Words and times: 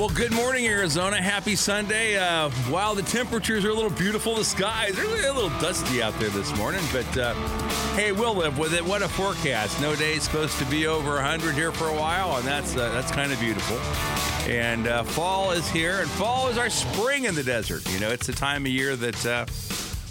Well, 0.00 0.08
good 0.08 0.32
morning, 0.32 0.66
Arizona. 0.66 1.20
Happy 1.20 1.54
Sunday. 1.54 2.16
Uh, 2.16 2.48
while 2.70 2.94
the 2.94 3.02
temperatures 3.02 3.66
are 3.66 3.68
a 3.68 3.74
little 3.74 3.90
beautiful, 3.90 4.34
the 4.34 4.44
skies 4.46 4.98
are 4.98 5.04
a 5.04 5.30
little 5.30 5.50
dusty 5.60 6.02
out 6.02 6.18
there 6.18 6.30
this 6.30 6.56
morning, 6.56 6.80
but 6.90 7.18
uh, 7.18 7.34
hey, 7.96 8.10
we'll 8.10 8.34
live 8.34 8.56
with 8.56 8.72
it. 8.72 8.82
What 8.82 9.02
a 9.02 9.08
forecast! 9.08 9.78
No 9.78 9.94
day 9.94 10.14
is 10.14 10.22
supposed 10.22 10.58
to 10.58 10.64
be 10.70 10.86
over 10.86 11.16
100 11.16 11.54
here 11.54 11.70
for 11.70 11.88
a 11.88 11.94
while, 11.94 12.34
and 12.38 12.46
that's 12.46 12.74
uh, 12.74 12.90
that's 12.94 13.12
kind 13.12 13.30
of 13.30 13.38
beautiful. 13.40 13.76
And 14.50 14.86
uh, 14.86 15.02
fall 15.02 15.50
is 15.50 15.68
here, 15.68 16.00
and 16.00 16.08
fall 16.08 16.48
is 16.48 16.56
our 16.56 16.70
spring 16.70 17.24
in 17.26 17.34
the 17.34 17.44
desert. 17.44 17.86
You 17.92 18.00
know, 18.00 18.08
it's 18.08 18.26
the 18.26 18.32
time 18.32 18.64
of 18.64 18.72
year 18.72 18.96
that 18.96 19.26
uh, 19.26 19.44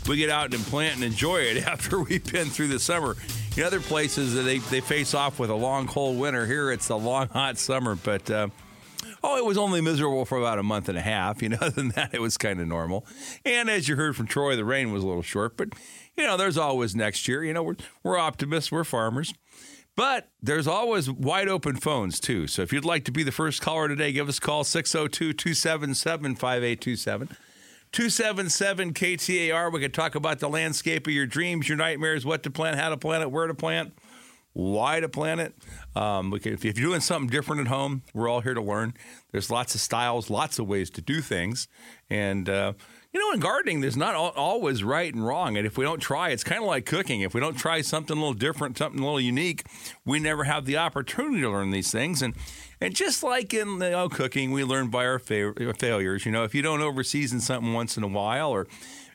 we 0.08 0.18
get 0.18 0.30
out 0.30 0.54
and 0.54 0.64
plant 0.66 0.98
and 0.98 1.04
enjoy 1.04 1.38
it 1.38 1.66
after 1.68 2.00
we've 2.00 2.32
been 2.32 2.50
through 2.50 2.68
the 2.68 2.80
summer. 2.80 3.18
In 3.58 3.64
other 3.64 3.80
places, 3.80 4.36
they, 4.36 4.60
they 4.60 4.82
face 4.82 5.16
off 5.16 5.40
with 5.40 5.50
a 5.50 5.56
long, 5.56 5.88
cold 5.88 6.20
winter. 6.20 6.46
Here, 6.46 6.72
it's 6.72 6.90
a 6.90 6.96
long, 6.96 7.28
hot 7.30 7.58
summer, 7.58 7.96
but 7.96 8.30
uh, 8.30 8.50
Oh, 9.24 9.38
it 9.38 9.46
was 9.46 9.58
only 9.58 9.82
miserable 9.82 10.26
for 10.26 10.38
about 10.38 10.60
a 10.60 10.64
month 10.64 10.90
and 10.90 10.98
a 10.98 11.02
half. 11.02 11.42
You 11.42 11.50
know, 11.50 11.58
other 11.62 11.70
than 11.72 11.90
that, 11.90 12.14
it 12.14 12.22
was 12.22 12.38
kind 12.38 12.60
of 12.60 12.68
normal. 12.68 13.06
And 13.46 13.70
as 13.70 13.88
you 13.88 13.96
heard 13.96 14.16
from 14.16 14.28
Troy, 14.28 14.56
the 14.56 14.66
rain 14.66 14.92
was 14.92 15.04
a 15.04 15.08
little 15.08 15.22
short, 15.22 15.58
but 15.58 15.70
you 16.18 16.26
know, 16.26 16.38
there's 16.38 16.58
always 16.58 16.96
next 16.96 17.28
year. 17.28 17.44
You 17.44 17.54
know, 17.54 17.64
we're 17.64 17.78
we're 18.04 18.18
optimists, 18.18 18.72
we're 18.72 18.84
farmers. 18.84 19.34
But 19.96 20.30
there's 20.42 20.68
always 20.68 21.12
wide 21.12 21.50
open 21.50 21.76
phones 21.76 22.22
too. 22.22 22.48
So 22.48 22.62
if 22.62 22.72
you'd 22.72 22.86
like 22.86 23.04
to 23.06 23.12
be 23.12 23.24
the 23.24 23.34
first 23.34 23.62
caller 23.62 23.90
today, 23.90 24.14
give 24.14 24.30
us 24.30 24.38
a 24.38 24.42
call 24.42 24.64
602 24.64 25.34
277 25.34 26.36
5827. 26.36 27.28
277 27.92 28.94
KTAR. 28.94 29.74
We 29.74 29.80
could 29.80 29.94
talk 29.94 30.16
about 30.16 30.40
the 30.40 30.48
landscape 30.48 31.08
of 31.08 31.12
your 31.12 31.26
dreams, 31.26 31.68
your 31.68 31.78
nightmares, 31.78 32.26
what 32.26 32.44
to 32.44 32.52
plant, 32.52 32.80
how 32.80 32.90
to 32.90 32.98
plant 32.98 33.24
it, 33.24 33.32
where 33.32 33.48
to 33.48 33.54
plant 33.56 33.94
why 34.60 35.00
to 35.00 35.10
plant 35.10 35.42
it. 35.42 35.56
Um, 35.96 36.32
can, 36.40 36.54
if 36.54 36.64
you're 36.64 36.74
doing 36.74 37.02
something 37.02 37.30
different 37.30 37.62
at 37.62 37.68
home, 37.68 38.04
we're 38.14 38.30
all 38.30 38.42
here 38.42 38.54
to 38.54 38.62
learn. 38.62 38.94
There's 39.32 39.50
lots 39.50 39.76
of 39.76 39.82
styles, 39.82 40.30
lots 40.30 40.60
of 40.60 40.68
ways 40.68 40.90
to 40.92 41.02
do 41.02 41.22
things, 41.22 41.68
and 42.10 42.50
uh, 42.50 42.74
you 43.14 43.20
know, 43.20 43.34
in 43.34 43.40
gardening, 43.40 43.82
there's 43.82 43.98
not 43.98 44.14
always 44.16 44.84
right 44.84 45.12
and 45.12 45.26
wrong. 45.26 45.58
And 45.58 45.66
if 45.66 45.78
we 45.80 45.84
don't 45.84 46.00
try, 46.00 46.30
it's 46.30 46.44
kind 46.44 46.62
of 46.62 46.68
like 46.68 46.86
cooking. 46.86 47.22
If 47.22 47.34
we 47.34 47.42
don't 47.42 47.58
try 47.58 47.82
something 47.82 48.16
a 48.16 48.20
little 48.20 48.36
different, 48.36 48.78
something 48.78 49.02
a 49.02 49.04
little 49.04 49.20
unique, 49.20 49.64
we 50.06 50.20
never 50.20 50.44
have 50.44 50.66
the 50.66 50.78
opportunity 50.78 51.42
to 51.42 51.50
learn 51.50 51.72
these 51.72 51.92
things. 51.92 52.22
And 52.22 52.36
and 52.80 52.96
just 52.96 53.24
like 53.24 53.54
in 53.54 53.68
you 53.68 53.78
know, 53.78 54.10
cooking, 54.10 54.52
we 54.52 54.64
learn 54.64 54.90
by 54.90 55.06
our 55.06 55.20
fa- 55.20 55.74
failures. 55.78 56.26
You 56.26 56.32
know, 56.32 56.44
if 56.44 56.54
you 56.54 56.62
don't 56.62 56.82
overseason 56.82 57.42
something 57.42 57.74
once 57.74 57.98
in 57.98 58.04
a 58.04 58.08
while, 58.08 58.52
or 58.52 58.68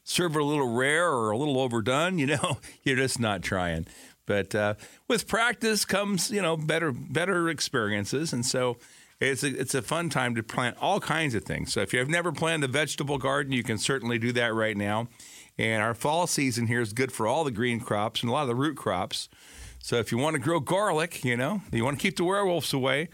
serve 0.02 0.36
it 0.36 0.42
a 0.42 0.44
little 0.44 0.74
rare 0.74 1.08
or 1.08 1.30
a 1.30 1.38
little 1.38 1.58
overdone, 1.58 2.18
you 2.18 2.26
know, 2.26 2.58
you're 2.82 2.96
just 2.96 3.18
not 3.18 3.42
trying. 3.42 3.86
But 4.26 4.54
uh, 4.54 4.74
with 5.08 5.28
practice 5.28 5.84
comes, 5.84 6.30
you 6.30 6.40
know, 6.40 6.56
better 6.56 6.92
better 6.92 7.48
experiences, 7.48 8.32
and 8.32 8.44
so 8.44 8.78
it's 9.20 9.42
a, 9.42 9.48
it's 9.48 9.74
a 9.74 9.82
fun 9.82 10.10
time 10.10 10.34
to 10.34 10.42
plant 10.42 10.76
all 10.80 11.00
kinds 11.00 11.34
of 11.34 11.44
things. 11.44 11.72
So 11.72 11.80
if 11.80 11.92
you've 11.92 12.08
never 12.08 12.32
planted 12.32 12.68
a 12.68 12.72
vegetable 12.72 13.18
garden, 13.18 13.52
you 13.52 13.62
can 13.62 13.78
certainly 13.78 14.18
do 14.18 14.32
that 14.32 14.54
right 14.54 14.76
now. 14.76 15.08
And 15.56 15.82
our 15.82 15.94
fall 15.94 16.26
season 16.26 16.66
here 16.66 16.80
is 16.80 16.92
good 16.92 17.12
for 17.12 17.26
all 17.26 17.44
the 17.44 17.50
green 17.50 17.80
crops 17.80 18.22
and 18.22 18.30
a 18.30 18.32
lot 18.32 18.42
of 18.42 18.48
the 18.48 18.54
root 18.54 18.76
crops. 18.76 19.28
So 19.78 19.96
if 19.96 20.10
you 20.10 20.18
want 20.18 20.34
to 20.34 20.40
grow 20.40 20.60
garlic, 20.60 21.24
you 21.24 21.36
know, 21.36 21.62
you 21.70 21.84
want 21.84 21.98
to 21.98 22.02
keep 22.02 22.16
the 22.16 22.24
werewolves 22.24 22.72
away. 22.72 23.08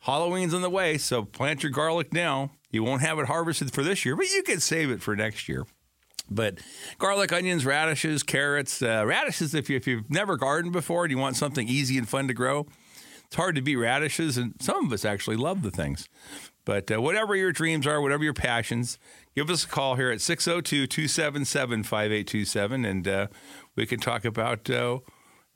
Halloween's 0.00 0.54
on 0.54 0.62
the 0.62 0.70
way, 0.70 0.98
so 0.98 1.24
plant 1.24 1.62
your 1.62 1.72
garlic 1.72 2.12
now. 2.12 2.50
You 2.70 2.82
won't 2.82 3.02
have 3.02 3.18
it 3.18 3.26
harvested 3.26 3.72
for 3.72 3.82
this 3.82 4.04
year, 4.04 4.16
but 4.16 4.30
you 4.30 4.42
can 4.42 4.60
save 4.60 4.90
it 4.90 5.00
for 5.00 5.14
next 5.16 5.48
year. 5.48 5.66
But 6.30 6.58
garlic, 6.98 7.32
onions, 7.32 7.64
radishes, 7.64 8.22
carrots, 8.22 8.82
uh, 8.82 9.04
radishes. 9.06 9.54
If, 9.54 9.70
you, 9.70 9.76
if 9.76 9.86
you've 9.86 10.10
never 10.10 10.36
gardened 10.36 10.72
before 10.72 11.04
and 11.04 11.10
you 11.10 11.18
want 11.18 11.36
something 11.36 11.68
easy 11.68 11.98
and 11.98 12.08
fun 12.08 12.28
to 12.28 12.34
grow, 12.34 12.66
it's 13.26 13.36
hard 13.36 13.56
to 13.56 13.62
beat 13.62 13.76
radishes, 13.76 14.36
and 14.36 14.54
some 14.60 14.86
of 14.86 14.92
us 14.92 15.04
actually 15.04 15.36
love 15.36 15.62
the 15.62 15.70
things. 15.70 16.08
But 16.64 16.90
uh, 16.90 17.00
whatever 17.00 17.34
your 17.36 17.52
dreams 17.52 17.86
are, 17.86 18.00
whatever 18.00 18.24
your 18.24 18.34
passions, 18.34 18.98
give 19.34 19.50
us 19.50 19.64
a 19.64 19.68
call 19.68 19.94
here 19.94 20.10
at 20.10 20.20
602 20.20 20.86
277 20.86 21.82
5827, 21.84 22.84
and 22.84 23.08
uh, 23.08 23.26
we 23.76 23.86
can 23.86 24.00
talk 24.00 24.24
about 24.24 24.68
uh, 24.70 24.98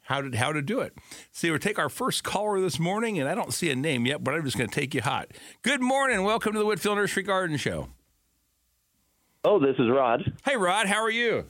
how 0.02 0.20
to, 0.20 0.37
how 0.37 0.52
to 0.52 0.62
do 0.62 0.81
it. 0.81 0.97
See, 1.32 1.50
we'll 1.50 1.60
take 1.60 1.78
our 1.78 1.88
first 1.88 2.25
caller 2.25 2.60
this 2.60 2.78
morning, 2.78 3.19
and 3.19 3.28
I 3.28 3.34
don't 3.34 3.52
see 3.52 3.70
a 3.70 3.76
name 3.76 4.06
yet, 4.06 4.22
but 4.25 4.34
I'm 4.34 4.44
just 4.44 4.56
going 4.56 4.70
to 4.70 4.75
take 4.75 4.94
you 4.94 5.02
hot. 5.02 5.32
Good 5.62 5.81
morning. 5.81 6.22
Welcome 6.25 6.52
to 6.52 6.58
the 6.58 6.64
Whitfill 6.64 6.97
Nursery 6.97 7.22
Garden 7.22 7.56
Show. 7.56 7.88
Oh, 9.42 9.58
this 9.58 9.76
is 9.78 9.88
Rod. 9.88 10.20
Hey, 10.44 10.56
Rod, 10.56 10.86
how 10.86 11.02
are 11.02 11.10
you? 11.10 11.46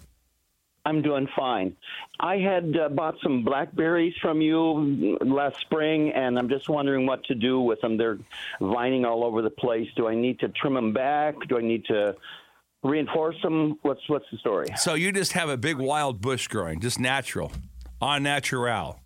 I'm 0.86 1.02
doing 1.02 1.28
fine. 1.36 1.76
I 2.20 2.36
had 2.36 2.76
uh, 2.76 2.88
bought 2.88 3.16
some 3.22 3.44
blackberries 3.44 4.14
from 4.22 4.40
you 4.40 5.18
last 5.20 5.60
spring, 5.60 6.10
and 6.12 6.38
I'm 6.38 6.48
just 6.48 6.68
wondering 6.68 7.04
what 7.04 7.24
to 7.24 7.34
do 7.34 7.60
with 7.60 7.80
them. 7.80 7.96
They're 7.96 8.18
vining 8.60 9.04
all 9.04 9.24
over 9.24 9.42
the 9.42 9.50
place. 9.50 9.88
Do 9.96 10.06
I 10.06 10.14
need 10.14 10.38
to 10.40 10.48
trim 10.48 10.74
them 10.74 10.92
back? 10.92 11.34
Do 11.48 11.58
I 11.58 11.62
need 11.62 11.84
to 11.86 12.14
reinforce 12.82 13.36
them? 13.42 13.78
What's 13.82 14.00
what's 14.08 14.24
the 14.30 14.38
story? 14.38 14.68
So 14.76 14.94
you 14.94 15.12
just 15.12 15.32
have 15.32 15.48
a 15.48 15.56
big 15.56 15.76
wild 15.76 16.20
bush 16.20 16.46
growing, 16.46 16.80
just 16.80 16.98
natural, 16.98 17.52
on 18.00 18.22
natural. 18.22 19.00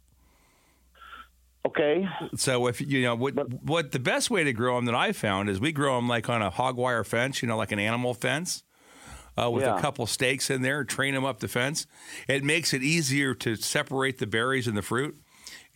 Okay. 1.67 2.07
So 2.37 2.67
if 2.67 2.81
you 2.83 3.03
know 3.03 3.17
what 3.17 3.35
what 3.63 3.93
the 3.93 3.99
best 3.99 4.31
way 4.31 4.45
to 4.45 4.53
grow 4.53 4.77
them 4.77 4.85
that 4.85 4.95
I 4.95 5.13
found 5.13 5.49
is 5.49 5.59
we 5.59 5.73
grow 5.73 5.97
them 5.97 6.07
like 6.07 6.29
on 6.29 6.43
a 6.43 6.51
hog 6.51 6.77
wire 6.77 7.03
fence, 7.03 7.43
you 7.43 7.49
know, 7.49 7.57
like 7.57 7.73
an 7.73 7.79
animal 7.81 8.15
fence 8.15 8.63
uh, 9.41 9.51
with 9.51 9.65
yeah. 9.65 9.77
a 9.77 9.81
couple 9.81 10.07
stakes 10.07 10.51
in 10.51 10.63
there, 10.63 10.85
train 10.85 11.15
them 11.15 11.25
up 11.25 11.41
the 11.41 11.49
fence. 11.49 11.87
It 12.29 12.45
makes 12.45 12.73
it 12.73 12.83
easier 12.83 13.35
to 13.35 13.57
separate 13.57 14.19
the 14.19 14.27
berries 14.27 14.67
and 14.67 14.77
the 14.77 14.83
fruit. 14.83 15.17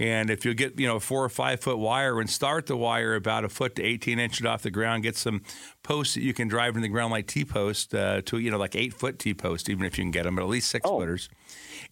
And 0.01 0.31
if 0.31 0.45
you 0.45 0.55
get, 0.55 0.79
you 0.79 0.87
know, 0.87 1.01
four 1.01 1.25
or 1.25 1.29
five 1.29 1.61
foot 1.61 1.79
wire 1.79 2.21
and 2.21 2.31
start 2.31 2.67
the 2.67 2.77
wire 2.77 3.17
about 3.17 3.45
a 3.45 3.49
foot 3.49 3.75
to 3.77 3.83
18 3.83 4.21
inches 4.21 4.47
off 4.47 4.63
the 4.63 4.71
ground, 4.71 5.03
get 5.03 5.17
some 5.17 5.43
posts 5.83 6.15
that 6.15 6.23
you 6.23 6.33
can 6.33 6.47
drive 6.47 6.77
in 6.77 6.83
the 6.83 6.89
ground 6.89 7.11
like 7.11 7.27
T 7.27 7.45
post 7.45 7.95
uh, 7.95 8.23
to, 8.27 8.39
you 8.39 8.51
know, 8.51 8.59
like 8.59 8.77
eight 8.77 8.95
foot 8.95 9.19
T 9.19 9.35
post, 9.35 9.69
even 9.69 9.85
if 9.85 9.99
you 9.99 10.05
can 10.05 10.13
get 10.13 10.23
them, 10.23 10.37
but 10.37 10.43
at 10.43 10.49
least 10.49 10.71
six 10.71 10.89
oh. 10.89 11.01
footers. 11.01 11.29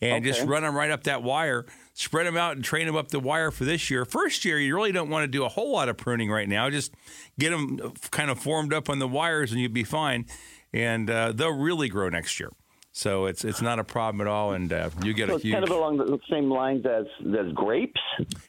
And 0.00 0.24
okay. 0.24 0.26
just 0.26 0.46
run 0.46 0.62
them 0.62 0.76
right 0.76 0.90
up 0.90 1.02
that 1.04 1.24
wire, 1.24 1.66
spread 1.94 2.26
them 2.26 2.36
out 2.36 2.54
and 2.54 2.64
train 2.64 2.86
them 2.86 2.94
up 2.94 3.08
the 3.08 3.18
wire 3.18 3.50
for 3.50 3.64
this 3.64 3.90
year. 3.90 4.04
First 4.04 4.44
year, 4.44 4.60
you 4.60 4.76
really 4.76 4.92
don't 4.92 5.10
want 5.10 5.24
to 5.24 5.28
do 5.28 5.44
a 5.44 5.48
whole 5.48 5.72
lot 5.72 5.88
of 5.88 5.96
pruning 5.96 6.30
right 6.30 6.48
now. 6.48 6.70
Just 6.70 6.94
get 7.40 7.50
them 7.50 7.92
kind 8.12 8.30
of 8.30 8.38
formed 8.38 8.72
up 8.72 8.88
on 8.88 9.00
the 9.00 9.08
wires 9.08 9.50
and 9.50 9.60
you'll 9.60 9.72
be 9.72 9.84
fine 9.84 10.26
and 10.76 11.08
uh, 11.08 11.32
they'll 11.32 11.56
really 11.56 11.88
grow 11.88 12.08
next 12.08 12.38
year. 12.38 12.50
So 12.92 13.26
it's 13.26 13.44
it's 13.44 13.60
not 13.60 13.78
a 13.78 13.84
problem 13.84 14.20
at 14.22 14.26
all, 14.26 14.52
and 14.52 14.72
uh, 14.72 14.90
you 15.02 15.12
get 15.12 15.28
so 15.28 15.36
a 15.36 15.38
huge. 15.38 15.52
kind 15.52 15.64
of 15.64 15.70
along 15.70 15.98
the 15.98 16.18
same 16.30 16.50
lines 16.50 16.86
as 16.86 17.04
as 17.38 17.52
grapes. 17.52 18.00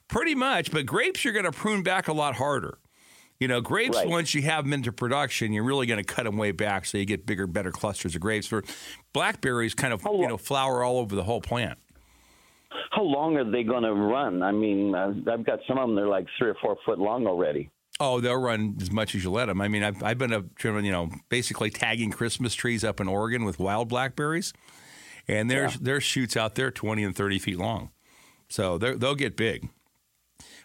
Pretty 0.08 0.36
much, 0.36 0.72
but 0.72 0.86
grapes 0.86 1.26
you're 1.26 1.34
going 1.34 1.46
to 1.46 1.52
prune 1.52 1.84
back 1.84 2.08
a 2.08 2.14
lot 2.14 2.36
harder. 2.36 2.78
You 3.40 3.48
know, 3.48 3.62
grapes 3.62 3.98
right. 3.98 4.08
once 4.08 4.34
you 4.34 4.42
have 4.44 4.64
them 4.64 4.74
into 4.74 4.92
production, 4.92 5.54
you're 5.54 5.66
really 5.66 5.86
going 5.86 6.04
to 6.04 6.04
cut 6.04 6.24
them 6.24 6.38
way 6.38 6.52
back, 6.52 6.86
so 6.86 6.98
you 6.98 7.06
get 7.06 7.26
bigger, 7.26 7.46
better 7.46 7.72
clusters 7.72 8.16
of 8.16 8.22
grapes. 8.22 8.48
For 8.48 8.64
blackberries, 9.14 9.74
kind 9.74 9.94
of 9.94 10.02
you 10.04 10.28
know 10.28 10.38
flower 10.38 10.84
all 10.84 10.98
over 10.98 11.16
the 11.16 11.24
whole 11.24 11.42
plant. 11.42 11.78
How 12.92 13.04
long 13.04 13.38
are 13.38 13.50
they 13.50 13.64
going 13.64 13.84
to 13.84 13.94
run? 13.94 14.44
I 14.44 14.52
mean, 14.52 14.96
uh, 14.96 15.14
I've 15.32 15.46
got 15.46 15.60
some 15.68 15.78
of 15.78 15.88
them; 15.88 15.96
they're 15.96 16.08
like 16.08 16.26
three 16.38 16.50
or 16.50 16.56
four 16.62 16.78
foot 16.86 17.00
long 17.00 17.28
already. 17.28 17.70
Oh, 18.00 18.20
they'll 18.20 18.38
run 18.38 18.78
as 18.82 18.92
much 18.92 19.16
as 19.16 19.24
you 19.24 19.32
let 19.32 19.48
them. 19.48 19.60
I 19.60 19.68
mean, 19.68 19.84
I've, 19.84 20.04
I've 20.04 20.18
been 20.18 20.34
a 20.34 20.44
you 20.64 20.92
know 20.92 21.10
basically 21.30 21.70
tagging 21.70 22.12
Christmas 22.12 22.54
trees 22.54 22.84
up 22.84 23.00
in 23.00 23.08
Oregon 23.08 23.44
with 23.44 23.60
wild 23.60 23.90
blackberries, 23.90 24.54
and 25.28 25.50
there's 25.50 25.74
yeah. 25.74 25.80
there's 25.82 26.04
shoots 26.04 26.38
out 26.38 26.56
there 26.56 26.72
twenty 26.72 27.04
and 27.04 27.16
thirty 27.16 27.40
feet 27.40 27.58
long, 27.58 27.90
so 28.50 28.78
they'll 28.78 29.16
get 29.16 29.36
big. 29.36 29.70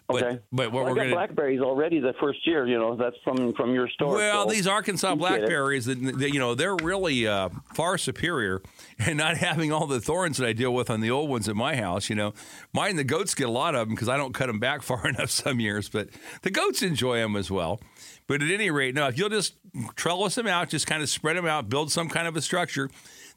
But, 0.07 0.23
okay. 0.23 0.39
But 0.51 0.71
what 0.71 0.83
well, 0.83 0.93
we're 0.93 0.95
got 0.95 1.03
gonna, 1.03 1.15
blackberries 1.15 1.61
already 1.61 1.99
the 1.99 2.13
first 2.19 2.45
year. 2.45 2.67
You 2.67 2.77
know, 2.77 2.95
that's 2.95 3.15
from 3.23 3.53
from 3.53 3.73
your 3.73 3.87
store. 3.87 4.15
Well, 4.15 4.47
so 4.47 4.53
these 4.53 4.67
Arkansas 4.67 5.15
blackberries, 5.15 5.85
that 5.85 5.97
you 6.33 6.39
know, 6.39 6.55
they're 6.55 6.75
really 6.75 7.25
uh, 7.25 7.49
far 7.73 7.97
superior, 7.97 8.61
and 8.99 9.17
not 9.17 9.37
having 9.37 9.71
all 9.71 9.87
the 9.87 10.01
thorns 10.01 10.37
that 10.37 10.47
I 10.47 10.53
deal 10.53 10.73
with 10.73 10.89
on 10.89 10.99
the 10.99 11.09
old 11.09 11.29
ones 11.29 11.47
at 11.47 11.55
my 11.55 11.77
house. 11.77 12.09
You 12.09 12.15
know, 12.15 12.33
mine 12.73 12.97
the 12.97 13.05
goats 13.05 13.33
get 13.33 13.47
a 13.47 13.51
lot 13.51 13.75
of 13.75 13.87
them 13.87 13.95
because 13.95 14.09
I 14.09 14.17
don't 14.17 14.33
cut 14.33 14.47
them 14.47 14.59
back 14.59 14.81
far 14.83 15.07
enough 15.07 15.29
some 15.29 15.59
years, 15.59 15.87
but 15.87 16.09
the 16.41 16.51
goats 16.51 16.81
enjoy 16.81 17.17
them 17.17 17.35
as 17.35 17.49
well. 17.49 17.79
But 18.27 18.41
at 18.41 18.51
any 18.51 18.71
rate, 18.71 18.95
no, 18.95 19.07
if 19.07 19.17
you'll 19.17 19.29
just 19.29 19.55
trellis 19.95 20.35
them 20.35 20.47
out, 20.47 20.69
just 20.69 20.87
kind 20.87 21.01
of 21.01 21.09
spread 21.09 21.37
them 21.37 21.45
out, 21.45 21.69
build 21.69 21.91
some 21.91 22.09
kind 22.09 22.27
of 22.27 22.35
a 22.35 22.41
structure, 22.41 22.89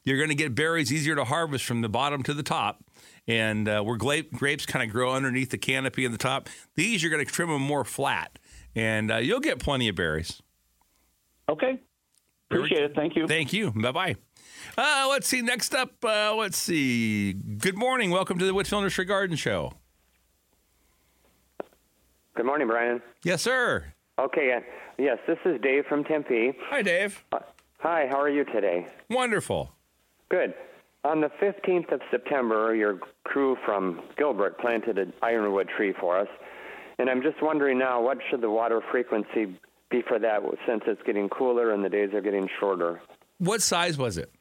you're 0.04 0.16
going 0.16 0.28
to 0.28 0.36
get 0.36 0.54
berries 0.54 0.92
easier 0.92 1.16
to 1.16 1.24
harvest 1.24 1.64
from 1.64 1.80
the 1.80 1.88
bottom 1.88 2.22
to 2.22 2.34
the 2.34 2.44
top 2.44 2.84
and 3.28 3.68
uh, 3.68 3.82
where 3.82 3.96
grape, 3.96 4.32
grapes 4.32 4.66
kind 4.66 4.84
of 4.84 4.92
grow 4.92 5.12
underneath 5.12 5.50
the 5.50 5.58
canopy 5.58 6.04
in 6.04 6.12
the 6.12 6.18
top. 6.18 6.48
These 6.74 7.02
you're 7.02 7.10
going 7.10 7.24
to 7.24 7.30
trim 7.30 7.48
them 7.48 7.62
more 7.62 7.84
flat, 7.84 8.38
and 8.74 9.10
uh, 9.10 9.16
you'll 9.16 9.40
get 9.40 9.58
plenty 9.58 9.88
of 9.88 9.96
berries. 9.96 10.42
Okay. 11.48 11.80
Appreciate 12.50 12.82
it. 12.82 12.92
Thank 12.94 13.16
you. 13.16 13.26
Thank 13.26 13.52
you. 13.52 13.72
Bye 13.72 13.92
bye. 13.92 14.16
Uh, 14.78 15.06
let's 15.10 15.26
see. 15.26 15.42
Next 15.42 15.74
up, 15.74 15.92
uh, 16.04 16.34
let's 16.34 16.56
see. 16.56 17.32
Good 17.32 17.76
morning. 17.76 18.10
Welcome 18.10 18.38
to 18.38 18.44
the 18.44 18.52
Whitfill 18.52 18.82
Nursery 18.82 19.04
Garden 19.04 19.36
Show. 19.36 19.72
Good 22.34 22.46
morning, 22.46 22.68
Brian. 22.68 23.02
Yes, 23.24 23.42
sir. 23.42 23.92
Okay, 24.18 24.52
uh, 24.52 24.60
yes, 24.98 25.18
this 25.26 25.38
is 25.44 25.60
Dave 25.60 25.84
from 25.86 26.04
Tempe. 26.04 26.52
Hi, 26.68 26.82
Dave. 26.82 27.24
Uh, 27.32 27.38
hi, 27.78 28.06
how 28.08 28.20
are 28.20 28.28
you 28.28 28.44
today? 28.44 28.86
Wonderful. 29.10 29.72
Good. 30.28 30.54
On 31.06 31.20
the 31.20 31.30
15th 31.40 31.92
of 31.92 32.00
September, 32.10 32.74
your 32.74 32.98
crew 33.22 33.56
from 33.64 34.02
Gilbert 34.18 34.58
planted 34.58 34.98
an 34.98 35.12
ironwood 35.22 35.68
tree 35.68 35.94
for 36.00 36.18
us. 36.18 36.26
And 36.98 37.08
I'm 37.08 37.22
just 37.22 37.40
wondering 37.40 37.78
now, 37.78 38.02
what 38.02 38.18
should 38.28 38.40
the 38.40 38.50
water 38.50 38.82
frequency 38.90 39.56
be 39.88 40.02
for 40.02 40.18
that 40.18 40.40
since 40.66 40.82
it's 40.88 41.00
getting 41.06 41.28
cooler 41.28 41.70
and 41.70 41.84
the 41.84 41.88
days 41.88 42.12
are 42.12 42.20
getting 42.20 42.48
shorter? 42.58 43.00
What 43.38 43.62
size 43.62 43.96
was 43.96 44.18
it? 44.18 44.32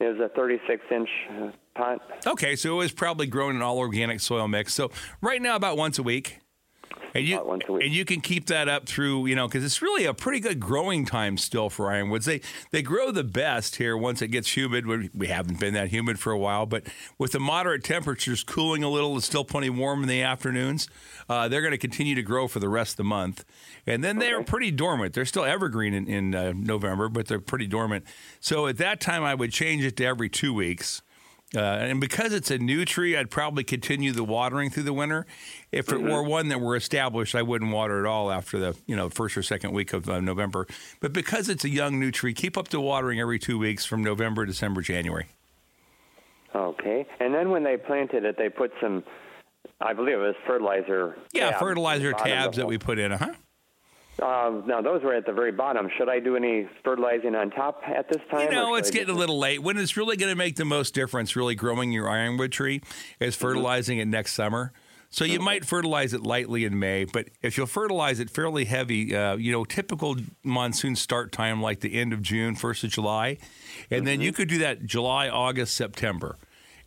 It 0.00 0.04
was 0.04 0.18
a 0.18 0.34
36 0.34 0.82
inch 0.90 1.08
uh, 1.30 1.50
pot. 1.74 2.00
Okay, 2.26 2.56
so 2.56 2.72
it 2.72 2.78
was 2.78 2.92
probably 2.92 3.26
grown 3.26 3.54
in 3.54 3.60
all 3.60 3.76
organic 3.76 4.20
soil 4.20 4.48
mix. 4.48 4.72
So 4.72 4.90
right 5.20 5.42
now, 5.42 5.56
about 5.56 5.76
once 5.76 5.98
a 5.98 6.02
week. 6.02 6.38
And 7.14 7.24
you, 7.24 7.44
once 7.44 7.62
a 7.68 7.72
week. 7.72 7.84
and 7.84 7.94
you 7.94 8.04
can 8.04 8.20
keep 8.20 8.46
that 8.46 8.68
up 8.68 8.86
through, 8.86 9.26
you 9.26 9.36
know, 9.36 9.46
because 9.46 9.64
it's 9.64 9.80
really 9.80 10.04
a 10.04 10.12
pretty 10.12 10.40
good 10.40 10.58
growing 10.58 11.06
time 11.06 11.38
still 11.38 11.70
for 11.70 11.90
ironwoods. 11.90 12.26
They 12.26 12.40
they 12.72 12.82
grow 12.82 13.12
the 13.12 13.22
best 13.22 13.76
here 13.76 13.96
once 13.96 14.20
it 14.20 14.28
gets 14.28 14.56
humid. 14.56 15.14
We 15.14 15.28
haven't 15.28 15.60
been 15.60 15.74
that 15.74 15.88
humid 15.88 16.18
for 16.18 16.32
a 16.32 16.38
while, 16.38 16.66
but 16.66 16.84
with 17.16 17.30
the 17.30 17.38
moderate 17.38 17.84
temperatures 17.84 18.42
cooling 18.42 18.82
a 18.82 18.88
little, 18.88 19.16
it's 19.16 19.26
still 19.26 19.44
plenty 19.44 19.70
warm 19.70 20.02
in 20.02 20.08
the 20.08 20.22
afternoons. 20.22 20.88
Uh, 21.28 21.46
they're 21.46 21.62
going 21.62 21.70
to 21.70 21.78
continue 21.78 22.16
to 22.16 22.22
grow 22.22 22.48
for 22.48 22.58
the 22.58 22.68
rest 22.68 22.94
of 22.94 22.96
the 22.96 23.04
month, 23.04 23.44
and 23.86 24.02
then 24.02 24.18
they're 24.18 24.42
pretty 24.42 24.72
dormant. 24.72 25.14
They're 25.14 25.24
still 25.24 25.44
evergreen 25.44 25.94
in, 25.94 26.08
in 26.08 26.34
uh, 26.34 26.52
November, 26.56 27.08
but 27.08 27.28
they're 27.28 27.38
pretty 27.38 27.68
dormant. 27.68 28.04
So 28.40 28.66
at 28.66 28.78
that 28.78 29.00
time, 29.00 29.22
I 29.22 29.36
would 29.36 29.52
change 29.52 29.84
it 29.84 29.96
to 29.98 30.04
every 30.04 30.28
two 30.28 30.52
weeks. 30.52 31.00
Uh, 31.54 31.60
and 31.60 32.00
because 32.00 32.32
it's 32.32 32.50
a 32.50 32.58
new 32.58 32.84
tree, 32.84 33.16
I'd 33.16 33.30
probably 33.30 33.64
continue 33.64 34.12
the 34.12 34.24
watering 34.24 34.70
through 34.70 34.82
the 34.84 34.92
winter. 34.92 35.26
If 35.70 35.92
it 35.92 36.00
were 36.02 36.22
one 36.22 36.48
that 36.48 36.60
were 36.60 36.76
established, 36.76 37.34
I 37.34 37.42
wouldn't 37.42 37.72
water 37.72 38.00
at 38.00 38.06
all 38.06 38.30
after 38.30 38.58
the 38.58 38.76
you 38.86 38.96
know 38.96 39.08
first 39.08 39.36
or 39.36 39.42
second 39.42 39.72
week 39.72 39.92
of 39.92 40.08
uh, 40.08 40.20
November. 40.20 40.66
But 41.00 41.12
because 41.12 41.48
it's 41.48 41.64
a 41.64 41.68
young 41.68 42.00
new 42.00 42.10
tree, 42.10 42.34
keep 42.34 42.56
up 42.56 42.68
the 42.68 42.80
watering 42.80 43.20
every 43.20 43.38
two 43.38 43.58
weeks 43.58 43.84
from 43.84 44.02
November, 44.02 44.44
December, 44.46 44.80
January. 44.80 45.26
Okay. 46.54 47.06
And 47.20 47.34
then 47.34 47.50
when 47.50 47.64
they 47.64 47.76
planted 47.76 48.24
it, 48.24 48.36
they 48.38 48.48
put 48.48 48.72
some, 48.80 49.02
I 49.80 49.92
believe 49.92 50.14
it 50.14 50.18
was 50.18 50.36
fertilizer. 50.46 51.16
Yeah, 51.32 51.50
tabs 51.50 51.60
fertilizer 51.60 52.10
at 52.10 52.18
the 52.18 52.24
bottom 52.24 52.38
of 52.38 52.44
tabs 52.44 52.56
that 52.58 52.66
we 52.66 52.78
put 52.78 52.98
in. 52.98 53.12
Uh 53.12 53.18
huh. 53.18 53.34
Uh, 54.22 54.62
now 54.66 54.80
those 54.80 55.02
were 55.02 55.14
at 55.14 55.26
the 55.26 55.32
very 55.32 55.52
bottom. 55.52 55.88
Should 55.98 56.08
I 56.08 56.20
do 56.20 56.36
any 56.36 56.68
fertilizing 56.84 57.34
on 57.34 57.50
top 57.50 57.82
at 57.86 58.08
this 58.08 58.22
time? 58.30 58.46
You 58.46 58.52
know, 58.52 58.74
it's 58.76 58.90
getting 58.90 59.14
a 59.14 59.18
little 59.18 59.38
late. 59.38 59.62
When 59.62 59.76
it's 59.76 59.96
really 59.96 60.16
going 60.16 60.30
to 60.30 60.36
make 60.36 60.56
the 60.56 60.64
most 60.64 60.94
difference, 60.94 61.34
really 61.36 61.54
growing 61.54 61.92
your 61.92 62.08
ironwood 62.08 62.52
tree, 62.52 62.80
is 63.20 63.34
fertilizing 63.34 63.98
it 63.98 64.06
next 64.06 64.34
summer. 64.34 64.72
So 65.10 65.24
you 65.24 65.38
might 65.38 65.64
fertilize 65.64 66.12
it 66.12 66.22
lightly 66.22 66.64
in 66.64 66.76
May, 66.76 67.04
but 67.04 67.28
if 67.40 67.56
you'll 67.56 67.68
fertilize 67.68 68.18
it 68.18 68.30
fairly 68.30 68.64
heavy, 68.64 69.14
uh, 69.14 69.36
you 69.36 69.52
know, 69.52 69.64
typical 69.64 70.16
monsoon 70.42 70.96
start 70.96 71.30
time 71.30 71.62
like 71.62 71.80
the 71.80 71.94
end 71.94 72.12
of 72.12 72.20
June, 72.20 72.56
first 72.56 72.82
of 72.82 72.90
July, 72.90 73.38
and 73.92 74.04
then 74.08 74.20
you 74.20 74.32
could 74.32 74.48
do 74.48 74.58
that 74.58 74.84
July, 74.86 75.28
August, 75.28 75.76
September, 75.76 76.36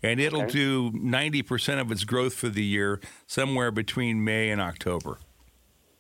and 0.04 0.20
it'll 0.20 0.42
Okay. 0.42 0.52
do 0.52 0.92
ninety 0.94 1.42
percent 1.42 1.80
of 1.80 1.90
its 1.90 2.04
growth 2.04 2.34
for 2.34 2.50
the 2.50 2.66
year 2.66 3.00
somewhere 3.28 3.72
between 3.72 4.22
May 4.26 4.50
and 4.50 4.60
October. 4.60 5.20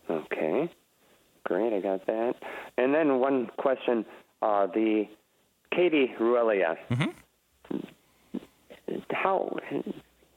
Okay, 0.09 0.36
great. 1.47 1.73
I 1.73 1.79
got 1.79 2.05
that. 2.07 2.35
And 2.77 2.93
then 2.93 3.19
one 3.19 3.49
question: 3.57 4.05
uh, 4.41 4.67
the 4.67 5.05
Katie 5.73 6.13
Ruellia. 6.19 6.77
Mm-hmm. 6.91 7.11
How? 9.11 9.55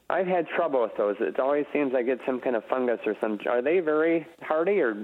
I've 0.09 0.27
had 0.27 0.47
trouble 0.49 0.81
with 0.81 0.95
those. 0.97 1.15
It 1.19 1.39
always 1.39 1.65
seems 1.71 1.93
I 1.95 2.01
get 2.03 2.19
some 2.25 2.41
kind 2.41 2.55
of 2.55 2.63
fungus 2.65 2.99
or 3.05 3.15
some. 3.21 3.39
Are 3.49 3.61
they 3.61 3.79
very 3.79 4.27
hardy 4.41 4.79
or 4.81 4.95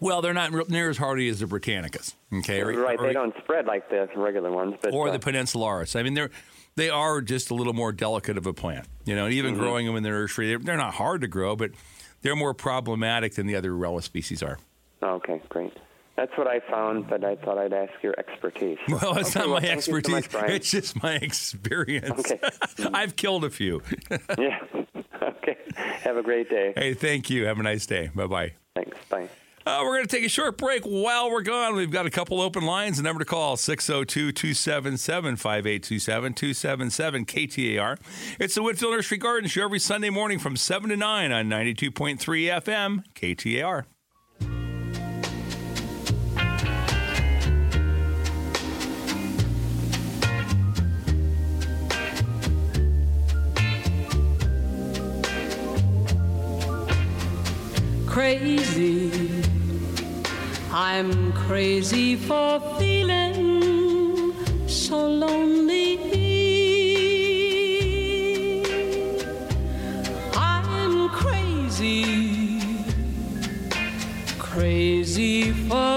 Well, 0.00 0.20
they're 0.20 0.34
not 0.34 0.68
near 0.68 0.90
as 0.90 0.96
hardy 0.96 1.28
as 1.28 1.38
the 1.40 1.46
Britannicas. 1.46 2.14
Okay, 2.38 2.60
or- 2.62 2.72
right? 2.72 2.98
or- 2.98 3.06
they 3.06 3.12
don't 3.12 3.34
spread 3.42 3.66
like 3.66 3.88
the 3.88 4.08
regular 4.16 4.50
ones, 4.50 4.74
but 4.82 4.92
or 4.92 5.08
uh, 5.08 5.12
the 5.12 5.18
peninsularis. 5.20 5.94
I 5.98 6.02
mean, 6.02 6.14
they're 6.14 6.30
they 6.74 6.90
are 6.90 7.20
just 7.20 7.50
a 7.50 7.54
little 7.54 7.72
more 7.72 7.92
delicate 7.92 8.36
of 8.36 8.46
a 8.46 8.52
plant. 8.52 8.86
You 9.04 9.14
know, 9.14 9.28
even 9.28 9.52
Mm-hmm. 9.54 9.62
growing 9.62 9.86
them 9.86 9.96
in 9.96 10.02
the 10.02 10.10
nursery, 10.10 10.48
they're, 10.48 10.58
they're 10.58 10.76
not 10.76 10.94
hard 10.94 11.20
to 11.20 11.28
grow, 11.28 11.54
but 11.56 11.70
they're 12.22 12.36
more 12.36 12.54
problematic 12.54 13.34
than 13.34 13.46
the 13.46 13.54
other 13.56 13.70
Ruellia 13.70 14.02
species 14.02 14.42
are. 14.42 14.58
Okay, 15.02 15.40
great. 15.48 15.72
That's 16.16 16.36
what 16.36 16.48
I 16.48 16.58
found, 16.68 17.08
but 17.08 17.24
I 17.24 17.36
thought 17.36 17.58
I'd 17.58 17.72
ask 17.72 17.92
your 18.02 18.14
expertise. 18.18 18.78
Well, 18.88 19.16
it's 19.18 19.36
Okay, 19.36 19.38
not 19.40 19.48
well, 19.48 19.60
my 19.60 19.66
you 19.66 19.66
so 19.68 19.72
expertise; 19.96 20.32
much, 20.32 20.50
it's 20.50 20.70
just 20.70 21.00
my 21.02 21.14
experience. 21.14 22.18
Okay. 22.32 22.40
I've 22.92 23.14
killed 23.14 23.44
a 23.44 23.50
few. 23.50 23.82
yeah. 24.38 24.58
okay. 25.22 25.56
Have 25.76 26.16
a 26.16 26.22
great 26.22 26.50
day. 26.50 26.72
hey, 26.76 26.94
thank 26.94 27.30
you. 27.30 27.46
Have 27.46 27.60
a 27.60 27.62
nice 27.62 27.86
day. 27.86 28.10
Bye 28.14 28.26
bye. 28.26 28.52
Thanks. 28.74 28.96
Bye. 29.08 29.28
Uh, 29.64 29.80
we're 29.84 29.96
going 29.98 30.06
to 30.06 30.16
take 30.16 30.24
a 30.24 30.28
short 30.30 30.56
break. 30.56 30.82
While 30.84 31.30
we're 31.30 31.42
gone, 31.42 31.76
we've 31.76 31.90
got 31.90 32.06
a 32.06 32.10
couple 32.10 32.40
open 32.40 32.64
lines. 32.64 32.96
The 32.96 33.02
number 33.02 33.18
to 33.22 33.28
call 33.28 33.56
602 33.58 34.32
277 34.32 35.36
5827 35.36 36.32
277 36.32 37.26
KTAR. 37.26 37.98
It's 38.40 38.54
the 38.54 38.62
Whitfill 38.62 38.92
Nursery 38.92 39.18
Garden 39.18 39.46
Show 39.48 39.64
every 39.64 39.78
Sunday 39.78 40.08
morning 40.10 40.38
from 40.38 40.56
7 40.56 40.88
to 40.88 40.96
9 40.96 41.32
on 41.32 41.48
92.3 41.50 42.18
FM 42.18 43.04
KTAR. 43.14 43.84
Crazy. 58.18 59.12
I'm 60.72 61.32
crazy 61.46 62.16
for 62.16 62.58
feeling 62.76 64.34
so 64.66 65.06
lonely. 65.06 66.00
I'm 70.34 71.08
crazy, 71.10 72.60
crazy 74.40 75.52
for 75.68 75.87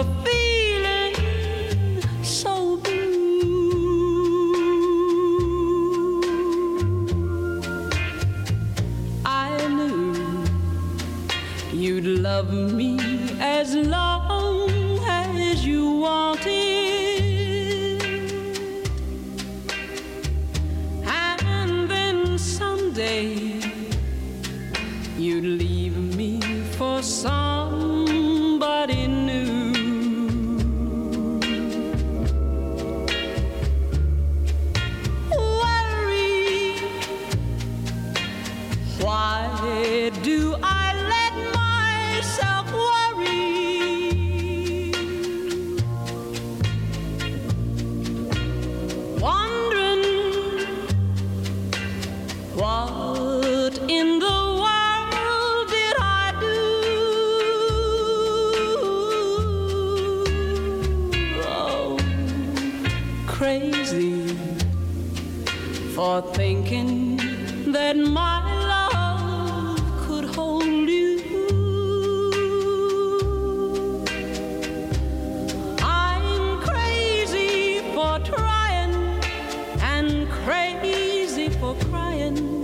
crazy 80.44 81.50
for 81.50 81.76
crying, 81.90 82.64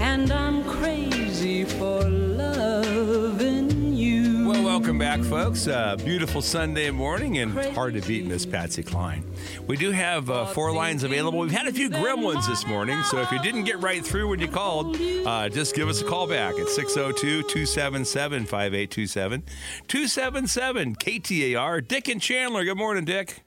and 0.00 0.30
I'm 0.32 0.64
crazy 0.64 1.64
for 1.64 2.02
loving 2.02 3.94
you. 3.94 4.48
Well, 4.48 4.64
welcome 4.64 4.98
back. 4.98 5.04
back, 5.20 5.28
folks. 5.28 5.68
Uh, 5.68 5.96
beautiful 5.96 6.42
Sunday 6.42 6.90
morning 6.90 7.38
and 7.38 7.52
hard 7.74 7.94
to 7.94 8.00
beat 8.00 8.26
Miss 8.26 8.44
Patsy 8.44 8.82
Cline. 8.82 9.24
We 9.66 9.76
do 9.76 9.90
have 9.92 10.28
uh, 10.28 10.46
four 10.46 10.72
lines 10.72 11.04
available. 11.04 11.38
We've 11.38 11.50
had 11.50 11.66
a 11.66 11.72
few 11.72 11.88
grim 11.88 12.22
ones 12.22 12.48
this 12.48 12.66
morning, 12.66 13.02
so 13.04 13.20
if 13.20 13.30
you 13.30 13.40
didn't 13.40 13.64
get 13.64 13.80
right 13.80 14.04
through 14.04 14.28
when 14.28 14.40
you 14.40 14.48
called, 14.48 14.96
uh, 14.96 15.48
just 15.48 15.74
give 15.74 15.88
us 15.88 16.00
a 16.00 16.04
call 16.04 16.26
back 16.26 16.58
at 16.58 16.68
602 16.68 17.42
277 17.42 18.44
5827. 18.44 19.42
277 19.86 20.96
KTAR. 20.96 21.86
Dick 21.86 22.08
and 22.08 22.20
Chandler. 22.20 22.64
Good 22.64 22.78
morning, 22.78 23.04
Dick. 23.04 23.42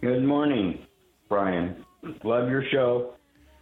Good 0.00 0.24
morning, 0.24 0.86
Brian. 1.28 1.85
Love 2.24 2.48
your 2.50 2.64
show. 2.70 3.14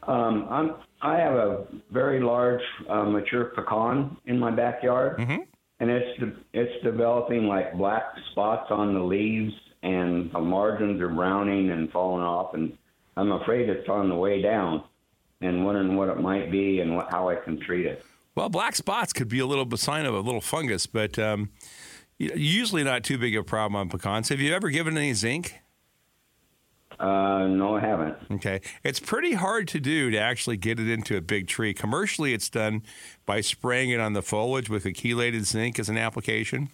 Um, 0.06 0.46
I'm 0.50 0.74
I 1.00 1.18
have 1.18 1.34
a 1.34 1.66
very 1.90 2.20
large 2.20 2.60
uh, 2.88 3.04
mature 3.04 3.46
pecan 3.56 4.16
in 4.26 4.38
my 4.38 4.50
backyard, 4.50 5.18
Mm-hmm. 5.18 5.42
and 5.80 5.90
it's 5.90 6.18
de- 6.20 6.36
it's 6.52 6.82
developing 6.84 7.46
like 7.46 7.76
black 7.76 8.04
spots 8.32 8.70
on 8.70 8.94
the 8.94 9.00
leaves, 9.00 9.52
and 9.82 10.30
the 10.32 10.40
margins 10.40 11.00
are 11.00 11.08
browning 11.08 11.70
and 11.70 11.90
falling 11.92 12.22
off, 12.22 12.54
and 12.54 12.76
I'm 13.16 13.32
afraid 13.32 13.68
it's 13.68 13.88
on 13.88 14.08
the 14.08 14.14
way 14.14 14.40
down, 14.42 14.84
and 15.40 15.64
wondering 15.64 15.96
what 15.96 16.08
it 16.08 16.20
might 16.20 16.50
be 16.50 16.80
and 16.80 16.96
what, 16.96 17.10
how 17.10 17.28
I 17.28 17.36
can 17.36 17.60
treat 17.60 17.86
it. 17.86 18.04
Well, 18.34 18.48
black 18.48 18.74
spots 18.76 19.12
could 19.12 19.28
be 19.28 19.38
a 19.38 19.46
little 19.46 19.76
sign 19.76 20.06
of 20.06 20.14
a 20.14 20.20
little 20.20 20.40
fungus, 20.40 20.86
but 20.86 21.18
um, 21.18 21.50
usually 22.18 22.82
not 22.84 23.04
too 23.04 23.16
big 23.18 23.36
a 23.36 23.42
problem 23.42 23.76
on 23.76 23.88
pecans. 23.88 24.28
Have 24.30 24.40
you 24.40 24.52
ever 24.54 24.70
given 24.70 24.96
any 24.98 25.12
zinc? 25.12 25.54
Uh, 26.98 27.46
no, 27.46 27.76
I 27.76 27.80
haven't. 27.80 28.16
Okay. 28.30 28.60
It's 28.82 29.00
pretty 29.00 29.32
hard 29.32 29.68
to 29.68 29.80
do 29.80 30.10
to 30.10 30.18
actually 30.18 30.56
get 30.56 30.78
it 30.78 30.88
into 30.88 31.16
a 31.16 31.20
big 31.20 31.46
tree. 31.46 31.74
Commercially, 31.74 32.34
it's 32.34 32.48
done 32.48 32.82
by 33.26 33.40
spraying 33.40 33.90
it 33.90 34.00
on 34.00 34.12
the 34.12 34.22
foliage 34.22 34.70
with 34.70 34.84
a 34.86 34.92
chelated 34.92 35.44
zinc 35.44 35.78
as 35.78 35.88
an 35.88 35.98
application. 35.98 36.70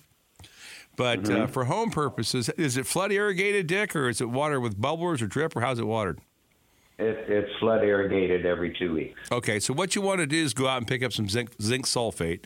But 0.97 1.31
uh, 1.31 1.47
for 1.47 1.65
home 1.65 1.91
purposes, 1.91 2.49
is 2.51 2.77
it 2.77 2.87
flood 2.87 3.13
irrigated, 3.13 3.67
Dick, 3.67 3.97
or 3.97 4.09
is 4.09 4.21
it 4.21 4.29
watered 4.29 4.61
with 4.63 4.79
bubblers 4.79 5.23
or 5.23 5.27
drip, 5.27 5.57
or 5.57 5.61
how's 5.61 5.79
it 5.79 5.87
watered? 5.87 6.21
It, 7.01 7.25
it's 7.29 7.59
flood 7.59 7.83
irrigated 7.83 8.45
every 8.45 8.77
two 8.79 8.95
weeks. 8.95 9.19
Okay, 9.33 9.59
so 9.59 9.73
what 9.73 9.95
you 9.95 10.03
want 10.03 10.21
to 10.21 10.27
do 10.27 10.37
is 10.37 10.53
go 10.53 10.67
out 10.69 10.79
and 10.79 10.87
pick 10.87 11.03
up 11.03 11.13
some 11.13 11.29
zinc, 11.29 11.51
zinc 11.63 11.87
sulfate. 11.87 12.45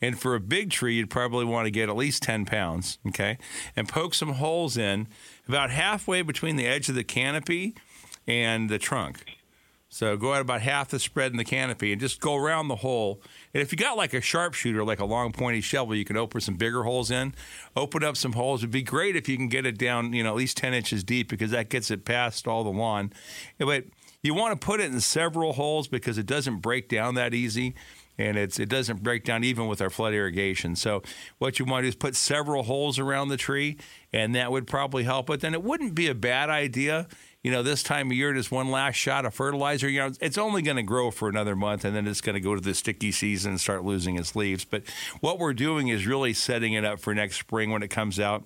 And 0.00 0.18
for 0.18 0.34
a 0.34 0.40
big 0.40 0.70
tree, 0.70 0.94
you'd 0.96 1.08
probably 1.08 1.46
want 1.46 1.64
to 1.64 1.70
get 1.70 1.88
at 1.88 1.96
least 1.96 2.22
10 2.22 2.44
pounds, 2.44 2.98
okay? 3.08 3.38
And 3.74 3.88
poke 3.88 4.14
some 4.14 4.34
holes 4.34 4.76
in 4.76 5.08
about 5.48 5.70
halfway 5.70 6.20
between 6.20 6.56
the 6.56 6.66
edge 6.66 6.90
of 6.90 6.94
the 6.94 7.04
canopy 7.04 7.74
and 8.26 8.68
the 8.68 8.78
trunk. 8.78 9.24
So 9.94 10.16
go 10.16 10.34
out 10.34 10.40
about 10.40 10.60
half 10.60 10.88
the 10.88 10.98
spread 10.98 11.30
in 11.30 11.36
the 11.36 11.44
canopy 11.44 11.92
and 11.92 12.00
just 12.00 12.18
go 12.18 12.34
around 12.34 12.66
the 12.66 12.74
hole. 12.74 13.22
And 13.54 13.62
if 13.62 13.70
you 13.70 13.78
got 13.78 13.96
like 13.96 14.12
a 14.12 14.20
sharpshooter, 14.20 14.82
like 14.82 14.98
a 14.98 15.04
long 15.04 15.30
pointy 15.30 15.60
shovel, 15.60 15.94
you 15.94 16.04
can 16.04 16.16
open 16.16 16.40
some 16.40 16.56
bigger 16.56 16.82
holes 16.82 17.12
in. 17.12 17.32
Open 17.76 18.02
up 18.02 18.16
some 18.16 18.32
holes. 18.32 18.62
It'd 18.62 18.72
be 18.72 18.82
great 18.82 19.14
if 19.14 19.28
you 19.28 19.36
can 19.36 19.46
get 19.46 19.64
it 19.64 19.78
down, 19.78 20.12
you 20.12 20.24
know, 20.24 20.30
at 20.30 20.34
least 20.34 20.56
10 20.56 20.74
inches 20.74 21.04
deep 21.04 21.28
because 21.28 21.52
that 21.52 21.68
gets 21.68 21.92
it 21.92 22.04
past 22.04 22.48
all 22.48 22.64
the 22.64 22.70
lawn. 22.70 23.12
But 23.56 23.84
you 24.20 24.34
want 24.34 24.60
to 24.60 24.66
put 24.66 24.80
it 24.80 24.90
in 24.90 24.98
several 24.98 25.52
holes 25.52 25.86
because 25.86 26.18
it 26.18 26.26
doesn't 26.26 26.58
break 26.58 26.88
down 26.88 27.14
that 27.14 27.32
easy. 27.32 27.76
And 28.18 28.36
it's 28.36 28.58
it 28.58 28.68
doesn't 28.68 29.02
break 29.02 29.22
down 29.22 29.44
even 29.44 29.68
with 29.68 29.80
our 29.80 29.90
flood 29.90 30.12
irrigation. 30.12 30.74
So 30.74 31.02
what 31.38 31.60
you 31.60 31.64
want 31.64 31.82
to 31.82 31.86
do 31.86 31.88
is 31.90 31.94
put 31.94 32.16
several 32.16 32.62
holes 32.64 33.00
around 33.00 33.28
the 33.28 33.36
tree, 33.36 33.76
and 34.12 34.36
that 34.36 34.52
would 34.52 34.68
probably 34.68 35.02
help 35.02 35.30
it. 35.30 35.40
Then 35.40 35.52
it 35.52 35.64
wouldn't 35.64 35.96
be 35.96 36.06
a 36.06 36.14
bad 36.14 36.48
idea 36.48 37.08
you 37.44 37.50
know, 37.50 37.62
this 37.62 37.82
time 37.82 38.10
of 38.10 38.16
year, 38.16 38.32
just 38.32 38.50
one 38.50 38.70
last 38.70 38.94
shot 38.94 39.26
of 39.26 39.34
fertilizer. 39.34 39.86
You 39.86 40.00
know, 40.00 40.12
it's 40.18 40.38
only 40.38 40.62
going 40.62 40.78
to 40.78 40.82
grow 40.82 41.10
for 41.10 41.28
another 41.28 41.54
month, 41.54 41.84
and 41.84 41.94
then 41.94 42.08
it's 42.08 42.22
going 42.22 42.34
to 42.34 42.40
go 42.40 42.54
to 42.54 42.60
the 42.60 42.72
sticky 42.72 43.12
season 43.12 43.52
and 43.52 43.60
start 43.60 43.84
losing 43.84 44.16
its 44.18 44.34
leaves. 44.34 44.64
But 44.64 44.84
what 45.20 45.38
we're 45.38 45.52
doing 45.52 45.88
is 45.88 46.06
really 46.06 46.32
setting 46.32 46.72
it 46.72 46.86
up 46.86 47.00
for 47.00 47.14
next 47.14 47.36
spring 47.36 47.70
when 47.70 47.82
it 47.82 47.88
comes 47.88 48.18
out. 48.18 48.44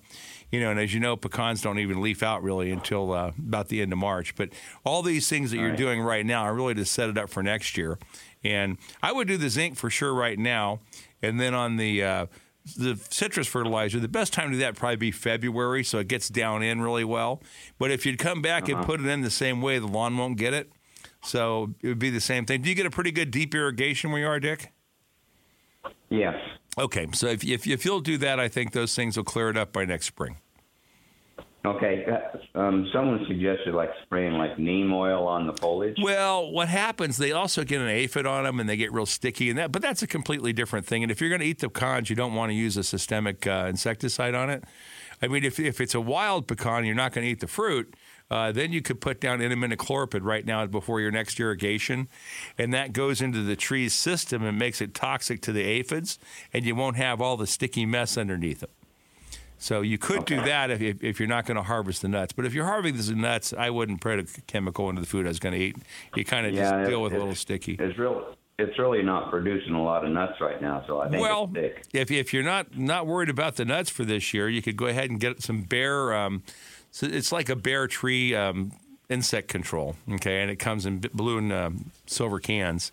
You 0.51 0.59
know, 0.59 0.69
and 0.69 0.79
as 0.81 0.93
you 0.93 0.99
know, 0.99 1.15
pecans 1.15 1.61
don't 1.61 1.79
even 1.79 2.01
leaf 2.01 2.21
out 2.21 2.43
really 2.43 2.71
until 2.71 3.13
uh, 3.13 3.31
about 3.37 3.69
the 3.69 3.81
end 3.81 3.93
of 3.93 3.99
March. 3.99 4.35
But 4.35 4.49
all 4.83 5.01
these 5.01 5.29
things 5.29 5.51
that 5.51 5.57
you're 5.57 5.75
doing 5.77 6.01
right 6.01 6.25
now 6.25 6.41
are 6.41 6.53
really 6.53 6.73
to 6.73 6.83
set 6.83 7.09
it 7.09 7.17
up 7.17 7.29
for 7.29 7.41
next 7.41 7.77
year. 7.77 7.97
And 8.43 8.77
I 9.01 9.13
would 9.13 9.29
do 9.29 9.37
the 9.37 9.49
zinc 9.49 9.77
for 9.77 9.89
sure 9.89 10.13
right 10.13 10.37
now, 10.37 10.81
and 11.21 11.39
then 11.39 11.53
on 11.53 11.77
the 11.77 12.03
uh, 12.03 12.25
the 12.75 12.99
citrus 13.09 13.47
fertilizer, 13.47 13.99
the 13.99 14.07
best 14.07 14.33
time 14.33 14.47
to 14.47 14.53
do 14.53 14.59
that 14.59 14.75
probably 14.75 14.95
be 14.95 15.11
February, 15.11 15.83
so 15.83 15.99
it 15.99 16.07
gets 16.07 16.29
down 16.29 16.63
in 16.63 16.81
really 16.81 17.03
well. 17.03 17.41
But 17.77 17.91
if 17.91 18.05
you'd 18.05 18.19
come 18.19 18.41
back 18.41 18.67
and 18.67 18.77
uh-huh. 18.77 18.85
put 18.85 18.99
it 19.01 19.07
in 19.07 19.21
the 19.21 19.29
same 19.29 19.61
way, 19.61 19.79
the 19.79 19.87
lawn 19.87 20.17
won't 20.17 20.37
get 20.37 20.53
it. 20.53 20.71
So 21.21 21.73
it 21.81 21.87
would 21.87 21.99
be 21.99 22.09
the 22.09 22.21
same 22.21 22.45
thing. 22.45 22.61
Do 22.61 22.69
you 22.69 22.75
get 22.75 22.85
a 22.85 22.91
pretty 22.91 23.11
good 23.11 23.31
deep 23.31 23.53
irrigation 23.53 24.11
where 24.11 24.21
you 24.21 24.27
are, 24.27 24.39
Dick? 24.39 24.71
Yes. 26.09 26.35
Okay, 26.77 27.07
so 27.13 27.27
if, 27.27 27.43
if, 27.43 27.67
if 27.67 27.83
you'll 27.83 27.99
do 27.99 28.17
that, 28.19 28.39
I 28.39 28.47
think 28.47 28.71
those 28.71 28.95
things 28.95 29.17
will 29.17 29.23
clear 29.23 29.49
it 29.49 29.57
up 29.57 29.73
by 29.73 29.85
next 29.85 30.05
spring. 30.05 30.37
Okay. 31.65 32.05
uh, 32.05 32.59
Um, 32.59 32.89
someone 32.93 33.25
suggested 33.27 33.73
like 33.73 33.91
spraying 34.03 34.33
like 34.33 34.57
neem 34.57 34.93
oil 34.93 35.27
on 35.27 35.45
the 35.45 35.53
foliage. 35.53 35.97
Well, 36.01 36.51
what 36.51 36.69
happens? 36.69 37.17
They 37.17 37.31
also 37.31 37.63
get 37.63 37.81
an 37.81 37.87
aphid 37.87 38.25
on 38.25 38.45
them, 38.45 38.59
and 38.59 38.69
they 38.69 38.77
get 38.77 38.93
real 38.93 39.05
sticky, 39.05 39.49
and 39.49 39.59
that. 39.59 39.71
But 39.71 39.81
that's 39.81 40.01
a 40.01 40.07
completely 40.07 40.53
different 40.53 40.85
thing. 40.85 41.03
And 41.03 41.11
if 41.11 41.19
you're 41.19 41.29
going 41.29 41.41
to 41.41 41.47
eat 41.47 41.59
the 41.59 41.69
pecans, 41.69 42.09
you 42.09 42.15
don't 42.15 42.33
want 42.33 42.49
to 42.49 42.53
use 42.53 42.77
a 42.77 42.83
systemic 42.83 43.45
uh, 43.45 43.67
insecticide 43.69 44.35
on 44.35 44.49
it. 44.49 44.63
I 45.21 45.27
mean, 45.27 45.43
if 45.43 45.59
if 45.59 45.81
it's 45.81 45.95
a 45.95 46.01
wild 46.01 46.47
pecan, 46.47 46.85
you're 46.85 46.95
not 46.95 47.11
going 47.11 47.25
to 47.25 47.31
eat 47.31 47.41
the 47.41 47.47
fruit. 47.47 47.93
Uh, 48.31 48.51
then 48.51 48.71
you 48.71 48.81
could 48.81 49.01
put 49.01 49.19
down 49.19 49.39
imidacloprid 49.39 50.21
right 50.23 50.45
now 50.45 50.65
before 50.67 51.01
your 51.01 51.11
next 51.11 51.39
irrigation, 51.39 52.07
and 52.59 52.71
that 52.73 52.93
goes 52.93 53.21
into 53.21 53.41
the 53.41 53.55
tree's 53.55 53.93
system 53.93 54.43
and 54.43 54.57
makes 54.57 54.81
it 54.81 54.93
toxic 54.93 55.41
to 55.41 55.51
the 55.51 55.63
aphids, 55.63 56.19
and 56.53 56.63
you 56.63 56.75
won't 56.75 56.95
have 56.95 57.21
all 57.21 57.37
the 57.37 57.47
sticky 57.47 57.87
mess 57.87 58.17
underneath 58.17 58.61
it. 58.61 58.69
So 59.61 59.81
you 59.81 59.97
could 59.97 60.23
do 60.25 60.37
that 60.37 60.71
if, 60.71 60.81
if, 60.81 61.03
if 61.03 61.19
you're 61.19 61.27
not 61.29 61.45
going 61.45 61.57
to 61.57 61.63
harvest 61.63 62.01
the 62.01 62.07
nuts. 62.07 62.31
But 62.33 62.45
if 62.45 62.53
you're 62.53 62.65
harvesting 62.65 63.15
the 63.17 63.21
nuts, 63.21 63.53
I 63.55 63.69
wouldn't 63.69 63.99
put 63.99 64.17
a 64.19 64.23
chemical 64.47 64.89
into 64.89 65.01
the 65.01 65.07
food 65.07 65.25
I 65.25 65.29
was 65.29 65.39
going 65.39 65.53
to 65.53 65.59
eat. 65.61 65.75
You 66.15 66.23
kind 66.23 66.47
of 66.47 66.53
Yeah, 66.53 66.61
just 66.61 66.75
it- 66.75 66.89
deal 66.91 67.01
with 67.01 67.13
a 67.13 67.17
little 67.17 67.35
sticky. 67.35 67.75
It's 67.79 67.97
real. 67.99 68.35
It's 68.57 68.77
really 68.77 69.03
not 69.03 69.29
producing 69.29 69.73
a 69.73 69.81
lot 69.83 70.03
of 70.03 70.11
nuts 70.11 70.41
right 70.41 70.61
now, 70.61 70.83
so 70.85 70.99
I 70.99 71.07
think 71.09 71.21
Well, 71.21 71.43
it's 71.43 71.53
thick. 71.53 71.83
if 71.93 72.11
if 72.11 72.33
you're 72.33 72.43
not 72.43 72.77
not 72.77 73.07
worried 73.07 73.29
about 73.29 73.55
the 73.55 73.63
nuts 73.63 73.89
for 73.89 74.03
this 74.03 74.33
year, 74.33 74.49
you 74.49 74.61
could 74.61 74.75
go 74.75 74.87
ahead 74.87 75.09
and 75.09 75.17
get 75.17 75.41
some 75.41 75.61
bear. 75.61 76.13
Um, 76.13 76.43
so 76.91 77.07
it's 77.07 77.31
like 77.31 77.47
a 77.47 77.55
bear 77.55 77.87
tree 77.87 78.35
um, 78.35 78.73
insect 79.09 79.47
control, 79.47 79.95
okay, 80.11 80.41
and 80.41 80.51
it 80.51 80.57
comes 80.57 80.85
in 80.85 80.99
blue 80.99 81.37
and 81.37 81.53
um, 81.53 81.91
silver 82.05 82.39
cans, 82.41 82.91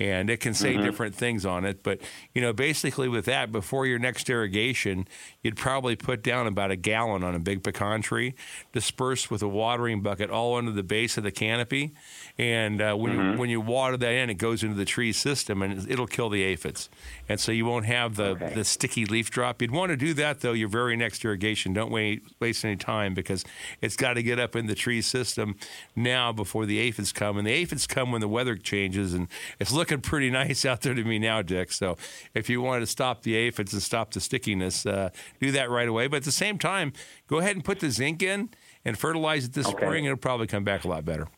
and 0.00 0.30
it 0.30 0.40
can 0.40 0.54
say 0.54 0.74
mm-hmm. 0.74 0.84
different 0.84 1.14
things 1.14 1.44
on 1.44 1.66
it. 1.66 1.82
But 1.82 2.00
you 2.34 2.40
know, 2.40 2.54
basically 2.54 3.08
with 3.08 3.26
that, 3.26 3.52
before 3.52 3.86
your 3.86 3.98
next 3.98 4.28
irrigation, 4.30 5.06
you'd 5.42 5.56
probably 5.56 5.94
put 5.94 6.22
down 6.22 6.46
about 6.46 6.70
a 6.70 6.76
gallon 6.76 7.22
on 7.22 7.34
a 7.34 7.38
big 7.38 7.62
pecan 7.62 8.00
tree, 8.00 8.34
dispersed 8.72 9.30
with 9.30 9.42
a 9.42 9.48
watering 9.48 10.00
bucket 10.00 10.30
all 10.30 10.56
under 10.56 10.72
the 10.72 10.82
base 10.82 11.18
of 11.18 11.22
the 11.22 11.30
canopy, 11.30 11.92
and 12.38 12.80
uh, 12.80 12.94
when 12.94 13.12
you, 13.12 13.38
when 13.38 13.50
you 13.50 13.60
water 13.60 13.96
that 13.96 14.10
in, 14.12 14.30
it 14.30 14.34
goes 14.34 14.62
into 14.62 14.74
the 14.76 14.84
tree 14.84 15.12
system 15.12 15.62
and 15.62 15.90
it'll 15.90 16.06
kill 16.06 16.28
the 16.30 16.42
aphids, 16.42 16.88
and 17.28 17.38
so 17.40 17.52
you 17.52 17.64
won't 17.66 17.86
have 17.86 18.16
the 18.16 18.30
Okay. 18.30 18.54
the 18.54 18.64
sticky 18.64 19.04
leaf 19.06 19.30
drop. 19.30 19.60
You'd 19.60 19.70
want 19.70 19.90
to 19.90 19.96
do 19.96 20.14
that 20.14 20.40
though 20.40 20.52
your 20.52 20.68
very 20.68 20.96
next 20.96 21.24
irrigation. 21.24 21.72
Don't 21.72 21.90
wait 21.90 22.22
waste 22.40 22.64
any 22.64 22.76
time 22.76 23.14
because 23.14 23.44
it's 23.80 23.96
got 23.96 24.14
to 24.14 24.22
get 24.22 24.38
up 24.38 24.54
in 24.56 24.66
the 24.66 24.74
tree 24.74 25.02
system 25.02 25.56
now 25.96 26.32
before 26.32 26.64
the 26.66 26.78
aphids 26.78 27.12
come. 27.12 27.36
And 27.38 27.46
the 27.46 27.52
aphids 27.52 27.86
come 27.86 28.12
when 28.12 28.20
the 28.20 28.28
weather 28.28 28.56
changes, 28.56 29.14
and 29.14 29.28
it's 29.58 29.72
looking 29.72 30.00
pretty 30.00 30.30
nice 30.40 30.64
out 30.64 30.80
there 30.82 30.94
to 30.94 31.04
me 31.04 31.18
now, 31.18 31.42
Dick. 31.42 31.72
So 31.72 31.96
if 32.34 32.48
you 32.48 32.60
wanted 32.62 32.80
to 32.80 32.86
stop 32.86 33.22
the 33.22 33.34
aphids 33.36 33.72
and 33.72 33.82
stop 33.82 34.12
the 34.12 34.20
stickiness, 34.20 34.86
uh, 34.86 35.10
do 35.40 35.50
that 35.52 35.70
right 35.70 35.88
away. 35.88 36.06
But 36.06 36.18
at 36.18 36.24
the 36.24 36.32
same 36.32 36.58
time, 36.58 36.92
go 37.26 37.38
ahead 37.38 37.56
and 37.56 37.64
put 37.64 37.80
the 37.80 37.90
zinc 37.90 38.22
in 38.22 38.50
and 38.84 38.98
fertilize 38.98 39.44
it 39.44 39.52
this 39.52 39.66
Okay. 39.66 39.84
spring. 39.86 40.04
It'll 40.04 40.16
probably 40.16 40.46
come 40.46 40.64
back 40.64 40.84
a 40.84 40.88
lot 40.88 41.04
better. 41.04 41.28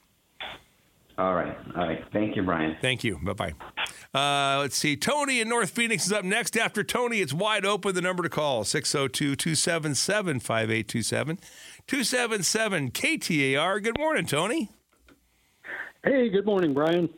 All 1.23 1.35
right. 1.35 1.57
All 1.77 1.87
right. 1.87 2.05
Thank 2.13 2.35
you, 2.35 2.43
Brian. 2.43 2.77
Thank 2.81 3.05
you. 3.05 3.17
Bye 3.23 3.33
bye. 3.33 3.55
Uh, 4.13 4.59
let's 4.59 4.77
see. 4.77 4.97
Tony 4.97 5.41
in 5.41 5.49
North 5.49 5.71
Phoenix 5.71 6.05
is 6.05 6.13
up 6.13 6.25
next. 6.25 6.57
After 6.57 6.83
Tony, 6.83 7.21
it's 7.21 7.33
wide 7.33 7.65
open. 7.65 7.95
The 7.95 8.01
number 8.01 8.25
to 8.25 8.29
call 8.29 8.65
602 8.65 9.37
277 9.37 10.41
5827. 10.41 11.39
277 11.87 12.91
KTAR. 12.91 13.81
Good 13.85 13.97
morning, 13.99 14.27
Tony. 14.27 14.71
Hey, 16.03 16.29
good 16.29 16.45
morning, 16.45 16.75
Brian. 16.75 17.09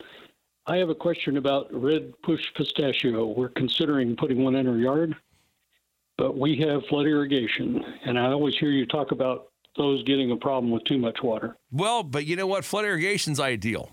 I 0.66 0.76
have 0.76 0.90
a 0.90 0.94
question 0.94 1.38
about 1.38 1.72
red 1.72 2.12
push 2.22 2.42
pistachio. 2.54 3.28
We're 3.28 3.48
considering 3.48 4.16
putting 4.16 4.44
one 4.44 4.54
in 4.54 4.68
our 4.68 4.76
yard, 4.76 5.16
but 6.18 6.36
we 6.36 6.58
have 6.58 6.84
flood 6.90 7.06
irrigation, 7.06 7.82
and 8.04 8.18
I 8.18 8.26
always 8.32 8.54
hear 8.56 8.68
you 8.68 8.84
talk 8.84 9.12
about 9.12 9.46
those 9.76 10.02
getting 10.04 10.30
a 10.30 10.36
problem 10.36 10.70
with 10.70 10.84
too 10.84 10.98
much 10.98 11.18
water. 11.22 11.56
Well, 11.72 12.02
but 12.02 12.26
you 12.26 12.36
know 12.36 12.46
what? 12.46 12.64
Flood 12.64 12.84
irrigation's 12.84 13.40
ideal. 13.40 13.90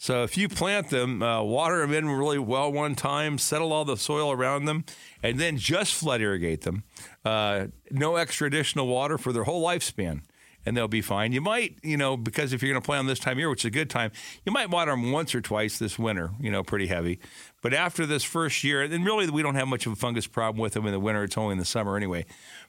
So 0.00 0.22
if 0.22 0.36
you 0.38 0.48
plant 0.48 0.90
them, 0.90 1.22
uh, 1.24 1.42
water 1.42 1.80
them 1.80 1.92
in 1.92 2.08
really 2.08 2.38
well 2.38 2.70
one 2.70 2.94
time, 2.94 3.36
settle 3.36 3.72
all 3.72 3.84
the 3.84 3.96
soil 3.96 4.30
around 4.30 4.66
them, 4.66 4.84
and 5.24 5.40
then 5.40 5.56
just 5.56 5.92
flood 5.94 6.20
irrigate 6.20 6.60
them. 6.62 6.84
Uh, 7.24 7.66
no 7.90 8.14
extra 8.14 8.46
additional 8.46 8.86
water 8.86 9.18
for 9.18 9.32
their 9.32 9.42
whole 9.44 9.64
lifespan. 9.66 10.22
and 10.66 10.76
they'll 10.76 10.86
be 10.86 11.00
fine. 11.00 11.32
You 11.32 11.40
might, 11.40 11.78
you 11.82 11.96
know, 11.96 12.16
because 12.16 12.52
if 12.52 12.62
you're 12.62 12.72
going 12.72 12.82
to 12.82 12.84
plant 12.84 13.00
on 13.00 13.06
this 13.06 13.18
time 13.18 13.32
of 13.32 13.38
year, 13.38 13.48
which 13.48 13.62
is 13.62 13.66
a 13.66 13.70
good 13.70 13.88
time, 13.88 14.10
you 14.44 14.52
might 14.52 14.68
water 14.68 14.90
them 14.90 15.12
once 15.12 15.34
or 15.34 15.40
twice 15.40 15.78
this 15.78 15.98
winter, 15.98 16.30
you 16.38 16.50
know, 16.50 16.62
pretty 16.62 16.88
heavy. 16.88 17.20
But 17.62 17.72
after 17.72 18.04
this 18.04 18.22
first 18.22 18.62
year, 18.62 18.82
and 18.82 19.04
really 19.04 19.30
we 19.30 19.42
don't 19.42 19.54
have 19.54 19.66
much 19.68 19.86
of 19.86 19.92
a 19.92 19.96
fungus 19.96 20.26
problem 20.26 20.60
with 20.60 20.74
them 20.74 20.84
in 20.84 20.92
the 20.92 21.00
winter. 21.00 21.24
It's 21.24 21.38
only 21.38 21.52
in 21.52 21.58
the 21.58 21.64
summer 21.64 21.96
anyway. 21.96 22.26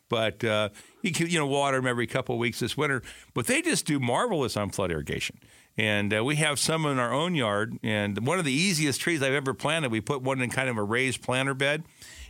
But 0.09 0.43
uh, 0.43 0.69
you 1.01 1.11
can, 1.11 1.29
you 1.29 1.39
know, 1.39 1.47
water 1.47 1.77
them 1.77 1.87
every 1.87 2.07
couple 2.07 2.35
of 2.35 2.39
weeks 2.39 2.59
this 2.59 2.75
winter. 2.75 3.01
But 3.33 3.47
they 3.47 3.61
just 3.61 3.85
do 3.85 3.99
marvelous 3.99 4.57
on 4.57 4.71
flood 4.71 4.91
irrigation. 4.91 5.39
And 5.77 6.13
uh, 6.13 6.23
we 6.23 6.35
have 6.37 6.59
some 6.59 6.85
in 6.85 6.99
our 6.99 7.13
own 7.13 7.35
yard. 7.35 7.77
And 7.83 8.27
one 8.27 8.39
of 8.39 8.45
the 8.45 8.51
easiest 8.51 8.99
trees 8.99 9.23
I've 9.23 9.33
ever 9.33 9.53
planted, 9.53 9.91
we 9.91 10.01
put 10.01 10.21
one 10.21 10.41
in 10.41 10.49
kind 10.49 10.67
of 10.67 10.77
a 10.77 10.83
raised 10.83 11.21
planter 11.21 11.53
bed 11.53 11.83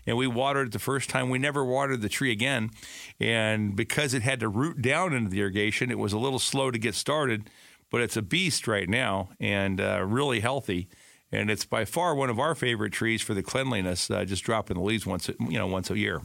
and 0.05 0.17
we 0.17 0.27
watered 0.27 0.67
it 0.67 0.74
the 0.74 0.79
first 0.79 1.09
time. 1.09 1.29
We 1.29 1.39
never 1.39 1.63
watered 1.63 2.01
the 2.01 2.09
tree 2.09 2.31
again. 2.31 2.71
And 3.19 3.75
because 3.75 4.13
it 4.13 4.21
had 4.21 4.39
to 4.41 4.50
root 4.50 4.81
down 4.81 5.13
into 5.13 5.29
the 5.29 5.41
irrigation, 5.41 5.91
it 5.91 6.00
was 6.00 6.13
a 6.13 6.19
little 6.19 6.39
slow 6.39 6.71
to 6.71 6.79
get 6.79 6.95
started, 6.95 7.50
but 7.89 8.01
it's 8.01 8.17
a 8.17 8.21
beast 8.21 8.67
right 8.67 8.89
now 8.89 9.29
and 9.39 9.79
uh, 9.79 10.03
really 10.05 10.39
healthy. 10.39 10.89
And 11.31 11.51
it's 11.51 11.65
by 11.65 11.86
far 11.86 12.15
one 12.15 12.29
of 12.29 12.39
our 12.39 12.55
favorite 12.55 12.91
trees 12.91 13.21
for 13.21 13.33
the 13.33 13.43
cleanliness, 13.43 14.09
uh, 14.09 14.25
just 14.25 14.43
dropping 14.43 14.77
the 14.77 14.83
leaves 14.83 15.05
once, 15.05 15.29
you 15.39 15.57
know, 15.57 15.67
once 15.67 15.91
a 15.91 15.98
year. 15.98 16.21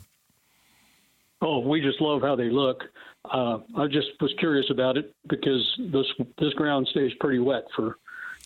Oh, 1.40 1.60
we 1.60 1.80
just 1.80 2.00
love 2.00 2.22
how 2.22 2.36
they 2.36 2.50
look. 2.50 2.82
Uh, 3.24 3.58
I 3.76 3.86
just 3.86 4.08
was 4.20 4.34
curious 4.38 4.66
about 4.70 4.96
it 4.96 5.14
because 5.28 5.62
this 5.78 6.06
this 6.38 6.52
ground 6.54 6.86
stays 6.90 7.12
pretty 7.20 7.38
wet 7.38 7.64
for 7.74 7.96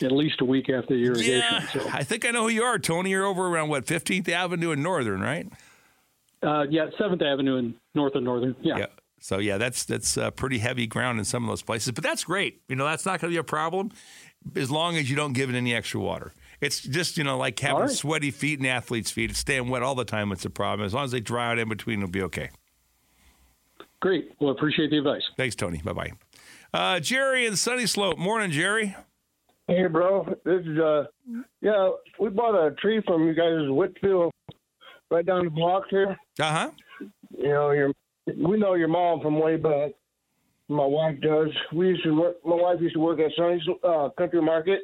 at 0.02 0.12
least 0.12 0.40
a 0.40 0.44
week 0.44 0.70
after 0.70 0.94
the 0.94 1.04
irrigation. 1.04 1.42
Yeah, 1.50 1.66
so. 1.68 1.88
I 1.92 2.04
think 2.04 2.24
I 2.24 2.30
know 2.30 2.42
who 2.44 2.48
you 2.48 2.62
are, 2.62 2.78
Tony. 2.78 3.10
You're 3.10 3.26
over 3.26 3.48
around 3.48 3.68
what 3.68 3.86
15th 3.86 4.28
Avenue 4.28 4.70
and 4.70 4.82
Northern, 4.82 5.20
right? 5.20 5.48
Uh, 6.42 6.66
yeah, 6.70 6.86
Seventh 6.96 7.22
Avenue 7.22 7.56
and 7.56 7.74
North 7.94 8.14
and 8.14 8.24
Northern. 8.24 8.54
Yeah. 8.60 8.78
yeah. 8.78 8.86
So 9.20 9.38
yeah, 9.38 9.58
that's 9.58 9.84
that's 9.84 10.16
uh, 10.16 10.30
pretty 10.30 10.58
heavy 10.58 10.86
ground 10.86 11.18
in 11.18 11.24
some 11.24 11.42
of 11.42 11.48
those 11.48 11.62
places, 11.62 11.92
but 11.92 12.04
that's 12.04 12.24
great. 12.24 12.62
You 12.68 12.76
know, 12.76 12.84
that's 12.84 13.04
not 13.04 13.20
going 13.20 13.32
to 13.32 13.34
be 13.34 13.38
a 13.38 13.44
problem 13.44 13.90
as 14.54 14.70
long 14.70 14.96
as 14.96 15.10
you 15.10 15.16
don't 15.16 15.32
give 15.32 15.50
it 15.50 15.56
any 15.56 15.74
extra 15.74 16.00
water. 16.00 16.34
It's 16.60 16.80
just 16.80 17.16
you 17.18 17.24
know 17.24 17.36
like 17.36 17.58
having 17.58 17.82
right. 17.82 17.90
sweaty 17.90 18.30
feet 18.30 18.60
and 18.60 18.68
athlete's 18.68 19.10
feet. 19.10 19.30
It's 19.30 19.40
staying 19.40 19.68
wet 19.68 19.82
all 19.82 19.94
the 19.94 20.04
time. 20.04 20.30
It's 20.30 20.44
a 20.44 20.50
problem. 20.50 20.86
As 20.86 20.94
long 20.94 21.04
as 21.04 21.10
they 21.10 21.20
dry 21.20 21.50
out 21.50 21.58
in 21.58 21.68
between, 21.68 21.98
it'll 21.98 22.10
be 22.10 22.22
okay. 22.22 22.50
Great. 24.00 24.32
Well, 24.40 24.50
appreciate 24.50 24.90
the 24.90 24.98
advice. 24.98 25.22
Thanks, 25.36 25.54
Tony. 25.54 25.82
Bye 25.84 25.92
bye. 25.92 26.12
Uh, 26.72 27.00
Jerry 27.00 27.46
in 27.46 27.56
Sunny 27.56 27.86
Slope. 27.86 28.18
Morning, 28.18 28.50
Jerry. 28.50 28.94
Hey, 29.66 29.86
bro. 29.86 30.24
This 30.44 30.64
is 30.64 30.78
uh, 30.78 31.04
yeah. 31.60 31.90
We 32.18 32.30
bought 32.30 32.54
a 32.54 32.74
tree 32.76 33.02
from 33.06 33.26
you 33.26 33.34
guys, 33.34 33.68
Whitfill, 33.68 34.30
right 35.10 35.26
down 35.26 35.44
the 35.44 35.50
block 35.50 35.84
here. 35.90 36.16
Uh 36.40 36.52
huh. 36.52 36.70
You 37.36 37.48
know, 37.48 37.70
your 37.72 37.92
we 38.36 38.58
know 38.58 38.74
your 38.74 38.88
mom 38.88 39.20
from 39.20 39.40
way 39.40 39.56
back. 39.56 39.92
My 40.70 40.84
wife 40.84 41.18
does. 41.22 41.48
We 41.72 41.88
used 41.88 42.04
to 42.04 42.14
work. 42.14 42.36
My 42.44 42.54
wife 42.54 42.80
used 42.80 42.94
to 42.94 43.00
work 43.00 43.20
at 43.20 43.30
Sunny's 43.36 43.62
uh, 43.82 44.10
Country 44.18 44.42
Market. 44.42 44.80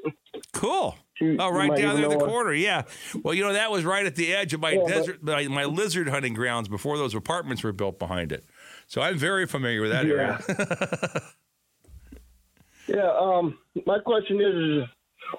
Cool. 0.52 0.97
She, 1.14 1.37
oh, 1.38 1.50
right 1.50 1.76
down 1.76 1.97
there 1.97 2.11
in 2.11 2.18
the 2.18 2.25
corner. 2.25 2.52
Yeah. 2.52 2.83
Well, 3.23 3.35
you 3.35 3.44
know 3.44 3.52
that 3.52 3.71
was 3.71 3.85
right 3.85 4.04
at 4.04 4.16
the 4.16 4.35
edge 4.35 4.52
of 4.54 4.61
my 4.61 4.71
yeah, 4.71 4.87
desert, 4.87 5.18
but, 5.23 5.37
my, 5.37 5.49
my 5.49 5.64
lizard 5.64 6.09
hunting 6.09 6.35
grounds 6.35 6.68
before 6.68 6.99
those 6.99 7.14
apartments 7.14 7.62
were 7.62 7.73
built 7.73 7.99
behind 7.99 8.33
it. 8.33 8.44
So 8.94 9.00
I'm 9.00 9.18
very 9.18 9.44
familiar 9.46 9.80
with 9.80 9.90
that 9.90 10.06
yeah. 10.06 10.38
area. 10.48 11.22
Yeah. 12.86 13.10
Um, 13.18 13.58
my 13.86 13.98
question 13.98 14.38
is, 14.42 14.54
is, 14.54 14.88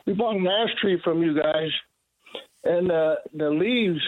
we 0.07 0.13
bought 0.13 0.35
an 0.35 0.47
ash 0.47 0.71
tree 0.81 0.99
from 1.03 1.21
you 1.21 1.39
guys, 1.39 1.69
and 2.63 2.91
uh, 2.91 3.17
the 3.35 3.51
leaves 3.51 4.01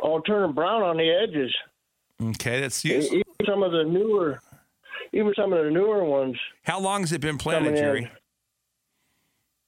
all 0.00 0.20
turn 0.20 0.52
brown 0.52 0.82
on 0.82 0.96
the 0.96 1.08
edges. 1.08 1.54
Okay, 2.20 2.60
that's 2.60 2.84
useful. 2.84 3.18
Even 3.18 3.46
some 3.46 3.62
of 3.62 3.70
the 3.70 3.84
newer, 3.84 4.40
even 5.12 5.32
some 5.36 5.52
of 5.52 5.64
the 5.64 5.70
newer 5.70 6.04
ones. 6.04 6.36
How 6.64 6.80
long 6.80 7.02
has 7.02 7.12
it 7.12 7.20
been 7.20 7.38
planted, 7.38 7.76
Jerry? 7.76 8.10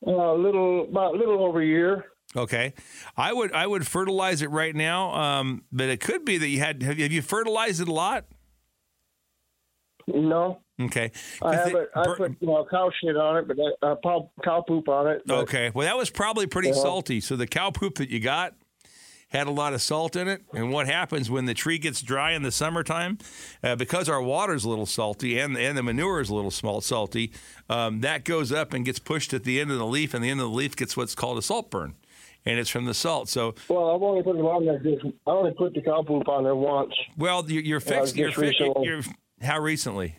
Uh, 0.05 0.11
a 0.11 0.37
little, 0.37 0.87
about 0.87 1.15
a 1.15 1.19
little 1.19 1.45
over 1.45 1.63
a 1.63 1.67
year. 1.67 2.07
Okay, 2.35 2.75
I 3.17 3.33
would 3.33 3.53
I 3.53 3.65
would 3.65 3.87
fertilize 3.87 4.43
it 4.43 4.51
right 4.51 4.75
now, 4.75 5.15
um, 5.15 5.63
but 5.71 5.89
it 5.89 6.01
could 6.01 6.25
be 6.25 6.37
that 6.37 6.49
you 6.49 6.59
had 6.59 6.83
have 6.83 6.99
have 6.99 7.13
you 7.13 7.23
fertilized 7.23 7.81
it 7.81 7.87
a 7.87 7.93
lot? 7.93 8.27
No. 10.07 10.61
Okay. 10.81 11.11
I 11.43 11.55
have 11.57 11.75
it. 11.75 11.91
I 11.95 12.05
put 12.17 12.37
well, 12.41 12.67
cow 12.71 12.91
shit 13.03 13.17
on 13.17 13.39
it, 13.39 13.49
but 13.49 13.57
uh, 13.83 13.97
cow 14.45 14.65
poop 14.67 14.89
on 14.89 15.09
it. 15.09 15.23
But, 15.27 15.39
okay. 15.39 15.71
Well, 15.75 15.87
that 15.87 15.97
was 15.97 16.11
probably 16.11 16.47
pretty 16.47 16.71
uh-huh. 16.71 16.83
salty. 16.83 17.21
So 17.21 17.35
the 17.35 17.47
cow 17.47 17.71
poop 17.71 17.97
that 17.97 18.11
you 18.11 18.21
got 18.21 18.55
had 19.29 19.47
a 19.47 19.51
lot 19.51 19.75
of 19.75 19.83
salt 19.83 20.15
in 20.15 20.29
it. 20.29 20.43
And 20.53 20.73
what 20.73 20.87
happens 20.87 21.31
when 21.31 21.47
the 21.47 21.55
tree 21.55 21.79
gets 21.79 22.01
dry 22.03 22.33
in 22.33 22.43
the 22.43 22.53
summertime, 22.53 23.19
uh, 23.63 23.75
because 23.75 24.09
our 24.09 24.23
water's 24.23 24.65
a 24.65 24.69
little 24.69 24.87
salty 24.87 25.39
and 25.39 25.57
and 25.57 25.77
the 25.77 25.83
manure 25.83 26.21
is 26.21 26.29
a 26.29 26.35
little 26.35 26.51
small 26.51 26.81
salty, 26.81 27.33
um, 27.69 28.01
that 28.01 28.25
goes 28.25 28.53
up 28.53 28.73
and 28.73 28.85
gets 28.85 28.99
pushed 28.99 29.35
at 29.35 29.45
the 29.45 29.61
end 29.61 29.71
of 29.71 29.79
the 29.79 29.87
leaf, 29.87 30.15
and 30.15 30.23
the 30.23 30.31
end 30.31 30.41
of 30.41 30.51
the 30.51 30.55
leaf 30.55 30.77
gets 30.77 30.97
what's 30.97 31.15
called 31.15 31.39
a 31.39 31.43
salt 31.43 31.71
burn. 31.71 31.95
And 32.45 32.61
it's 32.61 32.71
from 32.71 32.85
the 32.85 32.95
salt. 32.95 33.29
So 33.29 33.57
well, 33.69 33.97
I've 33.97 34.03
only 34.03 34.23
put 34.23 34.37
it 34.37 34.41
on 34.41 34.65
there. 34.65 34.79
Just, 34.79 35.05
I 35.27 35.31
only 35.31 35.53
put 35.53 35.75
the 35.75 35.83
cow 35.83 36.03
poop 36.03 36.29
on 36.29 36.45
there 36.45 36.55
once. 36.55 36.95
Well, 37.17 37.45
you're, 37.51 37.63
you're 37.63 37.81
fixing. 37.81 38.19
You're, 38.19 38.31
fi- 38.31 38.53
you're, 38.83 39.03
how 39.41 39.61
recently? 39.61 40.19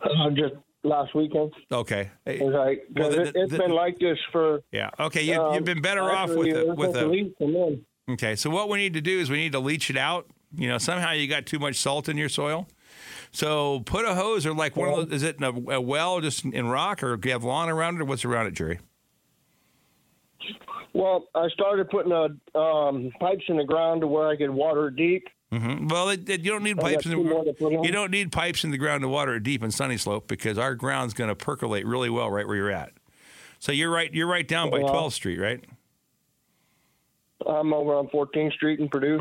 Uh, 0.00 0.30
just 0.30 0.54
last 0.82 1.14
weekend. 1.14 1.52
Okay. 1.72 2.10
Like 2.26 2.84
well, 2.94 3.10
the, 3.10 3.16
the, 3.16 3.22
it, 3.22 3.50
has 3.50 3.58
been 3.58 3.70
like 3.70 3.98
this 3.98 4.18
for. 4.30 4.60
Yeah. 4.70 4.90
Okay. 5.00 5.22
You, 5.22 5.34
have 5.34 5.42
um, 5.42 5.64
been 5.64 5.82
better 5.82 6.02
off 6.02 6.30
with 6.30 6.54
a, 6.54 6.74
with 6.74 6.96
a. 6.96 7.80
Okay. 8.10 8.36
So 8.36 8.50
what 8.50 8.68
we 8.68 8.78
need 8.78 8.94
to 8.94 9.00
do 9.00 9.18
is 9.18 9.30
we 9.30 9.38
need 9.38 9.52
to 9.52 9.60
leach 9.60 9.90
it 9.90 9.96
out. 9.96 10.26
You 10.56 10.68
know, 10.68 10.78
somehow 10.78 11.12
you 11.12 11.26
got 11.26 11.46
too 11.46 11.58
much 11.58 11.76
salt 11.76 12.08
in 12.08 12.16
your 12.16 12.28
soil. 12.28 12.68
So 13.32 13.80
put 13.80 14.04
a 14.04 14.14
hose 14.14 14.46
or 14.46 14.54
like 14.54 14.76
one 14.76 14.88
of 14.88 15.10
those, 15.10 15.16
is 15.16 15.22
it 15.24 15.36
in 15.38 15.44
a, 15.44 15.74
a 15.74 15.80
well 15.80 16.20
just 16.20 16.44
in 16.44 16.68
rock 16.68 17.02
or 17.02 17.16
do 17.16 17.28
you 17.28 17.32
have 17.32 17.42
lawn 17.42 17.68
around 17.68 17.96
it 17.96 18.02
or 18.02 18.04
what's 18.04 18.24
around 18.24 18.46
it, 18.46 18.52
Jerry? 18.52 18.78
Well, 20.92 21.26
I 21.34 21.48
started 21.48 21.90
putting 21.90 22.12
a, 22.12 22.56
um, 22.56 23.10
pipes 23.18 23.42
in 23.48 23.56
the 23.56 23.64
ground 23.64 24.02
to 24.02 24.06
where 24.06 24.28
I 24.28 24.36
could 24.36 24.50
water 24.50 24.90
deep. 24.90 25.26
Mm-hmm. 25.52 25.88
Well, 25.88 26.08
it, 26.08 26.28
it, 26.28 26.40
you 26.40 26.50
don't 26.50 26.64
need 26.64 26.78
pipes. 26.78 27.06
In 27.06 27.12
the, 27.12 27.80
you 27.84 27.92
don't 27.92 28.10
need 28.10 28.32
pipes 28.32 28.64
in 28.64 28.70
the 28.70 28.78
ground 28.78 29.02
to 29.02 29.08
water 29.08 29.38
deep 29.38 29.62
in 29.62 29.70
Sunny 29.70 29.96
Slope 29.96 30.26
because 30.26 30.58
our 30.58 30.74
ground's 30.74 31.14
going 31.14 31.28
to 31.28 31.36
percolate 31.36 31.86
really 31.86 32.10
well 32.10 32.30
right 32.30 32.46
where 32.46 32.56
you're 32.56 32.70
at. 32.70 32.92
So 33.60 33.70
you're 33.72 33.90
right. 33.90 34.12
You're 34.12 34.26
right 34.26 34.46
down 34.46 34.70
by 34.70 34.80
12th 34.80 35.12
Street, 35.12 35.38
right? 35.38 35.64
I'm 37.46 37.72
over 37.72 37.94
on 37.94 38.08
14th 38.08 38.52
Street 38.52 38.80
in 38.80 38.88
Purdue. 38.88 39.20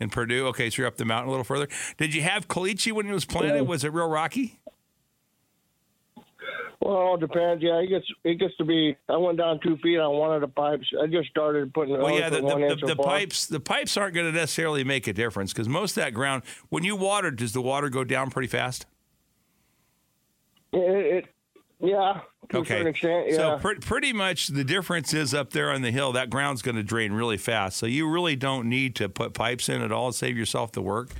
In 0.00 0.10
Purdue, 0.10 0.46
okay. 0.48 0.70
So 0.70 0.82
you're 0.82 0.88
up 0.88 0.96
the 0.96 1.04
mountain 1.04 1.28
a 1.28 1.30
little 1.30 1.44
further. 1.44 1.68
Did 1.96 2.14
you 2.14 2.22
have 2.22 2.48
caliche 2.48 2.92
when 2.92 3.06
it 3.06 3.12
was 3.12 3.24
planted? 3.24 3.56
Yeah. 3.56 3.60
Was 3.62 3.84
it 3.84 3.92
real 3.92 4.08
rocky? 4.08 4.60
Well, 6.84 7.14
it 7.14 7.20
depends. 7.20 7.62
Yeah, 7.62 7.78
it 7.78 7.86
gets 7.86 8.06
it 8.24 8.40
gets 8.40 8.56
to 8.56 8.64
be. 8.64 8.96
I 9.08 9.16
went 9.16 9.38
down 9.38 9.60
two 9.62 9.76
feet 9.78 9.98
on 9.98 10.18
one 10.18 10.34
of 10.34 10.40
the 10.40 10.48
pipes. 10.48 10.84
I 11.00 11.06
just 11.06 11.28
started 11.30 11.72
putting. 11.72 11.96
Well, 11.96 12.18
yeah, 12.18 12.28
the, 12.28 12.40
the, 12.40 12.76
the, 12.80 12.86
the 12.94 12.96
pipes 12.96 13.46
the 13.46 13.60
pipes 13.60 13.96
aren't 13.96 14.14
going 14.14 14.26
to 14.26 14.32
necessarily 14.32 14.82
make 14.82 15.06
a 15.06 15.12
difference 15.12 15.52
because 15.52 15.68
most 15.68 15.96
of 15.96 16.02
that 16.02 16.12
ground, 16.12 16.42
when 16.70 16.82
you 16.82 16.96
water, 16.96 17.30
does 17.30 17.52
the 17.52 17.62
water 17.62 17.88
go 17.88 18.02
down 18.02 18.30
pretty 18.30 18.48
fast? 18.48 18.86
It, 20.72 20.78
it 20.78 21.26
yeah, 21.82 22.20
okay. 22.54 22.86
Extent, 22.86 23.26
yeah. 23.28 23.36
So 23.36 23.58
pr- 23.58 23.80
pretty 23.80 24.12
much 24.12 24.48
the 24.48 24.62
difference 24.62 25.12
is 25.12 25.34
up 25.34 25.50
there 25.50 25.70
on 25.70 25.82
the 25.82 25.90
hill, 25.90 26.12
that 26.12 26.30
ground's 26.30 26.62
going 26.62 26.76
to 26.76 26.82
drain 26.82 27.12
really 27.12 27.36
fast. 27.36 27.76
So 27.76 27.86
you 27.86 28.08
really 28.08 28.36
don't 28.36 28.68
need 28.68 28.94
to 28.96 29.08
put 29.08 29.34
pipes 29.34 29.68
in 29.68 29.82
at 29.82 29.90
all. 29.90 30.12
Save 30.12 30.36
yourself 30.36 30.72
the 30.72 30.82
work. 30.82 31.10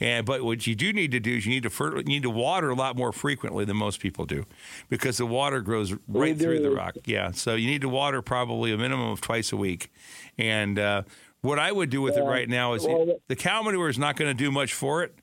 And 0.00 0.26
but 0.26 0.42
what 0.42 0.66
you 0.66 0.74
do 0.74 0.92
need 0.92 1.12
to 1.12 1.20
do 1.20 1.36
is 1.36 1.46
you 1.46 1.52
need 1.52 1.62
to 1.62 1.70
fer- 1.70 1.98
you 1.98 2.04
need 2.04 2.24
to 2.24 2.30
water 2.30 2.70
a 2.70 2.74
lot 2.74 2.96
more 2.96 3.12
frequently 3.12 3.64
than 3.64 3.76
most 3.76 4.00
people 4.00 4.26
do, 4.26 4.44
because 4.88 5.18
the 5.18 5.26
water 5.26 5.60
grows 5.60 5.94
right 6.08 6.36
through 6.36 6.60
the 6.60 6.70
rock. 6.70 6.96
Yeah. 7.04 7.30
So 7.30 7.54
you 7.54 7.68
need 7.68 7.82
to 7.82 7.88
water 7.88 8.20
probably 8.20 8.72
a 8.72 8.76
minimum 8.76 9.10
of 9.10 9.20
twice 9.20 9.52
a 9.52 9.56
week. 9.56 9.92
And 10.36 10.78
uh, 10.78 11.02
what 11.42 11.58
I 11.58 11.70
would 11.70 11.90
do 11.90 12.02
with 12.02 12.16
yeah. 12.16 12.22
it 12.22 12.26
right 12.26 12.48
now 12.48 12.72
is 12.74 12.84
well, 12.84 13.20
the 13.28 13.36
cow 13.36 13.62
manure 13.62 13.88
is 13.88 13.98
not 13.98 14.16
going 14.16 14.30
to 14.30 14.44
do 14.44 14.50
much 14.50 14.74
for 14.74 15.02
it 15.04 15.14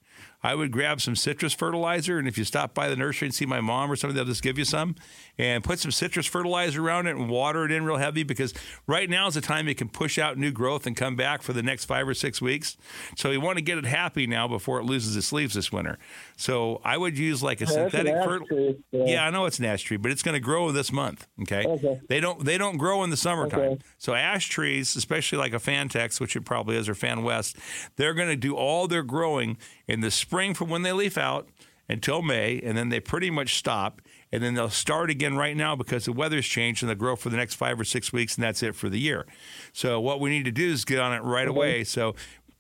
I 0.45 0.53
would 0.53 0.69
grab 0.69 1.01
some 1.01 1.15
citrus 1.15 1.55
fertilizer, 1.55 2.19
and 2.19 2.27
if 2.27 2.37
you 2.37 2.43
stop 2.43 2.75
by 2.75 2.87
the 2.87 2.95
nursery 2.95 3.29
and 3.29 3.33
see 3.33 3.47
my 3.47 3.61
mom 3.61 3.91
or 3.91 3.95
something, 3.95 4.15
they'll 4.15 4.25
just 4.25 4.43
give 4.43 4.59
you 4.59 4.63
some, 4.63 4.95
and 5.39 5.63
put 5.63 5.79
some 5.79 5.89
citrus 5.89 6.27
fertilizer 6.27 6.85
around 6.85 7.07
it 7.07 7.15
and 7.15 7.31
water 7.31 7.65
it 7.65 7.71
in 7.71 7.83
real 7.83 7.97
heavy 7.97 8.21
because 8.21 8.53
right 8.85 9.09
now 9.09 9.25
is 9.25 9.33
the 9.33 9.41
time 9.41 9.67
it 9.67 9.75
can 9.75 9.89
push 9.89 10.19
out 10.19 10.37
new 10.37 10.51
growth 10.51 10.85
and 10.85 10.95
come 10.95 11.15
back 11.15 11.41
for 11.41 11.51
the 11.51 11.63
next 11.63 11.85
five 11.85 12.07
or 12.07 12.13
six 12.13 12.43
weeks. 12.43 12.77
So 13.17 13.31
you 13.31 13.41
want 13.41 13.57
to 13.57 13.63
get 13.63 13.79
it 13.79 13.85
happy 13.85 14.27
now 14.27 14.47
before 14.47 14.79
it 14.79 14.83
loses 14.83 15.17
its 15.17 15.33
leaves 15.33 15.55
this 15.55 15.71
winter. 15.71 15.97
So 16.37 16.81
I 16.83 16.97
would 16.97 17.17
use 17.17 17.41
like 17.41 17.61
a 17.61 17.65
yeah, 17.65 17.71
synthetic 17.71 18.15
fertilizer. 18.23 18.77
Yeah. 18.91 19.05
yeah. 19.05 19.25
I 19.25 19.29
know 19.29 19.45
it's 19.45 19.59
an 19.59 19.65
ash 19.65 19.83
tree, 19.83 19.97
but 19.97 20.11
it's 20.11 20.21
going 20.21 20.33
to 20.33 20.39
grow 20.39 20.71
this 20.71 20.91
month. 20.91 21.27
Okay? 21.41 21.65
okay? 21.65 22.01
They 22.07 22.19
don't 22.19 22.43
they 22.43 22.57
don't 22.57 22.77
grow 22.77 23.03
in 23.03 23.09
the 23.09 23.17
summertime. 23.17 23.59
Okay. 23.59 23.83
So 23.97 24.13
ash 24.13 24.49
trees, 24.49 24.95
especially 24.95 25.37
like 25.37 25.53
a 25.53 25.59
Fantex, 25.59 26.19
which 26.19 26.35
it 26.35 26.41
probably 26.41 26.75
is, 26.75 26.89
or 26.89 26.95
Fan 26.95 27.23
West, 27.23 27.57
they're 27.95 28.13
going 28.13 28.29
to 28.29 28.35
do 28.35 28.55
all 28.55 28.87
their 28.87 29.03
growing 29.03 29.57
in 29.87 30.01
the 30.01 30.11
spring 30.11 30.53
from 30.53 30.69
when 30.69 30.81
they 30.81 30.91
leaf 30.91 31.17
out 31.17 31.47
until 31.87 32.21
May, 32.21 32.59
and 32.61 32.77
then 32.77 32.89
they 32.89 32.99
pretty 32.99 33.29
much 33.29 33.55
stop. 33.55 34.01
And 34.31 34.43
then 34.43 34.55
they'll 34.55 34.69
start 34.69 35.09
again 35.09 35.37
right 35.37 35.55
now 35.55 35.75
because 35.75 36.05
the 36.05 36.11
weather's 36.11 36.45
changed 36.45 36.83
and 36.83 36.89
they'll 36.89 36.97
grow 36.97 37.15
for 37.15 37.29
the 37.29 37.37
next 37.37 37.53
five 37.55 37.79
or 37.79 37.85
six 37.85 38.11
weeks, 38.11 38.35
and 38.35 38.43
that's 38.43 38.61
it 38.61 38.75
for 38.75 38.89
the 38.89 38.99
year. 38.99 39.25
So, 39.71 40.01
what 40.01 40.19
we 40.19 40.29
need 40.29 40.43
to 40.45 40.51
do 40.51 40.71
is 40.71 40.83
get 40.83 40.99
on 40.99 41.13
it 41.13 41.23
right 41.23 41.47
away. 41.47 41.85
So, 41.85 42.15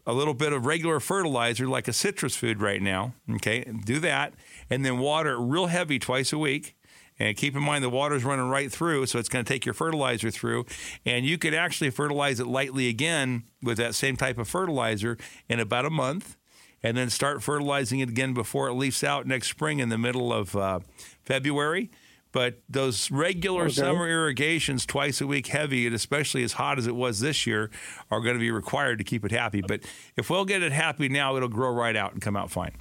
a 0.05 0.13
little 0.13 0.33
bit 0.33 0.53
of 0.53 0.65
regular 0.65 0.99
fertilizer, 0.99 1.67
like 1.67 1.87
a 1.87 1.93
citrus 1.93 2.35
food 2.35 2.61
right 2.61 2.81
now. 2.81 3.13
Okay, 3.35 3.63
do 3.85 3.99
that, 3.99 4.33
and 4.69 4.85
then 4.85 4.99
water 4.99 5.33
it 5.33 5.39
real 5.39 5.67
heavy 5.67 5.99
twice 5.99 6.31
a 6.31 6.37
week. 6.37 6.75
And 7.17 7.37
keep 7.37 7.55
in 7.55 7.63
mind 7.63 7.83
the 7.83 7.89
water's 7.89 8.25
running 8.25 8.49
right 8.49 8.69
through, 8.69 9.05
so 9.05 9.19
it's 9.19 9.29
going 9.29 9.45
to 9.45 9.51
take 9.51 9.65
your 9.65 9.73
fertilizer 9.73 10.29
through. 10.31 10.65
And 11.05 11.25
you 11.25 11.37
could 11.37 11.53
actually 11.53 11.89
fertilize 11.89 12.41
it 12.41 12.47
lightly 12.47 12.89
again 12.89 13.43
with 13.63 13.77
that 13.77 13.95
same 13.95 14.17
type 14.17 14.37
of 14.37 14.49
fertilizer 14.49 15.17
in 15.47 15.61
about 15.61 15.85
a 15.85 15.89
month, 15.89 16.35
and 16.83 16.97
then 16.97 17.09
start 17.09 17.41
fertilizing 17.41 18.01
it 18.01 18.09
again 18.09 18.33
before 18.33 18.67
it 18.67 18.73
leaves 18.73 19.03
out 19.03 19.25
next 19.25 19.47
spring 19.47 19.79
in 19.79 19.89
the 19.89 19.97
middle 19.97 20.33
of 20.33 20.55
uh, 20.55 20.81
February. 21.23 21.89
But 22.35 22.59
those 22.67 23.09
regular 23.11 23.69
summer 23.69 24.09
irrigations 24.09 24.85
twice 24.85 25.21
a 25.21 25.25
week, 25.25 25.47
heavy, 25.47 25.85
and 25.85 25.95
especially 25.95 26.43
as 26.43 26.51
hot 26.51 26.77
as 26.77 26.85
it 26.85 26.93
was 26.93 27.21
this 27.21 27.47
year, 27.47 27.71
are 28.11 28.19
going 28.19 28.35
to 28.35 28.41
be 28.41 28.51
required 28.51 28.97
to 28.97 29.05
keep 29.05 29.23
it 29.23 29.31
happy. 29.31 29.61
But 29.61 29.83
if 30.17 30.29
we'll 30.29 30.43
get 30.43 30.61
it 30.61 30.73
happy 30.73 31.07
now, 31.07 31.37
it'll 31.37 31.47
grow 31.47 31.73
right 31.73 31.95
out 31.95 32.11
and 32.11 32.21
come 32.21 32.35
out 32.35 32.51
fine. 32.51 32.73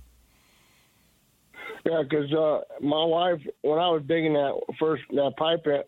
Yeah, 1.87 2.03
because 2.03 2.33
uh, 2.33 2.63
my 2.81 3.05
wife, 3.05 3.41
when 3.63 3.79
I 3.79 3.91
was 3.91 4.03
digging 4.09 4.33
that 4.33 4.61
first 4.81 5.05
that 5.11 5.35
pipe, 5.37 5.63
in, 5.67 5.83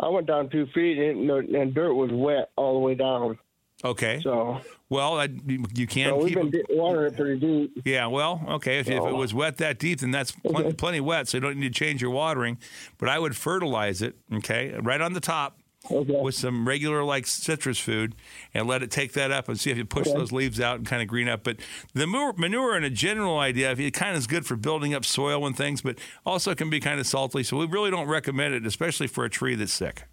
I 0.00 0.08
went 0.08 0.26
down 0.26 0.48
two 0.48 0.64
feet 0.74 0.96
and, 0.98 1.28
and 1.30 1.74
dirt 1.74 1.92
was 1.92 2.08
wet 2.10 2.52
all 2.56 2.72
the 2.72 2.78
way 2.78 2.94
down. 2.94 3.38
Okay. 3.84 4.20
So, 4.22 4.60
Well, 4.88 5.18
I, 5.20 5.28
you 5.46 5.86
can 5.86 6.10
so 6.10 6.16
we've 6.16 6.28
keep. 6.34 6.50
been 6.52 6.62
it 6.68 7.16
pretty 7.16 7.38
deep. 7.38 7.82
Yeah, 7.84 8.06
well, 8.06 8.42
okay. 8.48 8.78
If, 8.78 8.88
if 8.88 9.04
it 9.04 9.12
was 9.14 9.34
wet 9.34 9.58
that 9.58 9.78
deep, 9.78 10.00
then 10.00 10.10
that's 10.10 10.32
plenty, 10.32 10.72
plenty 10.72 11.00
wet, 11.00 11.28
so 11.28 11.36
you 11.36 11.40
don't 11.42 11.58
need 11.58 11.74
to 11.74 11.78
change 11.78 12.00
your 12.00 12.10
watering. 12.10 12.58
But 12.98 13.08
I 13.10 13.18
would 13.18 13.36
fertilize 13.36 14.00
it, 14.02 14.16
okay, 14.32 14.74
right 14.80 15.00
on 15.00 15.12
the 15.12 15.20
top 15.20 15.58
Okay. 15.90 16.18
with 16.18 16.34
some 16.34 16.66
regular 16.66 17.04
like 17.04 17.26
citrus 17.26 17.78
food, 17.78 18.14
and 18.54 18.66
let 18.66 18.82
it 18.82 18.90
take 18.90 19.12
that 19.12 19.30
up 19.30 19.50
and 19.50 19.60
see 19.60 19.70
if 19.70 19.76
you 19.76 19.84
push 19.84 20.06
Okay. 20.06 20.16
those 20.18 20.32
leaves 20.32 20.58
out 20.58 20.76
and 20.78 20.86
kind 20.86 21.02
of 21.02 21.08
green 21.08 21.28
up. 21.28 21.44
But 21.44 21.58
the 21.92 22.06
manure, 22.06 22.74
in 22.74 22.84
a 22.84 22.90
general 22.90 23.38
idea, 23.38 23.70
it 23.72 23.90
kind 23.92 24.12
of 24.12 24.16
is 24.18 24.26
good 24.26 24.46
for 24.46 24.56
building 24.56 24.94
up 24.94 25.04
soil 25.04 25.46
and 25.46 25.54
things, 25.54 25.82
but 25.82 25.98
also 26.24 26.54
can 26.54 26.70
be 26.70 26.80
kind 26.80 26.98
of 27.00 27.06
salty. 27.06 27.42
So 27.42 27.58
we 27.58 27.66
really 27.66 27.90
don't 27.90 28.08
recommend 28.08 28.54
it, 28.54 28.64
especially 28.64 29.08
for 29.08 29.26
a 29.26 29.30
tree 29.30 29.56
that's 29.56 29.74
sick. 29.74 30.04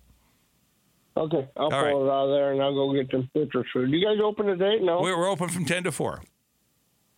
Okay, 1.17 1.47
I'll 1.58 1.69
pull 1.69 1.80
right. 1.80 1.89
it 1.89 2.10
out 2.10 2.26
of 2.26 2.30
there 2.32 2.54
and 2.54 2.62
I'll 2.62 2.74
go 2.74 2.93
get 2.93 3.12
some 3.12 3.30
citrus 3.36 3.67
fruit. 3.74 3.89
You 3.89 4.06
guys 4.06 4.17
open 4.24 4.45
today? 4.45 4.80
No. 4.82 5.02
We're, 5.02 5.17
we're 5.17 5.30
open 5.30 5.50
from 5.50 5.65
ten 5.65 5.84
to 5.84 5.91
four. 5.91 6.21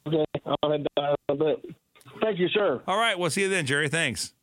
Okay, 0.08 0.26
I'll 0.46 0.72
head 0.72 0.86
down 0.98 1.16
a 1.30 1.36
bit. 1.36 1.66
Thank 2.22 2.40
you, 2.40 2.50
sir. 2.50 2.82
All 2.88 2.98
right, 2.98 3.18
we'll 3.18 3.30
see 3.30 3.42
you 3.42 3.50
then, 3.50 3.66
Jerry. 3.66 3.90
Thanks. 3.90 4.34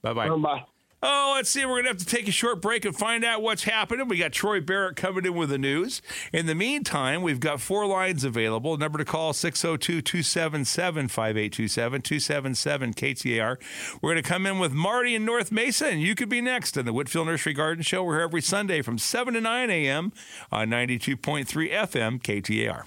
Bye 0.00 0.14
bye. 0.14 0.28
Bye. 0.28 0.64
Oh, 1.04 1.32
let's 1.34 1.50
see. 1.50 1.64
We're 1.64 1.82
going 1.82 1.84
to 1.84 1.90
have 1.90 1.98
to 1.98 2.06
take 2.06 2.28
a 2.28 2.32
short 2.32 2.62
break 2.62 2.84
and 2.84 2.94
find 2.94 3.24
out 3.24 3.42
what's 3.42 3.64
happening. 3.64 4.06
We 4.06 4.18
got 4.18 4.30
Troy 4.30 4.60
Barrett 4.60 4.94
coming 4.94 5.24
in 5.24 5.34
with 5.34 5.48
the 5.48 5.58
news. 5.58 6.00
In 6.32 6.46
the 6.46 6.54
meantime, 6.54 7.22
we've 7.22 7.40
got 7.40 7.60
four 7.60 7.86
lines 7.86 8.22
available. 8.22 8.76
Number 8.76 8.98
to 8.98 9.04
call 9.04 9.32
602 9.32 10.00
277 10.00 11.08
5827 11.08 12.02
277 12.02 12.94
KTAR. 12.94 13.56
We're 14.00 14.12
going 14.12 14.22
to 14.22 14.28
come 14.28 14.46
in 14.46 14.60
with 14.60 14.72
Marty 14.72 15.16
in 15.16 15.24
North 15.24 15.50
Mesa, 15.50 15.86
and 15.86 16.00
you 16.00 16.14
could 16.14 16.28
be 16.28 16.40
next 16.40 16.78
on 16.78 16.84
the 16.84 16.92
Whitfill 16.92 17.26
Nursery 17.26 17.54
Garden 17.54 17.82
Show. 17.82 18.04
We're 18.04 18.18
here 18.18 18.22
every 18.22 18.42
Sunday 18.42 18.80
from 18.80 18.98
7 18.98 19.34
to 19.34 19.40
9 19.40 19.70
a.m. 19.70 20.12
on 20.52 20.68
92.3 20.68 21.46
FM 21.46 22.22
KTAR. 22.22 22.84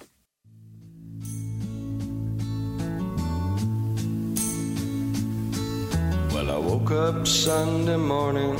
Well, 6.46 6.54
I 6.54 6.58
woke 6.58 6.92
up 6.92 7.26
Sunday 7.26 7.96
morning 7.96 8.54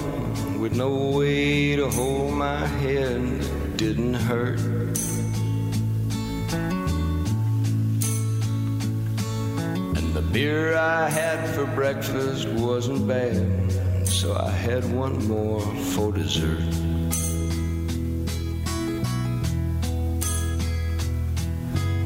with 0.59 0.75
no 0.75 0.93
way 1.17 1.77
to 1.77 1.89
hold 1.89 2.33
my 2.33 2.67
head. 2.67 3.21
It 3.23 3.77
didn't 3.77 4.15
hurt. 4.15 4.59
And 9.97 10.15
the 10.15 10.23
beer 10.33 10.77
I 10.77 11.09
had 11.09 11.49
for 11.55 11.65
breakfast 11.65 12.49
wasn't 12.49 13.07
bad, 13.07 14.09
so 14.09 14.35
I 14.35 14.51
had 14.51 14.85
one 14.93 15.25
more 15.29 15.61
for 15.95 16.11
dessert. 16.11 16.65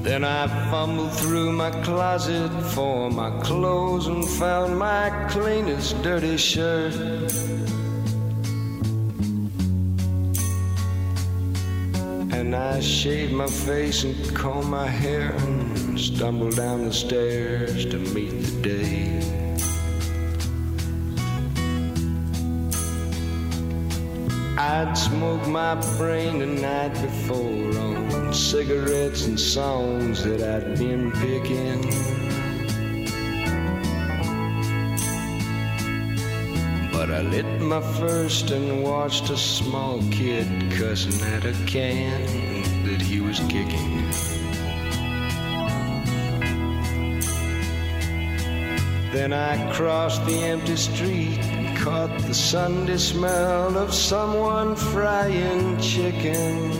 Then 0.02 0.24
I 0.24 0.46
fumbled 0.70 1.12
through 1.12 1.52
my 1.52 1.70
closet 1.82 2.50
for 2.72 3.10
my 3.10 3.30
clothes 3.42 4.06
and 4.06 4.26
found 4.26 4.78
my 4.78 5.10
cleanest 5.28 6.02
dirty 6.02 6.38
shirt. 6.38 6.94
And 12.32 12.56
I 12.56 12.80
shaved 12.80 13.34
my 13.34 13.46
face 13.46 14.04
and 14.04 14.34
combed 14.34 14.68
my 14.68 14.86
hair 14.86 15.32
and 15.32 16.00
stumbled 16.00 16.56
down 16.56 16.86
the 16.86 16.92
stairs 16.92 17.84
to 17.84 17.98
meet 17.98 18.30
the 18.30 18.62
day. 18.62 19.09
I'd 24.62 24.92
smoked 24.92 25.48
my 25.48 25.74
brain 25.96 26.38
the 26.40 26.46
night 26.46 26.92
before 26.92 27.78
on 27.78 28.34
cigarettes 28.34 29.24
and 29.26 29.40
songs 29.40 30.22
that 30.22 30.42
I'd 30.42 30.78
been 30.78 31.10
picking. 31.12 31.80
But 36.92 37.10
I 37.10 37.22
lit 37.22 37.46
my 37.62 37.80
first 37.80 38.50
and 38.50 38.82
watched 38.82 39.30
a 39.30 39.36
small 39.38 40.02
kid 40.10 40.46
cussing 40.72 41.26
at 41.32 41.46
a 41.46 41.54
can 41.64 42.20
that 42.84 43.00
he 43.00 43.20
was 43.20 43.40
kicking. 43.48 44.10
Then 49.10 49.32
I 49.32 49.72
crossed 49.72 50.26
the 50.26 50.36
empty 50.36 50.76
street 50.76 51.59
caught 51.80 52.12
the 52.26 52.34
Sunday 52.34 52.98
smell 52.98 53.78
of 53.78 53.94
someone 53.94 54.76
frying 54.76 55.80
chicken. 55.80 56.70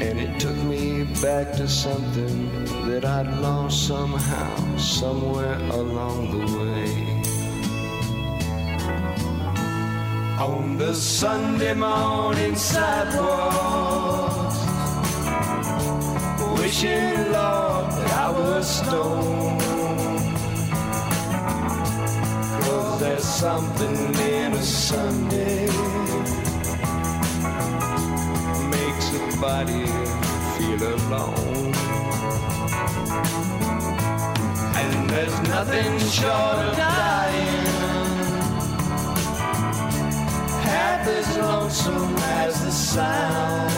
And 0.00 0.18
it 0.18 0.40
took 0.40 0.56
me 0.56 1.04
back 1.20 1.52
to 1.58 1.68
something 1.68 2.64
that 2.88 3.04
I'd 3.04 3.28
lost 3.40 3.86
somehow, 3.86 4.76
somewhere 4.78 5.58
along 5.80 6.30
the 6.34 6.46
way. 6.58 6.92
On 10.40 10.78
the 10.78 10.94
Sunday 10.94 11.74
morning 11.74 12.56
sidewalks, 12.56 14.56
wishing, 16.58 17.32
Lord, 17.32 17.92
that 17.92 18.10
I 18.24 18.30
was 18.30 18.66
stoned. 18.66 19.67
There's 23.08 23.24
something 23.24 23.96
in 24.36 24.52
a 24.52 24.62
Sunday 24.62 25.66
makes 28.68 29.06
a 29.16 29.40
body 29.40 29.86
feel 30.54 30.82
alone. 30.94 31.72
And 34.80 35.10
there's 35.10 35.40
nothing 35.48 35.98
short 36.00 36.58
of 36.68 36.76
dying 36.76 37.66
half 40.68 41.08
as 41.08 41.38
lonesome 41.38 42.14
as 42.42 42.62
the 42.62 42.70
sound 42.70 43.72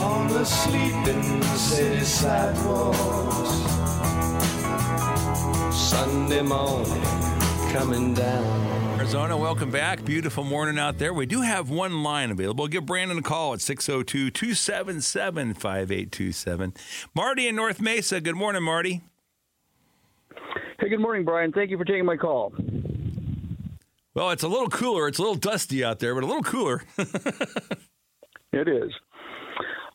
on 0.00 0.28
the 0.28 0.44
sleeping 0.44 1.42
city 1.56 2.04
sidewalks. 2.04 3.59
Sunday 5.90 6.40
morning 6.40 7.02
coming 7.72 8.14
down. 8.14 8.96
Arizona, 9.00 9.36
welcome 9.36 9.72
back. 9.72 10.04
Beautiful 10.04 10.44
morning 10.44 10.78
out 10.78 10.98
there. 10.98 11.12
We 11.12 11.26
do 11.26 11.40
have 11.40 11.68
one 11.68 12.04
line 12.04 12.30
available. 12.30 12.68
Give 12.68 12.86
Brandon 12.86 13.18
a 13.18 13.22
call 13.22 13.54
at 13.54 13.60
602 13.60 14.30
277 14.30 15.54
5827. 15.54 16.74
Marty 17.12 17.48
in 17.48 17.56
North 17.56 17.80
Mesa. 17.80 18.20
Good 18.20 18.36
morning, 18.36 18.62
Marty. 18.62 19.00
Hey, 20.78 20.88
good 20.88 21.00
morning, 21.00 21.24
Brian. 21.24 21.50
Thank 21.50 21.72
you 21.72 21.76
for 21.76 21.84
taking 21.84 22.04
my 22.04 22.16
call. 22.16 22.54
Well, 24.14 24.30
it's 24.30 24.44
a 24.44 24.48
little 24.48 24.68
cooler. 24.68 25.08
It's 25.08 25.18
a 25.18 25.22
little 25.22 25.34
dusty 25.34 25.82
out 25.82 25.98
there, 25.98 26.14
but 26.14 26.22
a 26.22 26.26
little 26.28 26.44
cooler. 26.44 26.84
It 28.52 28.66
is. 28.66 28.90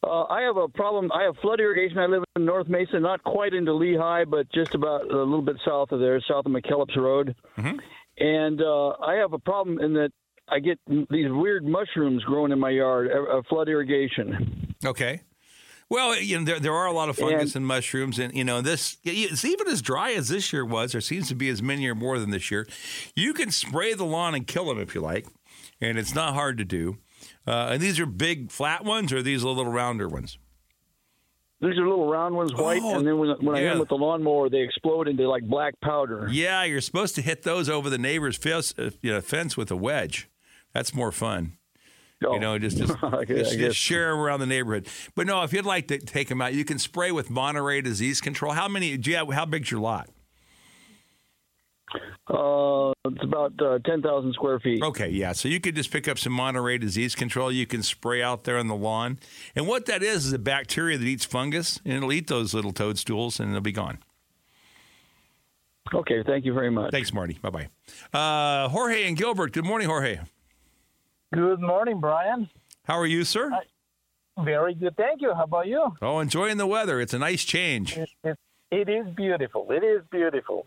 Uh, 0.05 0.25
I 0.25 0.41
have 0.43 0.57
a 0.57 0.67
problem. 0.67 1.11
I 1.11 1.23
have 1.23 1.35
flood 1.41 1.59
irrigation. 1.59 1.97
I 1.97 2.05
live 2.05 2.23
in 2.35 2.45
North 2.45 2.67
Mesa, 2.67 2.99
not 2.99 3.23
quite 3.23 3.53
into 3.53 3.71
Lehi, 3.71 4.29
but 4.29 4.51
just 4.53 4.75
about 4.75 5.09
a 5.09 5.17
little 5.17 5.41
bit 5.41 5.55
south 5.65 5.91
of 5.91 5.99
there, 5.99 6.21
south 6.27 6.45
of 6.45 6.51
McKellips 6.51 6.95
Road. 6.95 7.35
And 8.17 8.61
uh, 8.61 8.89
I 9.03 9.15
have 9.15 9.33
a 9.33 9.39
problem 9.39 9.79
in 9.79 9.93
that 9.93 10.11
I 10.47 10.59
get 10.59 10.79
these 10.87 11.31
weird 11.31 11.65
mushrooms 11.65 12.23
growing 12.23 12.51
in 12.51 12.59
my 12.59 12.69
yard. 12.69 13.09
Uh, 13.11 13.41
flood 13.49 13.67
irrigation. 13.67 14.75
Okay. 14.85 15.21
Well, 15.89 16.19
you 16.19 16.39
know, 16.39 16.45
there, 16.45 16.59
there 16.59 16.73
are 16.73 16.85
a 16.87 16.91
lot 16.91 17.09
of 17.09 17.15
fungus 17.17 17.55
and, 17.55 17.65
mushrooms, 17.65 18.17
and 18.19 18.33
you 18.35 18.43
know 18.43 18.61
this. 18.61 18.97
It's 19.03 19.45
even 19.45 19.67
as 19.67 19.81
dry 19.81 20.13
as 20.13 20.29
this 20.29 20.51
year 20.53 20.65
was. 20.65 20.91
There 20.93 21.01
seems 21.01 21.27
to 21.29 21.35
be 21.35 21.49
as 21.49 21.61
many 21.61 21.87
or 21.87 21.93
more 21.95 22.17
than 22.19 22.31
this 22.31 22.49
year. 22.49 22.67
You 23.15 23.33
can 23.33 23.51
spray 23.51 23.93
the 23.93 24.03
lawn 24.05 24.33
and 24.35 24.47
kill 24.47 24.65
them 24.65 24.79
if 24.79 24.95
you 24.95 25.01
like. 25.01 25.27
and 25.81 25.97
it's 25.97 26.15
not 26.15 26.33
hard 26.33 26.57
to 26.57 26.65
do. 26.65 26.97
Uh, 27.47 27.69
and 27.73 27.81
these 27.81 27.99
are 27.99 28.05
big 28.05 28.51
flat 28.51 28.83
ones, 28.83 29.13
or 29.13 29.21
these 29.21 29.43
are 29.43 29.47
little 29.49 29.71
rounder 29.71 30.07
ones? 30.07 30.37
These 31.61 31.77
are 31.77 31.87
little 31.87 32.07
round 32.09 32.35
ones, 32.35 32.53
white, 32.53 32.81
Oh, 32.83 32.97
and 32.97 33.07
then 33.07 33.17
when, 33.17 33.29
when 33.39 33.55
I 33.55 33.61
hit 33.61 33.79
with 33.79 33.87
the 33.89 33.95
lawnmower, 33.95 34.49
they 34.49 34.59
explode 34.61 35.07
into 35.07 35.27
like 35.29 35.43
black 35.43 35.79
powder. 35.81 36.27
Yeah, 36.29 36.63
you're 36.63 36.81
supposed 36.81 37.15
to 37.15 37.21
hit 37.21 37.43
those 37.43 37.69
over 37.69 37.89
the 37.89 37.97
neighbor's 37.97 38.35
fence, 38.37 38.73
uh, 38.77 38.89
you 39.01 39.11
know, 39.13 39.21
fence 39.21 39.55
with 39.55 39.71
a 39.71 39.75
wedge. 39.75 40.29
That's 40.73 40.93
more 40.93 41.11
fun. 41.11 41.53
You 42.21 42.39
know, 42.39 42.57
just 42.57 42.77
just, 42.77 42.93
Oh. 43.03 43.23
Just, 43.23 43.57
just 43.57 43.77
share 43.77 44.11
'em 44.11 44.17
around 44.19 44.39
the 44.39 44.45
neighborhood. 44.47 44.87
But 45.15 45.27
no, 45.27 45.43
if 45.43 45.53
you'd 45.53 45.65
like 45.65 45.87
to 45.89 45.99
take 45.99 46.27
them 46.27 46.41
out, 46.41 46.53
you 46.55 46.65
can 46.65 46.79
spray 46.79 47.11
with 47.11 47.29
Monterey 47.29 47.81
disease 47.81 48.19
control. 48.19 48.53
How 48.53 48.67
many? 48.67 48.97
Do 48.97 49.11
you 49.11 49.17
have? 49.17 49.31
How 49.31 49.45
big's 49.45 49.69
your 49.69 49.79
lot? 49.79 50.09
Uh, 52.27 52.91
it's 53.05 53.23
about 53.23 53.53
uh, 53.61 53.79
ten 53.85 54.01
thousand 54.01 54.33
square 54.33 54.59
feet. 54.59 54.81
Okay, 54.81 55.09
yeah. 55.09 55.31
So 55.31 55.47
you 55.47 55.59
could 55.59 55.75
just 55.75 55.91
pick 55.91 56.07
up 56.07 56.17
some 56.17 56.33
Monterey 56.33 56.77
disease 56.77 57.15
control. 57.15 57.51
You 57.51 57.67
can 57.67 57.83
spray 57.83 58.21
out 58.21 58.43
there 58.43 58.57
on 58.57 58.67
the 58.67 58.75
lawn, 58.75 59.19
and 59.55 59.67
what 59.67 59.85
that 59.85 60.01
is 60.01 60.25
is 60.25 60.33
a 60.33 60.39
bacteria 60.39 60.97
that 60.97 61.05
eats 61.05 61.25
fungus, 61.25 61.79
and 61.85 61.93
it'll 61.93 62.13
eat 62.13 62.27
those 62.27 62.53
little 62.53 62.73
toadstools, 62.73 63.39
and 63.39 63.53
they'll 63.53 63.61
be 63.61 63.71
gone. 63.71 63.99
Okay, 65.93 66.23
thank 66.25 66.45
you 66.45 66.53
very 66.53 66.71
much. 66.71 66.91
Thanks, 66.91 67.13
Marty. 67.13 67.37
Bye 67.41 67.49
bye. 67.51 67.67
Uh, 68.11 68.69
Jorge 68.69 69.07
and 69.07 69.15
Gilbert. 69.15 69.51
Good 69.53 69.65
morning, 69.65 69.87
Jorge. 69.87 70.19
Good 71.33 71.61
morning, 71.61 71.99
Brian. 71.99 72.49
How 72.85 72.97
are 72.97 73.05
you, 73.05 73.23
sir? 73.23 73.51
Very 74.39 74.73
good. 74.73 74.97
Thank 74.97 75.21
you. 75.21 75.33
How 75.33 75.43
about 75.43 75.67
you? 75.67 75.93
Oh, 76.01 76.19
enjoying 76.19 76.57
the 76.57 76.67
weather. 76.67 76.99
It's 76.99 77.13
a 77.13 77.19
nice 77.19 77.43
change. 77.43 77.97
It, 77.97 78.09
it, 78.23 78.37
it 78.71 78.89
is 78.89 79.05
beautiful. 79.15 79.67
It 79.69 79.83
is 79.83 80.01
beautiful. 80.11 80.65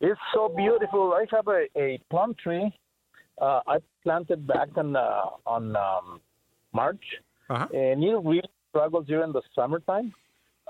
It's 0.00 0.20
so 0.34 0.48
beautiful. 0.48 1.12
I 1.14 1.26
have 1.34 1.48
a, 1.48 1.66
a 1.76 2.00
plum 2.10 2.34
tree. 2.42 2.72
Uh, 3.40 3.60
I 3.66 3.78
planted 4.02 4.46
back 4.46 4.68
on 4.76 4.96
uh, 4.96 5.22
on 5.46 5.74
um, 5.76 6.20
March, 6.72 7.04
Uh-huh. 7.50 7.66
and 7.74 8.04
it 8.04 8.16
really 8.24 8.48
struggles 8.70 9.06
during 9.06 9.32
the 9.32 9.42
summertime. 9.54 10.12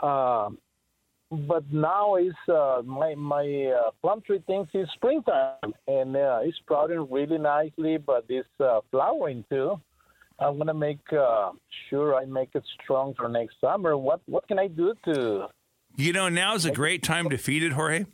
Uh, 0.03 0.51
but 1.47 1.63
now 1.73 2.17
is 2.17 2.35
uh, 2.49 2.83
my 2.85 3.15
my 3.15 3.47
uh, 3.79 3.91
plum 4.03 4.21
tree 4.23 4.43
thinks 4.47 4.71
it's 4.75 4.91
springtime, 4.93 5.73
and 5.87 6.17
uh, 6.17 6.41
it's 6.43 6.57
sprouting 6.59 7.07
really 7.11 7.39
nicely. 7.39 7.99
But 7.99 8.25
it's 8.29 8.49
uh, 8.59 8.81
flowering 8.91 9.45
too. 9.51 9.79
I'm 10.39 10.57
gonna 10.57 10.73
make 10.75 11.05
uh, 11.13 11.51
sure 11.89 12.15
I 12.15 12.25
make 12.25 12.51
it 12.55 12.65
strong 12.83 13.15
for 13.15 13.29
next 13.29 13.61
summer. 13.61 13.97
What 13.97 14.21
what 14.27 14.49
can 14.49 14.59
I 14.59 14.69
do 14.69 14.95
to 15.05 15.47
You 15.97 16.13
know, 16.13 16.29
now 16.29 16.55
is 16.55 16.65
a 16.65 16.71
great 16.71 17.03
time 17.03 17.29
to 17.31 17.37
feed 17.37 17.63
it, 17.63 17.73
Jorge. 17.73 18.07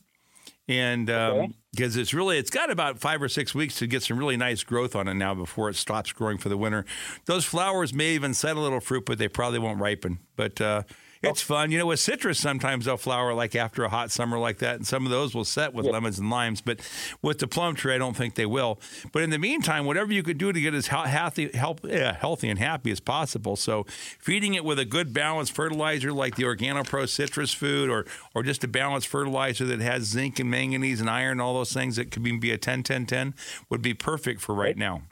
And 0.69 1.07
because 1.07 1.97
it's 1.97 2.13
really, 2.13 2.39
it's 2.39 2.51
got 2.51 2.71
about 2.71 2.99
five 2.99 3.23
or 3.23 3.29
six 3.29 3.55
weeks 3.55 3.77
to 3.77 3.87
get 3.87 4.03
some 4.03 4.19
really 4.19 4.37
nice 4.37 4.65
growth 4.65 4.97
on 4.97 5.07
it 5.07 5.15
now 5.15 5.35
before 5.35 5.69
it 5.69 5.77
stops 5.77 6.13
growing 6.13 6.39
for 6.39 6.49
the 6.49 6.57
winter. 6.57 6.85
Those 7.27 7.45
flowers 7.45 7.95
may 7.95 8.15
even 8.15 8.35
set 8.35 8.57
a 8.57 8.61
little 8.61 8.81
fruit, 8.81 9.07
but 9.07 9.19
they 9.19 9.29
probably 9.29 9.61
won't 9.61 9.81
ripen. 9.81 10.19
But 10.35 10.61
uh, 10.61 10.83
it's 11.23 11.43
fun. 11.43 11.71
You 11.71 11.79
know, 11.79 11.87
with 11.87 12.01
citrus, 12.01 12.39
sometimes 12.39 12.85
they'll 12.85 12.97
flower 12.97 13.35
like 13.35 13.55
after 13.55 13.85
a 13.85 13.89
hot 13.89 14.11
summer 14.11 14.39
like 14.39 14.59
that, 14.59 14.77
and 14.77 14.87
some 14.87 15.05
of 15.05 15.11
those 15.11 15.35
will 15.35 15.45
set 15.45 15.75
with 15.75 15.87
lemons 15.87 16.19
and 16.19 16.31
limes. 16.31 16.61
But 16.61 16.81
with 17.23 17.39
the 17.39 17.47
plum 17.47 17.75
tree, 17.75 17.95
I 17.95 17.99
don't 17.99 18.17
think 18.17 18.35
they 18.35 18.47
will. 18.47 18.81
But 19.13 19.23
in 19.23 19.31
the 19.31 19.39
meantime, 19.39 19.87
whatever 19.87 20.13
you 20.13 20.23
could 20.23 20.39
do 20.39 20.53
to 20.53 20.61
get 20.61 20.75
as 20.75 20.89
healthy, 20.89 21.51
help, 21.55 21.81
yeah, 21.85 22.15
healthy 22.15 22.49
and 22.49 22.59
happy 22.59 22.91
as 22.91 23.01
possible. 23.01 23.57
So 23.57 23.85
feeding 24.19 24.55
it 24.55 24.65
with 24.65 24.79
a 24.79 24.85
good 24.85 25.13
balanced 25.13 25.53
fertilizer 25.53 26.13
like 26.13 26.37
the 26.37 26.45
OrganoPro 26.45 27.09
citrus 27.09 27.53
food, 27.53 27.91
or 27.91 28.07
or 28.35 28.43
just 28.43 28.65
a 28.65 28.69
balanced 28.69 29.09
fertilizer 29.09 29.65
that 29.67 29.81
has 29.81 30.05
zinc 30.05 30.39
and 30.39 30.51
manganese 30.51 31.01
and 31.01 31.11
iron, 31.11 31.41
all 31.41 31.55
those 31.55 31.73
things 31.73 31.97
that 31.97 32.11
could 32.11 32.23
be, 32.23 32.37
be 32.37 32.53
a 32.53 32.59
10 32.59 32.83
10 32.83 33.07
10 33.07 33.35
would 33.71 33.83
be 33.83 33.95
perfect 33.95 34.41
for 34.41 34.55
right 34.55 34.77
now. 34.77 35.03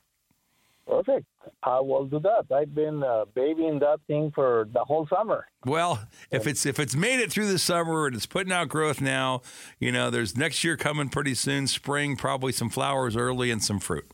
Perfect. 0.86 1.26
I 1.66 1.80
will 1.80 2.04
do 2.06 2.20
that. 2.20 2.54
I've 2.54 2.74
been 2.74 3.02
uh, 3.02 3.24
babying 3.34 3.78
that 3.78 4.00
thing 4.06 4.30
for 4.34 4.68
the 4.72 4.80
whole 4.84 5.06
summer. 5.08 5.46
Well, 5.64 6.06
if 6.30 6.46
it's 6.46 6.66
if 6.66 6.78
it's 6.78 6.94
made 6.94 7.20
it 7.20 7.32
through 7.32 7.46
the 7.50 7.58
summer 7.58 8.06
and 8.06 8.14
it's 8.14 8.26
putting 8.26 8.52
out 8.52 8.68
growth 8.68 9.00
now, 9.00 9.40
you 9.78 9.90
know, 9.90 10.10
there's 10.10 10.36
next 10.36 10.62
year 10.64 10.76
coming 10.76 11.08
pretty 11.08 11.34
soon, 11.34 11.66
spring, 11.66 12.16
probably 12.16 12.52
some 12.52 12.68
flowers 12.68 13.16
early 13.16 13.50
and 13.50 13.62
some 13.62 13.78
fruit. 13.80 14.06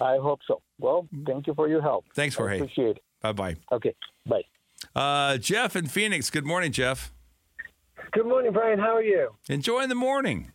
I 0.00 0.16
hope 0.16 0.40
so. 0.46 0.62
Well, 0.78 1.08
thank 1.26 1.46
you 1.46 1.54
for 1.54 1.68
your 1.68 1.82
help. 1.82 2.04
Thanks, 2.14 2.36
I 2.36 2.38
Jorge. 2.38 2.56
appreciate 2.60 2.96
it. 2.96 3.02
Bye 3.20 3.32
bye. 3.32 3.56
Okay. 3.72 3.94
Bye. 4.26 4.42
Uh, 4.94 5.36
Jeff 5.38 5.76
in 5.76 5.86
Phoenix. 5.86 6.30
Good 6.30 6.46
morning, 6.46 6.72
Jeff. 6.72 7.12
Good 8.12 8.26
morning, 8.26 8.52
Brian. 8.52 8.78
How 8.78 8.96
are 8.96 9.02
you? 9.02 9.30
Enjoying 9.48 9.88
the 9.88 9.94
morning. 9.94 10.52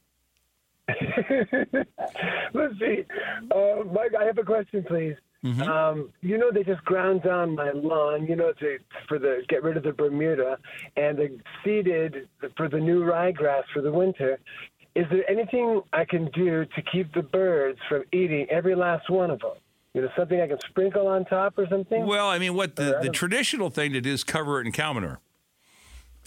Let's 0.87 2.73
see. 2.79 3.05
Uh, 3.51 3.83
Mike, 3.91 4.11
I 4.19 4.25
have 4.25 4.37
a 4.37 4.43
question, 4.43 4.83
please. 4.87 5.15
Mm-hmm. 5.43 5.61
Um, 5.61 6.09
you 6.21 6.37
know, 6.37 6.51
they 6.51 6.63
just 6.63 6.83
ground 6.85 7.23
down 7.23 7.55
my 7.55 7.71
lawn. 7.71 8.25
You 8.27 8.35
know, 8.35 8.53
to 8.53 8.77
for 9.07 9.19
the 9.19 9.43
get 9.49 9.63
rid 9.63 9.77
of 9.77 9.83
the 9.83 9.91
Bermuda, 9.91 10.57
and 10.95 11.17
they 11.17 11.31
seeded 11.63 12.27
for 12.55 12.69
the 12.69 12.79
new 12.79 13.01
ryegrass 13.01 13.63
for 13.73 13.81
the 13.81 13.91
winter. 13.91 14.39
Is 14.95 15.05
there 15.09 15.29
anything 15.29 15.81
I 15.91 16.05
can 16.05 16.29
do 16.31 16.65
to 16.65 16.81
keep 16.83 17.13
the 17.13 17.23
birds 17.23 17.79
from 17.89 18.03
eating 18.11 18.47
every 18.49 18.75
last 18.75 19.09
one 19.09 19.31
of 19.31 19.39
them? 19.39 19.55
You 19.93 20.01
know, 20.03 20.09
something 20.15 20.39
I 20.39 20.47
can 20.47 20.59
sprinkle 20.69 21.07
on 21.07 21.25
top 21.25 21.57
or 21.57 21.67
something? 21.67 22.05
Well, 22.05 22.27
I 22.27 22.39
mean, 22.39 22.53
what 22.55 22.75
the, 22.75 22.99
the 23.01 23.09
traditional 23.09 23.69
thing 23.69 23.93
to 23.93 24.01
do 24.01 24.11
is 24.11 24.23
cover 24.23 24.61
it 24.61 24.65
in 24.65 24.71
cow 24.71 24.93
manure. 24.93 25.19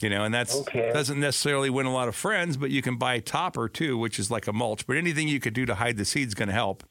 You 0.01 0.11
know, 0.11 0.25
and 0.25 0.35
that's 0.35 0.55
Okay. 0.55 0.91
doesn't 0.93 1.19
necessarily 1.19 1.71
win 1.71 1.87
a 1.87 1.93
lot 1.93 2.07
of 2.07 2.15
friends, 2.15 2.57
but 2.57 2.71
you 2.71 2.83
can 2.83 2.97
buy 2.97 3.19
topper 3.19 3.69
too, 3.69 3.97
which 3.97 4.19
is 4.19 4.31
like 4.31 4.47
a 4.47 4.53
mulch. 4.53 4.87
But 4.87 4.97
anything 4.97 5.27
you 5.27 5.41
could 5.41 5.55
do 5.55 5.65
to 5.65 5.77
hide 5.77 5.97
the 5.97 6.05
seeds 6.05 6.35
going 6.35 6.49
to 6.49 6.55
help. 6.55 6.85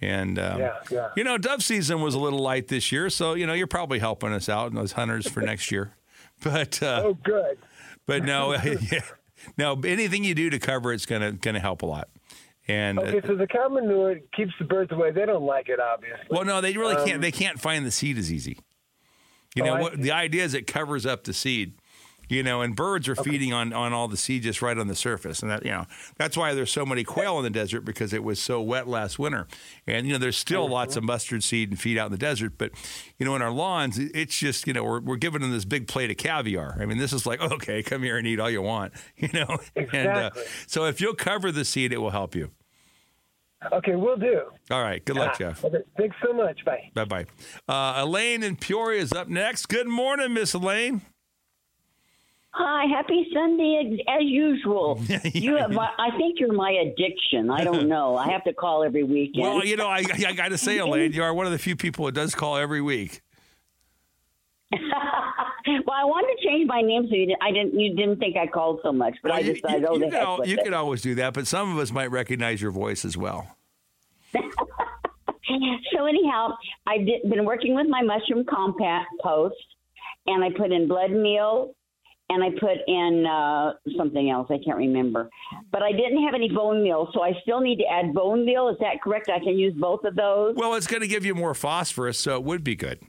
And 0.00 0.38
um, 0.38 0.58
Yeah, 0.60 0.74
yeah. 0.90 1.08
you 1.16 1.24
know, 1.24 1.38
dove 1.38 1.62
season 1.62 2.00
was 2.00 2.14
a 2.14 2.18
little 2.18 2.40
light 2.40 2.68
this 2.68 2.90
year, 2.92 3.08
so 3.10 3.34
you 3.34 3.46
know 3.46 3.52
you're 3.54 3.66
probably 3.66 3.98
helping 4.00 4.32
us 4.32 4.48
out 4.48 4.68
and 4.68 4.76
those 4.76 4.92
hunters 4.92 5.28
for 5.28 5.40
next 5.40 5.70
year. 5.70 5.94
But 6.42 6.82
uh, 6.82 7.02
oh, 7.04 7.14
good. 7.22 7.56
But 8.06 8.24
no, 8.24 8.52
yeah, 8.92 9.00
no, 9.56 9.80
anything 9.84 10.24
you 10.24 10.34
do 10.34 10.50
to 10.50 10.58
cover 10.58 10.92
it's 10.92 11.06
gonna 11.06 11.32
gonna 11.32 11.60
help 11.60 11.82
a 11.82 11.86
lot. 11.86 12.08
And 12.66 12.98
uh, 12.98 13.02
Okay, 13.02 13.26
so 13.26 13.34
the 13.36 13.46
cow 13.46 13.68
manure 13.68 14.18
keeps 14.34 14.52
the 14.58 14.64
birds 14.64 14.90
away. 14.90 15.10
They 15.12 15.24
don't 15.26 15.44
like 15.44 15.68
it, 15.68 15.78
obviously. 15.80 16.26
well, 16.30 16.44
no, 16.44 16.60
they 16.60 16.72
really 16.76 16.96
Um, 16.96 17.06
can't. 17.06 17.20
They 17.22 17.30
can't 17.32 17.60
find 17.60 17.86
the 17.86 17.90
seed 17.90 18.18
as 18.18 18.32
easy. 18.32 18.58
You 19.54 19.62
Oh, 19.62 19.66
know 19.66 19.80
what? 19.82 20.00
The 20.02 20.10
idea 20.10 20.42
is 20.44 20.54
it 20.54 20.66
covers 20.66 21.06
up 21.06 21.22
the 21.24 21.32
seed. 21.32 21.74
You 22.28 22.42
know, 22.42 22.62
and 22.62 22.74
birds 22.74 23.08
are 23.08 23.16
feeding 23.16 23.52
on, 23.52 23.72
on 23.72 23.92
all 23.92 24.08
the 24.08 24.16
seed 24.16 24.42
just 24.44 24.62
right 24.62 24.76
on 24.78 24.86
the 24.88 24.94
surface, 24.94 25.42
and 25.42 25.50
that 25.50 25.64
you 25.64 25.70
know 25.70 25.86
that's 26.16 26.36
why 26.36 26.54
there's 26.54 26.70
so 26.72 26.86
many 26.86 27.04
quail 27.04 27.38
in 27.38 27.44
the 27.44 27.50
desert 27.50 27.82
because 27.82 28.12
it 28.12 28.24
was 28.24 28.38
so 28.40 28.60
wet 28.62 28.88
last 28.88 29.18
winter, 29.18 29.46
and 29.86 30.06
you 30.06 30.12
know 30.12 30.18
there's 30.18 30.36
still 30.36 30.68
lots 30.68 30.96
of 30.96 31.04
mustard 31.04 31.42
seed 31.44 31.70
and 31.70 31.80
feed 31.80 31.98
out 31.98 32.06
in 32.06 32.12
the 32.12 32.18
desert, 32.18 32.54
but 32.58 32.70
you 33.18 33.26
know 33.26 33.34
in 33.36 33.42
our 33.42 33.50
lawns 33.50 33.98
it's 33.98 34.38
just 34.38 34.66
you 34.66 34.72
know 34.72 34.82
we're, 34.84 35.00
we're 35.00 35.16
giving 35.16 35.40
them 35.42 35.50
this 35.50 35.64
big 35.64 35.86
plate 35.88 36.10
of 36.10 36.16
caviar. 36.16 36.76
I 36.80 36.86
mean 36.86 36.98
this 36.98 37.12
is 37.12 37.26
like 37.26 37.40
okay, 37.52 37.82
come 37.82 38.02
here 38.02 38.16
and 38.16 38.26
eat 38.26 38.40
all 38.40 38.50
you 38.50 38.62
want, 38.62 38.92
you 39.16 39.28
know. 39.32 39.58
And 39.76 39.86
uh, 40.08 40.30
Exactly. 40.30 40.42
so 40.66 40.84
if 40.86 41.00
you'll 41.00 41.14
cover 41.14 41.52
the 41.52 41.64
seed, 41.64 41.92
it 41.92 41.98
will 41.98 42.10
help 42.10 42.34
you. 42.34 42.50
Okay, 43.72 43.94
we'll 43.94 44.16
do. 44.18 44.42
All 44.70 44.82
right, 44.82 45.02
good 45.04 45.16
luck, 45.16 45.32
Ah, 45.34 45.38
Jeff. 45.38 45.64
Okay, 45.64 45.78
thanks 45.96 46.16
so 46.22 46.34
much. 46.34 46.62
Bye. 46.66 46.90
Bye 46.92 47.04
bye. 47.06 47.26
Uh, 47.66 48.02
Elaine 48.04 48.42
in 48.42 48.56
Peoria 48.56 49.00
is 49.00 49.12
up 49.14 49.28
next. 49.28 49.66
Good 49.66 49.86
morning, 49.88 50.34
Miss 50.34 50.52
Elaine. 50.52 51.00
Hi, 52.56 52.84
happy 52.86 53.26
Sunday 53.34 53.82
as, 53.84 54.20
as 54.20 54.22
usual. 54.22 55.00
you 55.34 55.56
have, 55.56 55.72
my, 55.72 55.88
I 55.98 56.16
think 56.16 56.38
you're 56.38 56.52
my 56.52 56.70
addiction. 56.70 57.50
I 57.50 57.64
don't 57.64 57.88
know. 57.88 58.16
I 58.16 58.28
have 58.30 58.44
to 58.44 58.52
call 58.52 58.84
every 58.84 59.02
weekend. 59.02 59.42
Well, 59.42 59.64
you 59.64 59.76
know, 59.76 59.88
I, 59.88 60.04
I 60.26 60.32
got 60.34 60.50
to 60.50 60.58
say, 60.58 60.78
Elaine, 60.78 61.12
you 61.12 61.24
are 61.24 61.34
one 61.34 61.46
of 61.46 61.52
the 61.52 61.58
few 61.58 61.74
people 61.74 62.06
that 62.06 62.12
does 62.12 62.32
call 62.32 62.56
every 62.56 62.80
week. 62.80 63.22
well, 64.72 64.80
I 64.80 66.04
wanted 66.04 66.40
to 66.40 66.48
change 66.48 66.68
my 66.68 66.80
name 66.80 67.08
so 67.08 67.16
you 67.16 67.26
didn't, 67.26 67.42
I 67.42 67.50
didn't. 67.50 67.78
You 67.78 67.96
didn't 67.96 68.18
think 68.18 68.36
I 68.36 68.46
called 68.46 68.80
so 68.84 68.92
much, 68.92 69.16
but 69.22 69.32
I 69.32 69.40
you, 69.40 69.54
decided, 69.54 69.82
you, 69.82 69.88
oh, 69.88 69.96
you 69.96 70.10
can, 70.10 70.14
al- 70.14 70.46
you 70.46 70.56
it. 70.56 70.64
can 70.64 70.74
always 70.74 71.02
do 71.02 71.16
that, 71.16 71.34
but 71.34 71.48
some 71.48 71.72
of 71.72 71.78
us 71.78 71.90
might 71.90 72.10
recognize 72.12 72.62
your 72.62 72.70
voice 72.70 73.04
as 73.04 73.16
well. 73.16 73.56
So 75.92 76.06
anyhow, 76.06 76.50
I've 76.86 77.06
been 77.28 77.44
working 77.44 77.74
with 77.74 77.86
my 77.88 78.02
mushroom 78.02 78.44
compost, 78.48 79.54
and 80.26 80.42
I 80.42 80.50
put 80.56 80.72
in 80.72 80.88
blood 80.88 81.10
meal, 81.10 81.74
and 82.30 82.42
I 82.42 82.50
put 82.58 82.78
in 82.86 83.26
uh, 83.26 83.74
something 83.96 84.30
else. 84.30 84.48
I 84.50 84.58
can't 84.64 84.78
remember, 84.78 85.28
but 85.70 85.82
I 85.82 85.92
didn't 85.92 86.22
have 86.24 86.34
any 86.34 86.48
bone 86.48 86.82
meal, 86.82 87.08
so 87.12 87.22
I 87.22 87.32
still 87.42 87.60
need 87.60 87.76
to 87.78 87.84
add 87.84 88.14
bone 88.14 88.44
meal. 88.44 88.68
Is 88.68 88.76
that 88.80 89.02
correct? 89.02 89.28
I 89.28 89.38
can 89.38 89.58
use 89.58 89.74
both 89.74 90.04
of 90.04 90.14
those. 90.14 90.54
Well, 90.56 90.74
it's 90.74 90.86
going 90.86 91.02
to 91.02 91.08
give 91.08 91.24
you 91.24 91.34
more 91.34 91.54
phosphorus, 91.54 92.18
so 92.18 92.36
it 92.36 92.44
would 92.44 92.64
be 92.64 92.76
good. 92.76 93.00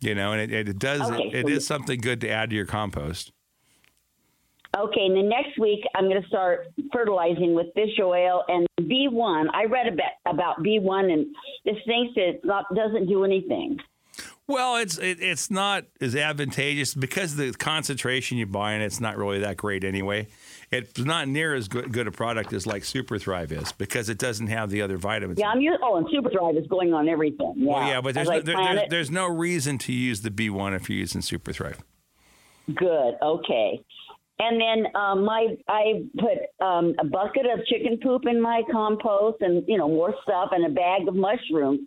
You 0.00 0.14
know, 0.14 0.32
and 0.32 0.52
it, 0.52 0.68
it 0.68 0.78
does. 0.78 1.00
Okay, 1.00 1.30
it 1.32 1.46
so- 1.46 1.52
is 1.52 1.66
something 1.66 2.00
good 2.00 2.20
to 2.22 2.28
add 2.28 2.50
to 2.50 2.56
your 2.56 2.66
compost. 2.66 3.32
Okay, 4.76 5.06
and 5.06 5.16
then 5.16 5.28
next 5.28 5.58
week 5.58 5.80
I'm 5.94 6.04
going 6.04 6.20
to 6.20 6.28
start 6.28 6.66
fertilizing 6.92 7.54
with 7.54 7.66
fish 7.74 7.98
oil 7.98 8.44
and 8.48 8.66
B1. 8.82 9.46
I 9.54 9.64
read 9.64 9.86
a 9.86 9.92
bit 9.92 10.04
about 10.26 10.62
B1, 10.62 11.10
and 11.10 11.26
this 11.64 11.76
thinks 11.86 12.12
it 12.16 12.44
not, 12.44 12.66
doesn't 12.74 13.06
do 13.06 13.24
anything. 13.24 13.78
Well, 14.48 14.76
it's 14.76 14.96
it, 14.98 15.20
it's 15.20 15.50
not 15.50 15.84
as 16.00 16.14
advantageous 16.14 16.94
because 16.94 17.34
the 17.34 17.52
concentration 17.52 18.38
you 18.38 18.46
buy 18.46 18.74
in 18.74 18.80
it's 18.80 19.00
not 19.00 19.16
really 19.16 19.40
that 19.40 19.56
great 19.56 19.82
anyway. 19.82 20.28
It's 20.70 20.98
not 20.98 21.28
near 21.28 21.54
as 21.54 21.68
good, 21.68 21.92
good 21.92 22.06
a 22.06 22.12
product 22.12 22.52
as 22.52 22.66
like 22.66 22.84
Super 22.84 23.18
Thrive 23.18 23.50
is 23.52 23.72
because 23.72 24.08
it 24.08 24.18
doesn't 24.18 24.48
have 24.48 24.70
the 24.70 24.82
other 24.82 24.96
vitamins. 24.96 25.38
Yeah, 25.40 25.48
I'm 25.48 25.60
using. 25.60 25.80
Oh, 25.82 25.96
and 25.96 26.06
Super 26.10 26.30
Thrive 26.30 26.56
is 26.56 26.66
going 26.68 26.94
on 26.94 27.08
everything. 27.08 27.54
Yeah, 27.56 27.66
Well, 27.66 27.88
yeah, 27.88 28.00
but 28.00 28.14
there's 28.14 28.28
no, 28.28 28.40
there, 28.40 28.56
there's, 28.56 28.90
there's 28.90 29.10
no 29.10 29.26
reason 29.26 29.78
to 29.78 29.92
use 29.92 30.22
the 30.22 30.30
B1 30.30 30.74
if 30.76 30.88
you're 30.88 30.98
using 30.98 31.22
Super 31.22 31.52
Thrive. 31.52 31.82
Good. 32.74 33.14
Okay. 33.22 33.80
And 34.38 34.60
then 34.60 34.94
um, 34.94 35.24
my 35.24 35.56
I 35.66 36.02
put 36.18 36.64
um, 36.66 36.94
a 36.98 37.04
bucket 37.04 37.46
of 37.46 37.64
chicken 37.66 37.98
poop 38.02 38.26
in 38.26 38.40
my 38.40 38.62
compost, 38.70 39.38
and 39.40 39.64
you 39.66 39.78
know 39.78 39.88
more 39.88 40.14
stuff, 40.24 40.50
and 40.52 40.66
a 40.66 40.68
bag 40.68 41.08
of 41.08 41.14
mushrooms. 41.14 41.80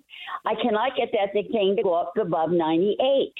I 0.45 0.55
cannot 0.55 0.95
get 0.97 1.09
that 1.13 1.33
thing 1.33 1.75
to 1.77 1.83
go 1.83 1.93
up 1.93 2.13
to 2.15 2.21
above 2.21 2.49
ninety 2.51 2.97
eight. 2.99 3.33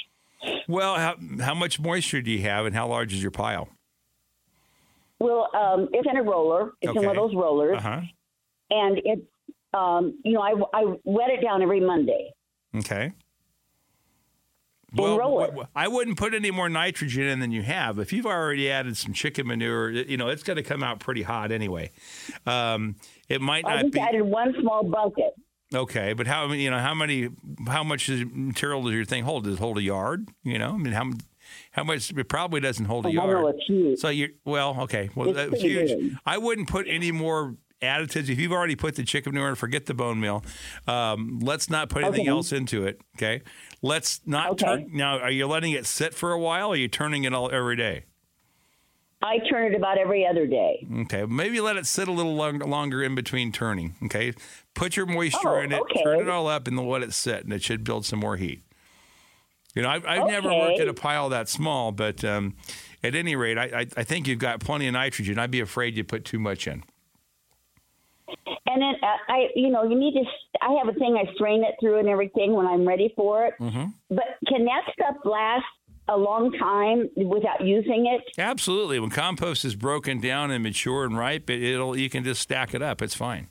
Well, 0.68 0.96
how, 0.96 1.16
how 1.42 1.54
much 1.56 1.80
moisture 1.80 2.22
do 2.22 2.30
you 2.32 2.44
have, 2.44 2.66
and 2.68 2.74
how 2.76 2.88
large 2.88 3.12
is 3.12 3.22
your 3.22 3.32
pile? 3.32 3.68
Well, 5.20 5.50
um, 5.56 5.90
it's 5.92 6.08
in 6.10 6.16
a 6.16 6.24
roller. 6.24 6.74
It's 6.82 6.96
in 6.96 7.04
one 7.04 7.18
of 7.18 7.22
those 7.30 7.36
rollers, 7.36 7.78
Uh-huh. 7.80 8.02
and 8.70 9.02
it's 9.04 9.22
um, 9.74 10.20
you 10.24 10.34
know 10.34 10.42
I 10.42 10.54
I 10.82 10.84
wet 11.04 11.30
it 11.32 11.42
down 11.44 11.62
every 11.64 11.80
Monday. 11.82 12.32
Okay. 12.76 13.12
Roll 14.94 15.18
w- 15.18 15.48
w- 15.48 15.68
I 15.76 15.88
wouldn't 15.88 16.18
put 16.18 16.34
any 16.34 16.52
more 16.52 16.70
nitrogen 16.70 17.24
in 17.28 17.40
than 17.40 17.52
you 17.52 17.62
have. 17.62 18.00
If 18.00 18.12
you've 18.14 18.26
already 18.26 18.70
added 18.72 18.98
some 18.98 19.14
chicken 19.14 19.48
manure, 19.48 19.92
you 19.92 20.18
know 20.18 20.30
it's 20.30 20.44
going 20.44 20.58
to 20.58 20.64
come 20.64 20.84
out 20.84 21.00
pretty 21.00 21.22
hot 21.24 21.52
anyway. 21.52 21.92
Um, 22.46 22.96
it 23.28 23.42
might 23.42 23.66
I 23.66 23.76
not 23.76 23.82
just 23.84 23.94
be 23.94 24.00
added 24.00 24.22
one 24.24 24.54
small 24.60 24.84
bucket. 24.84 25.34
okay, 25.74 26.14
but 26.14 26.28
how 26.28 26.52
you 26.52 26.70
know 26.70 26.80
how 26.80 26.94
many 26.94 27.30
how 27.68 27.84
much 27.84 28.10
material 28.10 28.84
does 28.84 28.94
your 28.94 29.06
thing 29.06 29.24
hold? 29.24 29.44
Does 29.46 29.56
it 29.56 29.60
hold 29.60 29.78
a 29.78 29.84
yard? 29.84 30.30
You 30.44 30.58
know, 30.58 30.74
I 30.74 30.78
mean 30.78 30.94
how 30.94 31.12
how 31.72 31.84
much? 31.84 32.12
It 32.12 32.30
probably 32.30 32.60
doesn't 32.62 32.86
hold 32.86 33.06
a 33.06 33.10
I 33.10 33.14
don't 33.14 33.28
know, 33.28 33.42
yard. 33.42 33.56
it's 33.58 33.66
huge. 33.68 34.00
So 34.00 34.10
you 34.10 34.30
well, 34.46 34.76
okay, 34.82 35.10
well 35.16 35.30
It's 35.30 35.38
that's 35.38 35.62
huge. 35.62 35.90
big. 35.90 36.16
I 36.26 36.38
wouldn't 36.38 36.68
put 36.68 36.88
any 36.88 37.12
more 37.12 37.56
additives. 37.82 38.28
If 38.30 38.40
you've 38.40 38.52
already 38.52 38.76
put 38.76 38.96
the 38.96 39.04
chicken 39.04 39.34
manure 39.34 39.50
in, 39.50 39.56
forget 39.56 39.86
the 39.86 39.94
bone 39.94 40.20
meal. 40.20 40.44
Um, 40.86 41.40
let's 41.42 41.70
not 41.70 41.88
put 41.90 42.04
anything 42.04 42.22
Okay. 42.22 42.30
else 42.30 42.52
into 42.52 42.86
it. 42.86 43.00
Okay. 43.18 43.42
Let's 43.82 44.22
not 44.26 44.52
Okay. 44.52 44.66
turn. 44.66 44.90
Now, 44.94 45.20
are 45.20 45.32
you 45.32 45.48
letting 45.48 45.72
it 45.74 45.86
sit 45.86 46.14
for 46.14 46.32
a 46.32 46.40
while? 46.40 46.70
Or 46.70 46.74
are 46.74 46.78
you 46.78 46.88
turning 46.88 47.24
it 47.24 47.34
all 47.34 47.50
every 47.52 47.76
day? 47.76 48.04
I 49.22 49.40
turn 49.50 49.74
it 49.74 49.76
about 49.76 49.98
every 49.98 50.26
other 50.26 50.48
day. 50.48 50.86
Okay. 51.02 51.26
Maybe 51.26 51.60
let 51.60 51.76
it 51.78 51.86
sit 51.86 52.08
a 52.08 52.12
little 52.12 52.36
long, 52.36 52.60
longer 52.60 53.04
in 53.04 53.16
between 53.16 53.52
turning. 53.52 53.96
Okay. 54.06 54.34
Put 54.76 54.96
your 54.96 55.06
moisture 55.06 55.58
Oh, 55.58 55.62
in 55.62 55.72
it, 55.74 55.82
okay. 55.82 56.04
turn 56.04 56.20
it 56.22 56.30
all 56.30 56.48
up, 56.48 56.68
and 56.68 56.78
then 56.78 56.88
let 56.88 57.04
it 57.04 57.14
sit, 57.14 57.44
and 57.44 57.52
it 57.52 57.62
should 57.62 57.84
build 57.84 58.06
some 58.06 58.20
more 58.20 58.38
heat. 58.38 58.62
You 59.76 59.82
know, 59.84 59.90
I've, 59.90 60.06
I've 60.06 60.28
never 60.28 60.50
worked 60.50 60.74
Okay. 60.74 60.82
at 60.84 60.88
a 60.88 60.94
pile 60.94 61.30
that 61.30 61.48
small, 61.50 61.92
but 61.92 62.24
um, 62.24 62.56
at 63.04 63.14
any 63.14 63.36
rate, 63.36 63.58
I, 63.58 63.64
I, 63.66 63.88
I 63.98 64.04
think 64.04 64.26
you've 64.28 64.40
got 64.40 64.62
plenty 64.62 64.88
of 64.88 64.94
nitrogen. 64.94 65.38
I'd 65.38 65.52
be 65.52 65.60
afraid 65.60 65.96
you 65.98 66.04
put 66.04 66.26
too 66.26 66.40
much 66.40 66.66
in. 66.68 66.84
And 68.72 68.82
then 68.82 68.94
uh, 69.02 69.34
I, 69.34 69.48
you 69.56 69.70
know, 69.70 69.84
you 69.84 69.98
need 69.98 70.14
to. 70.14 70.24
I 70.62 70.74
have 70.74 70.88
a 70.88 70.98
thing. 70.98 71.18
I 71.18 71.34
strain 71.34 71.64
it 71.64 71.76
through 71.80 72.00
and 72.00 72.08
everything 72.08 72.54
when 72.54 72.68
I'm 72.68 72.88
ready 72.88 73.12
for 73.16 73.48
it. 73.48 73.56
Mm-hmm. 73.60 73.86
But 74.10 74.26
can 74.48 74.66
that 74.66 74.82
stuff 74.94 75.16
last 75.26 75.66
a 76.08 76.16
long 76.16 76.52
time 76.52 77.10
without 77.16 77.66
using 77.66 78.06
it? 78.06 78.22
Absolutely. 78.40 79.00
When 79.00 79.10
compost 79.10 79.66
is 79.66 79.76
broken 79.76 80.20
down 80.22 80.52
and 80.52 80.64
mature 80.64 81.04
and 81.04 81.18
ripe, 81.18 81.50
it, 81.50 81.64
it'll 81.64 81.98
you 81.98 82.12
can 82.12 82.24
just 82.24 82.42
stack 82.42 82.76
it 82.76 82.82
up. 82.84 83.02
It's 83.02 83.16
fine. 83.16 83.48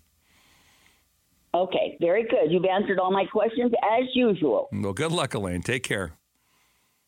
Okay, 1.54 1.96
very 2.00 2.24
good. 2.24 2.50
You've 2.52 2.66
answered 2.66 3.00
all 3.00 3.10
my 3.10 3.24
questions 3.24 3.72
as 3.82 4.04
usual. 4.14 4.68
Well, 4.70 4.92
good 4.92 5.10
luck, 5.10 5.34
Elaine. 5.34 5.62
Take 5.62 5.82
care. 5.82 6.12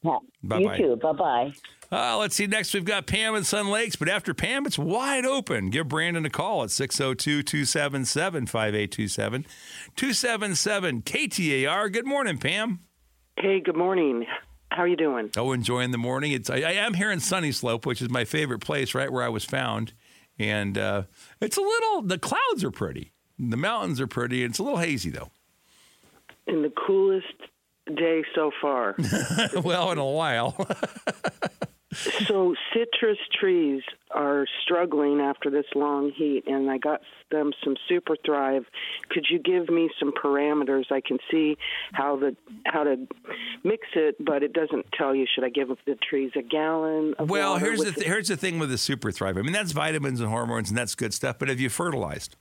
Yeah. 0.02 0.18
Bye-bye. 0.42 0.76
You 0.76 0.82
too. 0.82 0.96
Bye 0.96 1.12
bye. 1.12 1.52
Uh, 1.92 2.16
let's 2.18 2.36
see. 2.36 2.46
Next, 2.46 2.72
we've 2.72 2.84
got 2.84 3.06
Pam 3.06 3.34
and 3.34 3.44
Sun 3.44 3.68
Lakes. 3.68 3.96
But 3.96 4.08
after 4.08 4.32
Pam, 4.32 4.64
it's 4.64 4.78
wide 4.78 5.26
open. 5.26 5.70
Give 5.70 5.88
Brandon 5.88 6.24
a 6.24 6.30
call 6.30 6.62
at 6.62 6.70
602 6.70 7.42
277 7.42 8.46
5827. 8.46 9.46
277 9.96 11.02
KTAR. 11.02 11.92
Good 11.92 12.06
morning, 12.06 12.38
Pam. 12.38 12.78
Hey, 13.36 13.60
good 13.60 13.76
morning. 13.76 14.26
How 14.70 14.82
are 14.82 14.88
you 14.88 14.96
doing? 14.96 15.30
Oh, 15.36 15.50
enjoying 15.50 15.90
the 15.90 15.98
morning. 15.98 16.30
It's 16.30 16.48
I, 16.48 16.58
I 16.58 16.72
am 16.72 16.94
here 16.94 17.10
in 17.10 17.18
Sunnyslope, 17.18 17.84
which 17.86 18.00
is 18.00 18.08
my 18.08 18.24
favorite 18.24 18.60
place, 18.60 18.94
right 18.94 19.10
where 19.10 19.24
I 19.24 19.28
was 19.28 19.44
found. 19.44 19.92
And 20.38 20.78
uh, 20.78 21.02
it's 21.40 21.56
a 21.56 21.60
little, 21.60 22.02
the 22.02 22.18
clouds 22.18 22.62
are 22.62 22.70
pretty. 22.70 23.12
The 23.36 23.56
mountains 23.56 24.00
are 24.00 24.06
pretty. 24.06 24.44
It's 24.44 24.60
a 24.60 24.62
little 24.62 24.78
hazy, 24.78 25.10
though. 25.10 25.30
In 26.46 26.62
the 26.62 26.72
coolest 26.86 27.26
day 27.96 28.22
so 28.34 28.52
far. 28.62 28.94
well, 29.64 29.90
in 29.90 29.98
a 29.98 30.06
while. 30.06 30.54
so 32.26 32.54
citrus 32.72 33.18
trees 33.38 33.82
are 34.12 34.46
struggling 34.62 35.20
after 35.20 35.50
this 35.50 35.66
long 35.74 36.12
heat, 36.12 36.44
and 36.46 36.70
I 36.70 36.78
got 36.78 37.00
them 37.30 37.52
some 37.64 37.76
Super 37.88 38.16
Thrive. 38.24 38.64
Could 39.08 39.26
you 39.28 39.38
give 39.38 39.68
me 39.68 39.90
some 39.98 40.12
parameters? 40.12 40.90
I 40.90 41.00
can 41.00 41.18
see 41.30 41.56
how 41.92 42.16
the 42.16 42.36
how 42.64 42.84
to 42.84 43.08
mix 43.64 43.88
it, 43.94 44.24
but 44.24 44.42
it 44.42 44.52
doesn't 44.52 44.86
tell 44.96 45.14
you. 45.14 45.26
Should 45.34 45.44
I 45.44 45.48
give 45.48 45.68
the 45.86 45.96
trees 45.96 46.32
a 46.36 46.42
gallon? 46.42 47.14
Of 47.18 47.28
Well, 47.28 47.56
here's 47.56 47.80
the 47.80 47.92
th- 47.92 48.06
here's 48.06 48.28
the 48.28 48.36
thing 48.36 48.58
with 48.58 48.70
the 48.70 48.78
super 48.78 49.10
thrive. 49.10 49.36
I 49.36 49.42
mean, 49.42 49.52
that's 49.52 49.72
vitamins 49.72 50.20
and 50.20 50.28
hormones, 50.28 50.68
and 50.68 50.78
that's 50.78 50.94
good 50.94 51.12
stuff. 51.12 51.38
But 51.38 51.48
have 51.48 51.60
you 51.60 51.68
fertilized? 51.68 52.36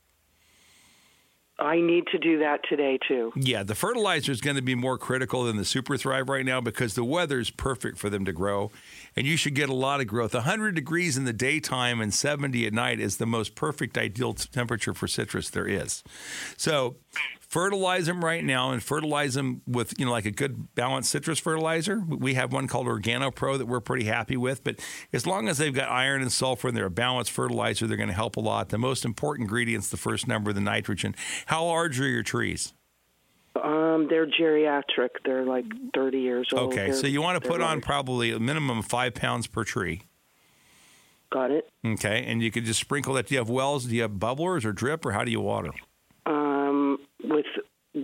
I 1.60 1.82
need 1.82 2.08
to 2.08 2.18
do 2.18 2.40
that 2.40 2.62
today 2.68 2.98
too. 3.08 3.32
Yeah, 3.36 3.64
the 3.64 3.76
fertilizer 3.76 4.32
is 4.32 4.42
going 4.42 4.56
to 4.56 4.62
be 4.62 4.76
more 4.76 4.98
critical 4.98 5.44
than 5.44 5.58
the 5.58 5.66
super 5.66 5.98
thrive 5.98 6.30
right 6.30 6.46
now 6.46 6.62
because 6.62 6.96
the 6.96 7.04
weather 7.04 7.40
is 7.40 7.50
perfect 7.50 7.98
for 7.98 8.10
them 8.10 8.26
to 8.26 8.32
grow, 8.32 8.72
and 9.16 9.28
you 9.28 9.38
should 9.38 9.56
get 9.56 9.70
a 9.70 9.74
lot 9.74 10.00
of 10.00 10.08
growth. 10.08 10.34
100 10.34 10.76
degrees 10.76 11.18
in 11.18 11.26
the 11.26 11.34
daytime 11.34 12.02
and 12.02 12.14
70 12.14 12.66
at 12.66 12.74
night 12.74 13.00
is 13.00 13.18
the 13.18 13.26
most 13.26 13.56
perfect 13.56 13.98
ideal 13.98 14.34
temperature 14.34 14.94
for 14.94 15.08
citrus 15.08 15.50
there 15.50 15.68
is. 15.68 16.04
So. 16.58 16.96
Fertilize 17.50 18.06
them 18.06 18.24
right 18.24 18.44
now 18.44 18.70
and 18.72 18.82
fertilize 18.84 19.34
them 19.34 19.62
with, 19.66 20.00
you 20.00 20.06
know, 20.06 20.12
like 20.12 20.26
a 20.26 20.32
good 20.32 20.76
balanced 20.76 21.10
citrus 21.10 21.40
fertilizer. 21.40 22.00
We 22.08 22.36
have 22.36 22.54
one 22.54 22.68
called 22.68 22.86
Organo 22.86 23.34
Pro 23.34 23.58
that 23.58 23.66
we're 23.66 23.80
pretty 23.80 24.06
happy 24.06 24.38
with. 24.38 24.64
But 24.64 24.76
as 25.12 25.26
long 25.26 25.48
as 25.48 25.58
they've 25.58 25.74
got 25.74 25.90
iron 25.90 26.22
and 26.22 26.32
sulfur 26.32 26.68
and 26.68 26.78
they're 26.78 26.86
a 26.86 26.92
balanced 26.92 27.32
fertilizer, 27.32 27.88
they're 27.88 27.98
going 27.98 28.10
to 28.10 28.14
help 28.14 28.36
a 28.38 28.40
lot. 28.40 28.70
The 28.70 28.78
most 28.78 29.04
important 29.04 29.46
ingredient's 29.48 29.90
the 29.90 29.98
first 29.98 30.28
number, 30.28 30.54
the 30.54 30.62
nitrogen. 30.62 31.16
How 31.48 31.66
large 31.66 32.00
are 32.00 32.08
your 32.08 32.22
trees? 32.22 32.74
Um, 33.56 34.08
they're 34.12 34.28
geriatric. 34.28 35.10
They're 35.26 35.44
like 35.44 35.66
30 35.96 36.20
years 36.20 36.50
old. 36.54 36.72
Okay, 36.72 36.86
They're- 36.92 36.94
so 36.94 37.08
you 37.08 37.20
want 37.24 37.42
to 37.44 37.50
put 37.50 37.62
on 37.62 37.82
probably 37.82 38.30
a 38.32 38.40
minimum 38.40 38.78
of 38.78 38.86
five 38.86 39.16
pounds 39.16 39.48
per 39.48 39.64
tree. 39.64 40.04
Got 41.32 41.50
it. 41.50 41.68
Okay, 41.84 42.26
and 42.28 42.44
you 42.44 42.52
could 42.52 42.66
just 42.66 42.80
sprinkle 42.80 43.16
that. 43.16 43.26
Do 43.26 43.34
you 43.34 43.40
have 43.40 43.50
wells? 43.50 43.86
Do 43.86 43.96
you 43.96 44.04
have 44.04 44.12
bubblers 44.12 44.66
or 44.66 44.72
drip, 44.72 45.04
or 45.04 45.14
how 45.14 45.24
do 45.24 45.32
you 45.32 45.42
water? 45.42 45.72
With 47.24 47.46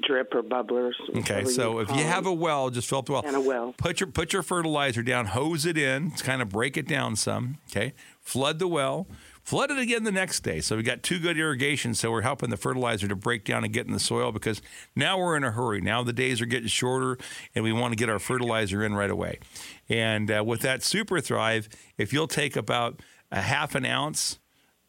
drip 0.01 0.33
or 0.33 0.41
bubblers. 0.41 0.93
Okay, 1.17 1.45
so 1.45 1.79
if 1.79 1.89
you 1.89 2.03
have 2.03 2.25
a 2.25 2.33
well, 2.33 2.69
just 2.69 2.89
fill 2.89 2.99
up 2.99 3.05
the 3.05 3.13
well. 3.13 3.23
And 3.25 3.35
a 3.35 3.41
well. 3.41 3.73
Put 3.77 3.99
your 3.99 4.07
put 4.07 4.33
your 4.33 4.43
fertilizer 4.43 5.03
down, 5.03 5.27
hose 5.27 5.65
it 5.65 5.77
in, 5.77 6.11
kind 6.11 6.41
of 6.41 6.49
break 6.49 6.77
it 6.77 6.87
down 6.87 7.15
some. 7.15 7.57
Okay, 7.69 7.93
flood 8.19 8.59
the 8.59 8.67
well, 8.67 9.07
flood 9.43 9.71
it 9.71 9.79
again 9.79 10.03
the 10.03 10.11
next 10.11 10.41
day. 10.41 10.59
So 10.59 10.75
we 10.75 10.83
got 10.83 11.03
two 11.03 11.19
good 11.19 11.37
irrigations. 11.37 11.99
So 11.99 12.11
we're 12.11 12.21
helping 12.21 12.49
the 12.49 12.57
fertilizer 12.57 13.07
to 13.07 13.15
break 13.15 13.45
down 13.45 13.63
and 13.63 13.71
get 13.71 13.85
in 13.85 13.93
the 13.93 13.99
soil 13.99 14.31
because 14.31 14.61
now 14.95 15.17
we're 15.19 15.37
in 15.37 15.43
a 15.43 15.51
hurry. 15.51 15.81
Now 15.81 16.03
the 16.03 16.13
days 16.13 16.41
are 16.41 16.47
getting 16.47 16.67
shorter, 16.67 17.17
and 17.53 17.63
we 17.63 17.71
want 17.71 17.91
to 17.91 17.97
get 17.97 18.09
our 18.09 18.19
fertilizer 18.19 18.83
in 18.83 18.95
right 18.95 19.11
away. 19.11 19.39
And 19.87 20.31
uh, 20.31 20.43
with 20.45 20.61
that 20.61 20.83
Super 20.83 21.21
Thrive, 21.21 21.69
if 21.97 22.11
you'll 22.11 22.27
take 22.27 22.55
about 22.55 23.01
a 23.31 23.41
half 23.41 23.75
an 23.75 23.85
ounce 23.85 24.39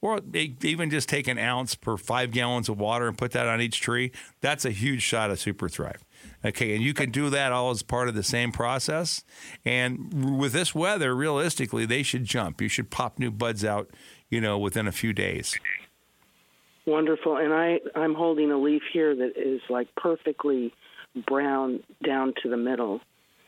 or 0.00 0.20
even 0.62 0.90
just 0.90 1.08
take 1.08 1.26
an 1.26 1.38
ounce 1.38 1.74
per 1.74 1.96
five 1.96 2.30
gallons 2.30 2.68
of 2.68 2.78
water 2.78 3.08
and 3.08 3.16
put 3.16 3.32
that 3.32 3.46
on 3.46 3.60
each 3.60 3.80
tree, 3.80 4.12
that's 4.40 4.64
a 4.64 4.70
huge 4.70 5.02
shot 5.02 5.30
of 5.30 5.40
Super 5.40 5.68
Thrive. 5.68 6.04
Okay, 6.44 6.74
and 6.74 6.84
you 6.84 6.94
can 6.94 7.10
do 7.10 7.30
that 7.30 7.52
all 7.52 7.70
as 7.70 7.82
part 7.82 8.08
of 8.08 8.14
the 8.14 8.22
same 8.22 8.52
process. 8.52 9.24
And 9.64 10.38
with 10.38 10.52
this 10.52 10.74
weather, 10.74 11.14
realistically, 11.14 11.86
they 11.86 12.02
should 12.02 12.24
jump. 12.24 12.60
You 12.60 12.68
should 12.68 12.90
pop 12.90 13.18
new 13.18 13.30
buds 13.30 13.64
out, 13.64 13.90
you 14.30 14.40
know, 14.40 14.58
within 14.58 14.86
a 14.86 14.92
few 14.92 15.12
days. 15.12 15.58
Wonderful. 16.86 17.36
And 17.36 17.52
I, 17.52 17.80
I'm 17.94 18.14
holding 18.14 18.52
a 18.52 18.58
leaf 18.58 18.82
here 18.92 19.14
that 19.14 19.32
is 19.36 19.60
like 19.68 19.88
perfectly 19.96 20.72
brown 21.26 21.82
down 22.04 22.34
to 22.42 22.48
the 22.48 22.56
middle. 22.56 23.00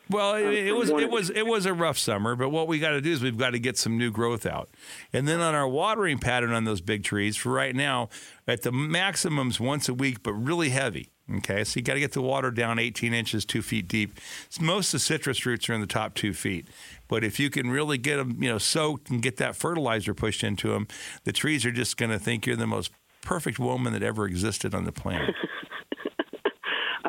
Well, 0.09 0.35
it, 0.35 0.53
it 0.53 0.73
was 0.73 0.89
it 0.89 1.11
was 1.11 1.29
it 1.29 1.45
was 1.45 1.67
a 1.67 1.73
rough 1.73 1.97
summer, 1.97 2.35
but 2.35 2.49
what 2.49 2.67
we 2.67 2.79
got 2.79 2.91
to 2.91 3.01
do 3.01 3.11
is 3.11 3.21
we've 3.21 3.37
got 3.37 3.51
to 3.51 3.59
get 3.59 3.77
some 3.77 3.95
new 3.97 4.09
growth 4.09 4.45
out, 4.45 4.69
and 5.13 5.27
then 5.27 5.39
on 5.39 5.53
our 5.53 5.67
watering 5.67 6.17
pattern 6.17 6.51
on 6.51 6.63
those 6.63 6.81
big 6.81 7.03
trees 7.03 7.37
for 7.37 7.51
right 7.51 7.75
now, 7.75 8.09
at 8.47 8.63
the 8.63 8.71
maximums 8.71 9.59
once 9.59 9.87
a 9.87 9.93
week, 9.93 10.23
but 10.23 10.33
really 10.33 10.69
heavy. 10.69 11.11
Okay, 11.37 11.63
so 11.63 11.79
you 11.79 11.83
got 11.83 11.93
to 11.93 11.99
get 11.99 12.13
the 12.13 12.23
water 12.23 12.49
down 12.49 12.79
18 12.79 13.13
inches, 13.13 13.45
two 13.45 13.61
feet 13.61 13.87
deep. 13.87 14.19
Most 14.59 14.87
of 14.87 14.93
the 14.93 15.05
citrus 15.05 15.45
roots 15.45 15.69
are 15.69 15.73
in 15.73 15.81
the 15.81 15.85
top 15.85 16.15
two 16.15 16.33
feet, 16.33 16.67
but 17.07 17.23
if 17.23 17.39
you 17.39 17.51
can 17.51 17.69
really 17.69 17.99
get 17.99 18.17
them, 18.17 18.41
you 18.41 18.49
know, 18.49 18.57
soaked 18.57 19.11
and 19.11 19.21
get 19.21 19.37
that 19.37 19.55
fertilizer 19.55 20.15
pushed 20.15 20.43
into 20.43 20.69
them, 20.69 20.87
the 21.25 21.31
trees 21.31 21.67
are 21.67 21.71
just 21.71 21.97
going 21.97 22.09
to 22.09 22.17
think 22.17 22.47
you're 22.47 22.55
the 22.55 22.65
most 22.65 22.91
perfect 23.21 23.59
woman 23.59 23.93
that 23.93 24.01
ever 24.01 24.25
existed 24.25 24.73
on 24.73 24.85
the 24.85 24.91
planet. 24.91 25.35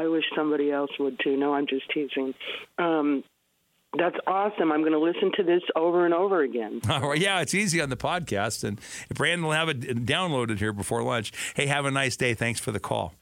I 0.01 0.09
wish 0.09 0.24
somebody 0.34 0.70
else 0.70 0.90
would 0.98 1.18
too. 1.22 1.36
No, 1.36 1.53
I'm 1.55 1.66
just 1.66 1.90
teasing. 1.92 2.34
Um, 2.78 3.22
that's 3.98 4.16
awesome. 4.26 4.70
I'm 4.72 4.80
going 4.80 4.92
to 4.92 4.98
listen 4.98 5.32
to 5.36 5.42
this 5.42 5.62
over 5.76 6.05
and 6.05 6.14
over 6.14 6.42
again. 6.42 6.80
Yeah, 7.16 7.40
it's 7.40 7.55
easy 7.55 7.80
on 7.80 7.90
the 7.90 7.96
podcast, 7.96 8.62
and 8.64 8.80
Brandon 9.14 9.44
will 9.44 9.53
have 9.53 9.68
it 9.68 9.80
downloaded 10.07 10.59
here 10.59 10.72
before 10.72 11.03
lunch. 11.03 11.32
Hey, 11.55 11.66
have 11.66 11.84
a 11.84 11.90
nice 11.90 12.16
day. 12.16 12.34
Thanks 12.34 12.61
for 12.61 12.72
the 12.72 12.80
call. 12.80 13.14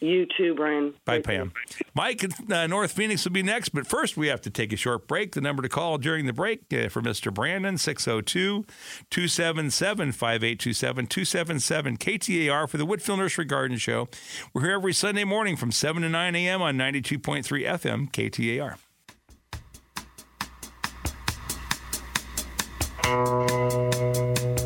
You 0.00 0.26
too, 0.36 0.54
Brian. 0.54 0.94
Bye, 1.04 1.20
Pam. 1.20 1.52
Mike 1.94 2.24
uh, 2.50 2.66
North 2.68 2.92
Phoenix 2.92 3.24
will 3.24 3.32
be 3.32 3.42
next, 3.42 3.70
but 3.70 3.86
first 3.86 4.16
we 4.16 4.28
have 4.28 4.40
to 4.42 4.50
take 4.50 4.72
a 4.72 4.76
short 4.76 5.08
break. 5.08 5.32
The 5.32 5.40
number 5.40 5.62
to 5.62 5.68
call 5.68 5.98
during 5.98 6.26
the 6.26 6.32
break 6.32 6.72
uh, 6.72 6.88
for 6.88 7.02
Mr. 7.02 7.34
Brandon, 7.34 7.76
602 7.78 8.64
277 9.10 10.12
5827 10.12 11.06
277 11.06 11.96
KTAR 11.96 12.68
for 12.68 12.76
the 12.76 12.86
Whitfill 12.86 13.18
Nursery 13.18 13.44
Garden 13.44 13.76
Show. 13.76 14.08
We're 14.52 14.62
here 14.62 14.72
every 14.74 14.92
Sunday 14.92 15.24
morning 15.24 15.56
from 15.56 15.72
7 15.72 16.02
to 16.02 16.08
9 16.08 16.34
a.m. 16.36 16.62
on 16.62 16.76
92.3 16.76 17.42
FM 17.42 18.10
KTAR. 18.12 18.76
First 23.08 24.57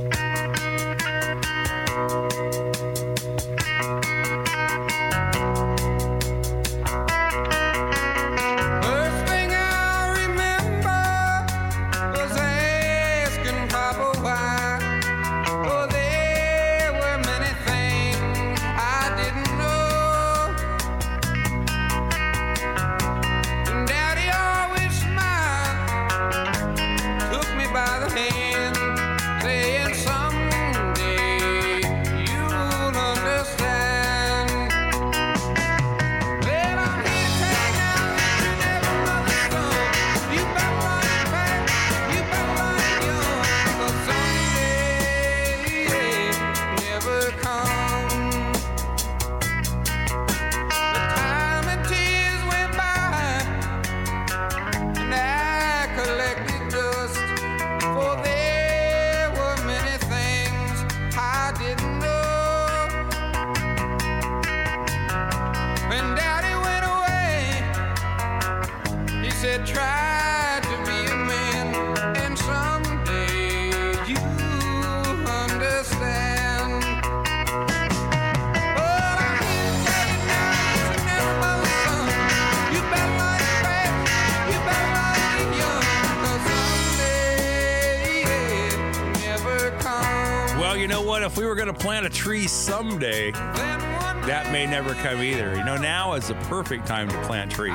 know 90.93 91.01
what? 91.01 91.23
If 91.23 91.39
we 91.39 91.47
were 91.47 91.55
going 91.55 91.69
to 91.69 91.73
plant 91.73 92.05
a 92.05 92.11
tree 92.11 92.47
someday, 92.47 93.31
that 93.31 94.53
may 94.53 94.67
never 94.67 94.93
come 94.95 95.23
either. 95.23 95.57
You 95.57 95.65
know, 95.65 95.79
now 95.79 96.13
is 96.13 96.29
the 96.29 96.35
perfect 96.51 96.87
time 96.87 97.09
to 97.09 97.23
plant 97.23 97.51
trees. 97.51 97.75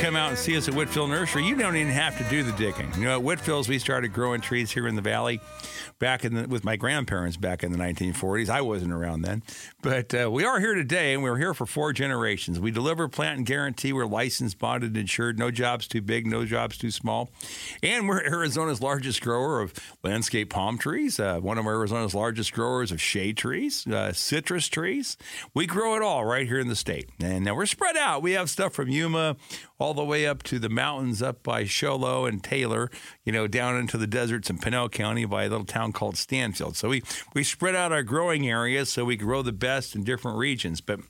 Come 0.00 0.16
out 0.16 0.30
and 0.30 0.38
see 0.38 0.56
us 0.56 0.66
at 0.66 0.72
Whitfill 0.72 1.10
Nursery. 1.10 1.44
You 1.44 1.54
don't 1.56 1.76
even 1.76 1.92
have 1.92 2.16
to 2.16 2.24
do 2.30 2.42
the 2.42 2.52
digging. 2.52 2.90
You 2.96 3.04
know, 3.04 3.18
at 3.18 3.22
Whitfill's, 3.22 3.68
we 3.68 3.78
started 3.78 4.14
growing 4.14 4.40
trees 4.40 4.70
here 4.70 4.88
in 4.88 4.96
the 4.96 5.02
valley 5.02 5.42
back 5.98 6.24
in 6.24 6.34
the, 6.34 6.48
with 6.48 6.64
my 6.64 6.76
grandparents 6.76 7.36
back 7.36 7.62
in 7.62 7.70
the 7.70 7.76
1940s. 7.76 8.48
I 8.48 8.62
wasn't 8.62 8.92
around 8.92 9.20
then, 9.22 9.42
but 9.82 10.14
uh, 10.14 10.30
we 10.30 10.44
are 10.46 10.58
here 10.58 10.74
today, 10.74 11.12
and 11.12 11.22
we're 11.22 11.36
here 11.36 11.52
for 11.52 11.66
four 11.66 11.92
generations. 11.92 12.58
We 12.58 12.70
deliver, 12.70 13.08
plant, 13.08 13.36
and 13.36 13.46
guarantee. 13.46 13.92
We're 13.92 14.06
licensed, 14.06 14.58
bonded, 14.58 14.96
insured. 14.96 15.38
No 15.38 15.50
jobs 15.50 15.86
too 15.86 16.00
big, 16.00 16.26
no 16.26 16.46
jobs 16.46 16.78
too 16.78 16.90
small, 16.90 17.30
and 17.82 18.08
we're 18.08 18.22
Arizona's 18.22 18.80
largest 18.80 19.20
grower 19.20 19.60
of 19.60 19.74
landscape 20.02 20.48
palm 20.48 20.78
trees. 20.78 21.20
Uh, 21.20 21.40
one 21.40 21.58
of 21.58 21.66
Arizona's 21.66 22.14
largest 22.14 22.54
growers 22.54 22.90
of 22.90 23.02
shade 23.02 23.36
trees, 23.36 23.86
uh, 23.86 24.14
citrus 24.14 24.66
trees. 24.68 25.18
We 25.52 25.66
grow 25.66 25.94
it 25.94 26.02
all 26.02 26.24
right 26.24 26.46
here 26.46 26.58
in 26.58 26.68
the 26.68 26.76
state, 26.76 27.10
and 27.22 27.44
now 27.44 27.54
we're 27.54 27.66
spread 27.66 27.98
out. 27.98 28.22
We 28.22 28.32
have 28.32 28.48
stuff 28.48 28.72
from 28.72 28.88
Yuma 28.88 29.36
all 29.78 29.89
the 29.94 30.04
way 30.04 30.26
up 30.26 30.42
to 30.44 30.58
the 30.58 30.68
mountains 30.68 31.22
up 31.22 31.42
by 31.42 31.64
Show 31.64 31.96
Low 31.96 32.26
and 32.26 32.42
Taylor, 32.42 32.90
you 33.24 33.32
know, 33.32 33.46
down 33.46 33.76
into 33.76 33.98
the 33.98 34.06
deserts 34.06 34.50
in 34.50 34.58
Pinal 34.58 34.88
County 34.88 35.24
by 35.24 35.44
a 35.44 35.48
little 35.48 35.64
town 35.64 35.92
called 35.92 36.16
Stanfield. 36.16 36.76
So 36.76 36.88
we, 36.88 37.02
we 37.34 37.42
spread 37.44 37.74
out 37.74 37.92
our 37.92 38.02
growing 38.02 38.48
areas 38.48 38.90
so 38.90 39.04
we 39.04 39.16
grow 39.16 39.42
the 39.42 39.52
best 39.52 39.94
in 39.94 40.04
different 40.04 40.38
regions. 40.38 40.80
But 40.80 41.00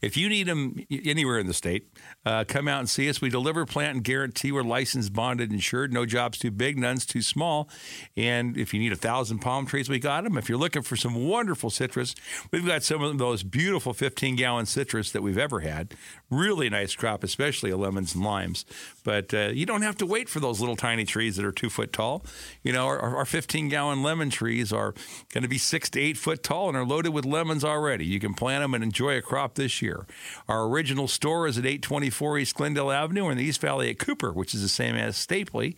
if 0.00 0.16
you 0.16 0.28
need 0.28 0.46
them 0.46 0.76
anywhere 0.90 1.38
in 1.38 1.46
the 1.46 1.54
state, 1.54 1.88
uh, 2.24 2.44
come 2.46 2.68
out 2.68 2.80
and 2.80 2.88
see 2.88 3.08
us. 3.08 3.20
We 3.20 3.30
deliver, 3.30 3.66
plant, 3.66 3.94
and 3.96 4.04
guarantee. 4.04 4.52
We're 4.52 4.62
licensed, 4.62 5.12
bonded, 5.12 5.52
insured. 5.52 5.92
No 5.92 6.06
jobs 6.06 6.38
too 6.38 6.50
big, 6.50 6.78
none's 6.78 7.06
too 7.06 7.22
small. 7.22 7.68
And 8.16 8.56
if 8.56 8.74
you 8.74 8.80
need 8.80 8.92
a 8.92 8.96
thousand 8.96 9.40
palm 9.40 9.66
trees, 9.66 9.88
we 9.88 9.98
got 9.98 10.24
them. 10.24 10.36
If 10.36 10.48
you're 10.48 10.58
looking 10.58 10.82
for 10.82 10.96
some 10.96 11.28
wonderful 11.28 11.70
citrus, 11.70 12.14
we've 12.50 12.66
got 12.66 12.82
some 12.82 13.02
of 13.02 13.18
those 13.18 13.42
beautiful 13.42 13.92
15 13.92 14.36
gallon 14.36 14.66
citrus 14.66 15.12
that 15.12 15.22
we've 15.22 15.38
ever 15.38 15.60
had. 15.60 15.94
Really 16.30 16.68
nice 16.68 16.94
crop, 16.94 17.24
especially 17.24 17.72
lemons 17.72 18.14
and 18.14 18.24
limes. 18.24 18.64
But 19.04 19.32
uh, 19.32 19.50
you 19.52 19.66
don't 19.66 19.82
have 19.82 19.96
to 19.98 20.06
wait 20.06 20.28
for 20.28 20.40
those 20.40 20.60
little 20.60 20.76
tiny 20.76 21.04
trees 21.04 21.36
that 21.36 21.44
are 21.44 21.52
two 21.52 21.70
foot 21.70 21.92
tall. 21.92 22.24
You 22.62 22.72
know, 22.72 22.86
our, 22.86 23.16
our 23.16 23.24
15 23.24 23.68
gallon 23.68 24.02
lemon 24.02 24.30
trees 24.30 24.72
are 24.72 24.94
going 25.32 25.42
to 25.42 25.48
be 25.48 25.58
six 25.58 25.88
to 25.90 26.00
eight 26.00 26.16
foot 26.16 26.42
tall 26.42 26.68
and 26.68 26.76
are 26.76 26.84
loaded 26.84 27.10
with 27.10 27.24
lemons 27.24 27.64
already. 27.64 28.04
You 28.04 28.20
can 28.20 28.34
plant 28.34 28.62
them 28.62 28.74
and 28.74 28.84
enjoy 28.84 29.16
a 29.16 29.22
crop 29.22 29.54
this 29.54 29.80
year. 29.80 30.06
Our 30.48 30.66
original 30.66 31.08
store 31.08 31.46
is 31.46 31.56
at 31.58 31.64
824 31.64 32.38
East 32.38 32.54
Glendale 32.54 32.90
Avenue 32.90 33.28
in 33.28 33.38
the 33.38 33.44
East 33.44 33.60
Valley 33.60 33.90
at 33.90 33.98
Cooper, 33.98 34.32
which 34.32 34.54
is 34.54 34.62
the 34.62 34.68
same 34.68 34.96
as 34.96 35.16
Stapley, 35.16 35.76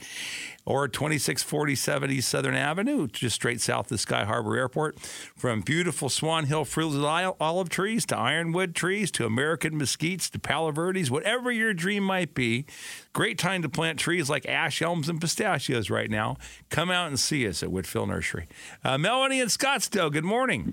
or 0.64 0.88
2647 0.88 2.10
East 2.10 2.28
Southern 2.28 2.54
Avenue, 2.54 3.08
just 3.08 3.34
straight 3.34 3.60
south 3.60 3.90
of 3.90 4.00
Sky 4.00 4.24
Harbor 4.24 4.56
Airport. 4.56 4.98
From 5.00 5.60
beautiful 5.60 6.08
Swan 6.08 6.46
Hill 6.46 6.64
fruitless 6.64 7.34
olive 7.40 7.68
trees 7.68 8.06
to 8.06 8.16
ironwood 8.16 8.74
trees 8.74 9.10
to 9.12 9.26
American 9.26 9.78
mesquites 9.78 10.30
to 10.30 10.38
Palo 10.38 10.70
Verdes, 10.70 11.10
whatever 11.10 11.50
your 11.50 11.74
dream 11.74 12.04
might 12.04 12.34
be. 12.34 12.64
Great 13.12 13.36
time 13.36 13.60
to 13.60 13.68
plant 13.68 13.98
trees 13.98 14.30
like 14.30 14.46
ash, 14.48 14.80
elms, 14.80 15.08
and 15.08 15.20
pistachios 15.20 15.90
right 15.90 16.10
now. 16.10 16.36
Come 16.70 16.90
out 16.90 17.08
and 17.08 17.20
see 17.20 17.46
us 17.46 17.62
at 17.62 17.68
Whitfill 17.68 18.08
Nursery. 18.08 18.48
Uh, 18.82 18.96
Melanie 18.96 19.40
in 19.40 19.48
Scottsdale, 19.48 20.10
good 20.10 20.24
morning. 20.24 20.72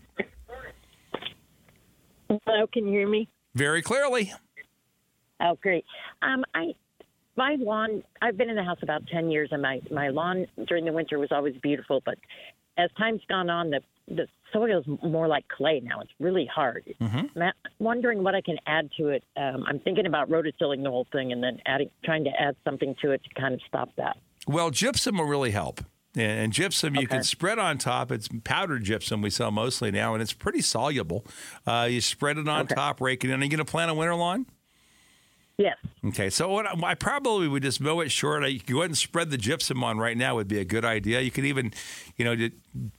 Hello, 2.30 2.66
can 2.72 2.88
you 2.88 2.94
hear 2.94 3.10
me? 3.10 3.28
Very 3.56 3.82
clearly. 3.82 4.32
Oh, 5.42 5.58
great. 5.62 5.84
Um, 6.22 6.46
I 6.54 6.76
my 7.36 7.56
lawn. 7.60 8.04
I've 8.22 8.38
been 8.38 8.50
in 8.50 8.56
the 8.56 8.64
house 8.64 8.80
about 8.84 9.08
ten 9.08 9.30
years, 9.32 9.50
and 9.52 9.62
my 9.62 9.82
my 9.92 10.10
lawn 10.10 10.46
during 10.68 10.86
the 10.86 10.94
winter 10.94 11.20
was 11.20 11.30
always 11.32 11.56
beautiful. 11.62 12.02
But 12.06 12.20
as 12.80 12.90
time's 12.98 13.22
gone 13.28 13.50
on, 13.50 13.70
the 13.70 13.82
the 14.08 14.28
soil's 14.52 14.86
more 15.04 15.28
like 15.28 15.48
clay 15.50 15.82
now. 15.84 16.00
It's 16.02 16.12
really 16.20 16.50
hard. 16.52 16.84
Mm-hmm. 17.00 17.40
I'm 17.40 17.54
wondering 17.78 18.24
what 18.24 18.34
I 18.34 18.42
can 18.42 18.58
add 18.66 18.90
to 18.98 19.10
it. 19.10 19.24
Um, 19.38 19.64
I'm 19.68 19.80
thinking 19.80 20.08
about 20.08 20.30
rototilling 20.32 20.82
the 20.82 20.90
whole 20.90 21.06
thing, 21.12 21.32
and 21.32 21.44
then 21.44 21.60
adding, 21.68 21.92
trying 22.04 22.24
to 22.24 22.32
add 22.32 22.56
something 22.64 22.96
to 23.04 23.12
it 23.12 23.22
to 23.24 23.40
kind 23.40 23.54
of 23.54 23.62
stop 23.68 23.90
that. 23.98 24.18
Well, 24.48 24.72
gypsum 24.72 25.18
will 25.18 25.26
really 25.26 25.52
help. 25.52 25.82
And 26.16 26.52
gypsum 26.52 26.96
you 26.96 27.08
can 27.08 27.24
spread 27.24 27.60
on 27.60 27.78
top. 27.78 28.12
It's 28.12 28.28
powdered 28.44 28.84
gypsum 28.84 29.22
we 29.22 29.30
sell 29.30 29.52
mostly 29.52 29.92
now, 29.92 30.14
and 30.14 30.24
it's 30.24 30.34
pretty 30.34 30.62
soluble. 30.62 31.24
Uh, 31.68 31.88
you 31.90 32.02
spread 32.02 32.40
it 32.40 32.48
on 32.50 32.66
top, 32.66 33.00
rake 33.00 33.24
it 33.24 33.30
in. 33.30 33.40
Are 33.40 33.44
you 33.44 33.50
going 33.50 33.60
to 33.60 33.66
plant 33.66 33.92
a 33.92 33.94
winter 33.94 34.16
lawn? 34.16 34.48
Yes. 35.60 35.76
Okay, 36.06 36.30
so 36.30 36.48
what 36.48 36.66
I, 36.86 36.96
probably 36.96 37.50
would 37.50 37.64
just 37.64 37.82
mow 37.82 38.00
it 38.00 38.12
short. 38.12 38.44
I, 38.44 38.48
you 38.48 38.62
go 38.66 38.78
ahead 38.78 38.92
and 38.92 38.98
spread 38.98 39.30
the 39.30 39.38
gypsum 39.38 39.84
on 39.84 39.98
right 39.98 40.16
now 40.16 40.36
would 40.36 40.48
be 40.48 40.58
a 40.60 40.64
good 40.64 40.86
idea. 40.86 41.20
You 41.20 41.32
could 41.32 41.44
even, 41.44 41.74
you 42.16 42.24
know, 42.24 42.50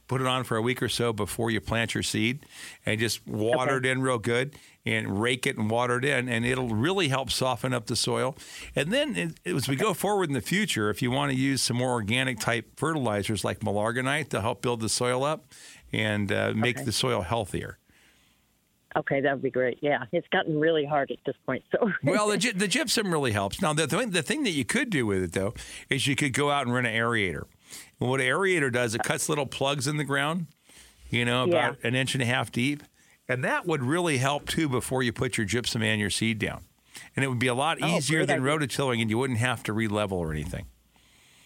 put 0.09 0.21
it 0.21 0.27
on 0.27 0.45
for 0.45 0.59
a 0.59 0.63
week 0.63 0.83
or 0.83 0.89
so 0.91 1.15
before 1.15 1.51
you 1.51 1.59
plant 1.63 1.95
your 1.95 2.03
seed, 2.03 2.45
and 2.85 3.01
just 3.01 3.27
water 3.27 3.79
it 3.79 3.87
in 3.87 4.03
real 4.03 4.19
good 4.19 4.57
and 4.85 5.23
rake 5.23 5.47
it 5.47 5.57
and 5.57 5.71
water 5.71 5.97
it 5.97 6.05
in, 6.05 6.29
and 6.29 6.45
it'll 6.45 6.69
really 6.69 7.09
help 7.09 7.31
soften 7.31 7.73
up 7.73 7.87
the 7.87 7.97
soil. 7.97 8.37
And 8.77 8.93
then 8.93 9.17
it, 9.17 9.41
as 9.47 9.67
we 9.67 9.75
go 9.75 9.95
forward 9.95 10.29
in 10.29 10.35
the 10.35 10.43
future, 10.43 10.91
if 10.91 11.01
you 11.01 11.11
want 11.11 11.33
to 11.33 11.39
use 11.39 11.63
some 11.63 11.79
more 11.79 11.93
organic 11.93 12.41
type 12.41 12.79
fertilizers 12.79 13.43
like 13.43 13.61
Milorganite 13.61 14.29
to 14.29 14.43
help 14.43 14.61
build 14.61 14.81
the 14.81 14.91
soil 14.91 15.25
up 15.25 15.47
and 15.95 16.31
uh, 16.31 16.53
make 16.55 16.77
Okay. 16.77 16.85
the 16.85 16.93
soil 16.93 17.23
healthier. 17.23 17.79
Okay, 18.97 19.21
that 19.21 19.33
would 19.35 19.43
be 19.43 19.51
great. 19.51 19.79
Yeah, 19.83 20.05
it's 20.13 20.27
gotten 20.29 20.59
really 20.59 20.85
hard 20.85 21.11
at 21.13 21.19
this 21.25 21.37
point. 21.47 21.63
So 21.71 21.91
Well, 22.03 22.29
the, 22.29 22.39
gy- 22.39 22.51
the 22.53 22.67
gypsum 22.67 23.13
really 23.13 23.31
helps. 23.33 23.63
Now, 23.63 23.73
the 23.73 23.87
thing, 23.87 24.11
the 24.11 24.23
thing 24.23 24.43
that 24.45 24.51
you 24.51 24.65
could 24.65 24.91
do 24.91 25.07
with 25.07 25.23
it, 25.23 25.33
though, 25.33 25.55
is 25.89 26.07
you 26.09 26.17
could 26.17 26.33
go 26.33 26.51
out 26.51 26.67
and 26.67 26.75
run 26.75 26.87
an 26.87 26.95
aerator. 26.95 27.45
And 28.01 28.11
what 28.11 28.21
an 28.21 28.27
aerator 28.27 28.73
does, 28.73 28.95
it 28.97 29.03
cuts 29.05 29.29
little 29.29 29.47
plugs 29.47 29.87
in 29.87 29.97
the 29.97 30.03
ground, 30.05 30.47
you 31.09 31.25
know, 31.25 31.45
about 31.45 31.77
an 31.85 31.95
inch 31.95 32.15
and 32.15 32.23
a 32.23 32.27
half 32.27 32.51
deep. 32.51 32.83
And 33.29 33.45
that 33.45 33.65
would 33.65 33.83
really 33.85 34.19
help, 34.19 34.49
too, 34.49 34.69
before 34.69 35.05
you 35.05 35.13
put 35.13 35.37
your 35.39 35.47
gypsum 35.47 35.83
and 35.85 36.01
your 36.01 36.11
seed 36.11 36.41
down. 36.41 36.63
And 37.15 37.25
it 37.25 37.29
would 37.29 37.39
be 37.39 37.47
a 37.47 37.55
lot 37.55 37.79
Oh, 37.81 37.97
easier 37.97 38.27
than 38.27 38.45
idea. 38.45 38.67
rototilling, 38.67 39.01
and 39.01 39.09
you 39.09 39.19
wouldn't 39.19 39.39
have 39.39 39.63
to 39.65 39.73
re-level 39.73 40.19
or 40.19 40.33
anything. 40.33 40.67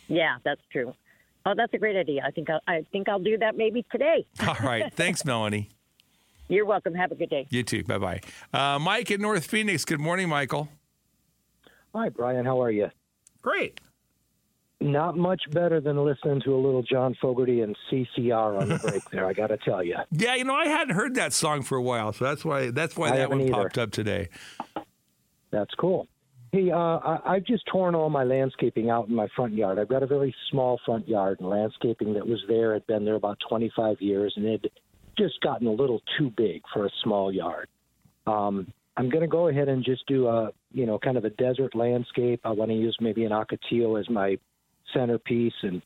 yeah, 0.09 0.37
that's 0.45 0.63
true. 0.73 0.95
Oh, 1.47 1.53
that's 1.55 1.75
a 1.75 1.79
great 1.79 1.95
idea. 1.97 2.23
I 2.27 2.31
think 2.31 2.49
I'll, 2.49 2.61
I 2.67 2.87
think 2.91 3.07
I'll 3.11 3.19
do 3.19 3.37
that 3.37 3.55
maybe 3.55 3.85
today. 3.93 4.25
All 4.49 4.57
right. 4.63 4.91
Thanks, 4.97 5.27
Melanie. 5.27 5.69
You're 6.49 6.67
welcome. 6.67 6.95
Have 6.95 7.13
a 7.13 7.15
good 7.15 7.31
day. 7.31 7.47
You 7.51 7.63
too. 7.63 7.85
Bye 7.85 7.99
bye. 7.99 8.21
Uh, 8.53 8.79
Mike 8.79 9.11
in 9.11 9.21
North 9.21 9.47
Phoenix. 9.47 9.85
Good 9.85 10.01
morning, 10.01 10.29
Michael. 10.29 10.69
Hi, 11.95 12.09
Brian. 12.09 12.45
How 12.45 12.63
are 12.63 12.71
you? 12.71 12.91
Great. 13.41 13.81
Not 14.81 15.17
much 15.17 15.43
better 15.53 15.81
than 15.81 15.97
listening 16.05 16.43
to 16.43 16.55
a 16.55 16.59
little 16.59 16.83
John 16.83 17.17
Fogerty 17.21 17.63
and 17.63 17.77
CCR 17.91 18.61
on 18.61 18.69
the 18.69 18.79
break 18.79 19.09
there. 19.11 19.27
I 19.27 19.33
got 19.35 19.47
to 19.47 19.57
tell 19.57 19.83
you. 19.83 19.97
Yeah, 20.11 20.35
you 20.35 20.45
know, 20.45 20.55
I 20.55 20.67
hadn't 20.67 20.95
heard 20.95 21.15
that 21.15 21.33
song 21.33 21.63
for 21.63 21.79
a 21.79 21.83
while, 21.83 22.13
so 22.13 22.25
that's 22.25 22.45
why 22.45 22.71
that's 22.71 22.97
why 22.97 23.11
I 23.11 23.17
that 23.19 23.31
one 23.31 23.41
either. 23.41 23.53
popped 23.53 23.79
up 23.79 23.93
today. 23.93 24.29
That's 25.51 25.73
cool. 25.77 26.09
Hey, 26.53 26.71
uh, 26.71 26.77
I, 26.77 27.21
I've 27.35 27.45
just 27.45 27.65
torn 27.67 27.95
all 27.95 28.11
my 28.11 28.25
landscaping 28.25 28.91
out 28.91 29.09
in 29.09 29.15
my 29.15 29.29
front 29.35 29.55
yard. 29.55 29.79
I've 29.79 29.89
got 29.89 30.03
a 30.03 30.07
very 30.07 30.35
small 30.51 30.79
front 30.85 31.09
yard, 31.09 31.41
and 31.41 31.49
landscaping 31.49 32.13
that 32.15 32.27
was 32.27 32.43
there 32.49 32.75
had 32.75 32.87
been 32.87 33.05
there 33.05 33.15
about 33.15 33.39
25 33.49 34.01
years, 34.01 34.35
and 34.37 34.45
it 34.45 34.63
had 34.63 34.71
just 35.17 35.41
gotten 35.41 35.67
a 35.67 35.73
little 35.73 36.01
too 36.19 36.31
big 36.37 36.63
for 36.73 36.87
a 36.87 36.91
small 37.03 37.33
yard. 37.33 37.69
Um, 38.27 38.73
I'm 38.97 39.11
going 39.11 39.23
to 39.23 39.29
go 39.29 39.49
ahead 39.49 39.69
and 39.69 39.85
just 39.85 40.07
do 40.07 40.29
a, 40.29 40.51
you 40.73 40.87
know, 40.87 40.99
kind 40.99 41.17
of 41.17 41.25
a 41.25 41.31
desert 41.31 41.75
landscape. 41.75 42.41
I 42.45 42.51
want 42.51 42.71
to 42.71 42.77
use 42.77 42.97
maybe 43.01 43.25
an 43.25 43.33
ocotillo 43.33 43.99
as 43.99 44.09
my 44.09 44.39
centerpiece 44.93 45.55
and 45.63 45.83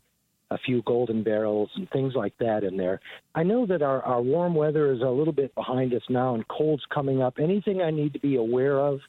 a 0.50 0.58
few 0.58 0.82
golden 0.82 1.22
barrels 1.22 1.70
and 1.76 1.88
things 1.90 2.14
like 2.14 2.32
that 2.38 2.64
in 2.64 2.76
there. 2.76 3.00
I 3.34 3.42
know 3.42 3.66
that 3.66 3.82
our, 3.82 4.02
our 4.02 4.22
warm 4.22 4.54
weather 4.54 4.92
is 4.92 5.00
a 5.00 5.08
little 5.08 5.32
bit 5.32 5.54
behind 5.54 5.92
us 5.94 6.02
now, 6.08 6.34
and 6.34 6.46
cold's 6.48 6.84
coming 6.92 7.22
up. 7.22 7.34
Anything 7.38 7.82
I 7.82 7.90
need 7.90 8.12
to 8.14 8.18
be 8.18 8.36
aware 8.36 8.78
of? 8.78 9.00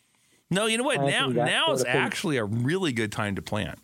No, 0.51 0.65
you 0.65 0.77
know 0.77 0.83
what? 0.83 1.01
Now 1.01 1.27
now 1.27 1.71
is 1.73 1.85
actually 1.85 2.37
a 2.37 2.43
really 2.43 2.91
good 2.91 3.11
time 3.11 3.35
to 3.35 3.41
plant 3.41 3.79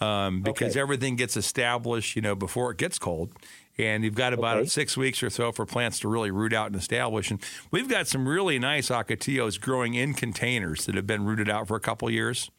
um, 0.00 0.40
because 0.42 0.72
Okay. 0.72 0.80
everything 0.80 1.14
gets 1.16 1.36
established, 1.36 2.16
you 2.16 2.22
know, 2.22 2.34
before 2.34 2.70
it 2.70 2.78
gets 2.78 2.98
cold. 2.98 3.32
And 3.78 4.04
you've 4.04 4.14
got 4.14 4.32
about 4.32 4.58
Okay. 4.58 4.66
six 4.68 4.96
weeks 4.96 5.22
or 5.22 5.28
so 5.28 5.52
for 5.52 5.66
plants 5.66 5.98
to 6.00 6.08
really 6.08 6.30
root 6.30 6.52
out 6.54 6.68
and 6.68 6.76
establish. 6.76 7.30
And 7.30 7.42
we've 7.70 7.88
got 7.88 8.06
some 8.06 8.26
really 8.26 8.58
nice 8.58 8.88
ocotillos 8.88 9.60
growing 9.60 9.94
in 9.94 10.14
containers 10.14 10.86
that 10.86 10.94
have 10.94 11.06
been 11.06 11.24
rooted 11.26 11.50
out 11.50 11.68
for 11.68 11.76
a 11.76 11.80
couple 11.80 12.08
years. 12.10 12.50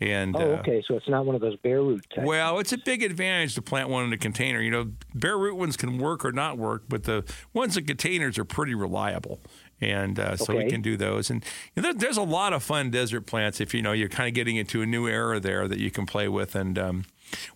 And 0.00 0.36
Oh, 0.36 0.40
uh, 0.40 0.58
okay. 0.60 0.82
So 0.86 0.96
it's 0.96 1.08
not 1.08 1.26
one 1.26 1.34
of 1.34 1.40
those 1.40 1.56
bare 1.56 1.82
root 1.82 2.04
types. 2.14 2.26
Well, 2.26 2.58
it's 2.60 2.72
a 2.72 2.78
big 2.78 3.02
advantage 3.02 3.54
to 3.56 3.62
plant 3.62 3.88
one 3.88 4.04
in 4.04 4.12
a 4.12 4.16
container. 4.16 4.60
You 4.60 4.70
know, 4.70 4.90
bare 5.14 5.36
root 5.36 5.56
ones 5.56 5.76
can 5.76 5.98
work 5.98 6.24
or 6.24 6.30
not 6.32 6.56
work, 6.58 6.84
but 6.88 7.04
the 7.04 7.24
ones 7.52 7.76
in 7.76 7.84
containers 7.84 8.38
are 8.38 8.44
pretty 8.44 8.74
reliable. 8.74 9.40
And 9.80 10.18
uh, 10.18 10.36
so 10.36 10.56
we 10.56 10.68
can 10.68 10.82
do 10.82 10.96
those. 10.96 11.30
And 11.30 11.44
you 11.76 11.82
know, 11.82 11.92
there, 11.92 11.94
there's 11.94 12.16
a 12.16 12.22
lot 12.22 12.52
of 12.52 12.64
fun 12.64 12.90
desert 12.90 13.22
plants 13.26 13.60
if 13.60 13.72
you 13.74 13.80
know 13.82 13.92
you're 13.92 14.08
kind 14.08 14.26
of 14.28 14.34
getting 14.34 14.56
into 14.56 14.82
a 14.82 14.86
new 14.86 15.06
era 15.06 15.38
there 15.38 15.68
that 15.68 15.78
you 15.78 15.90
can 15.92 16.04
play 16.04 16.26
with. 16.28 16.56
And 16.56 16.76
um, 16.78 17.04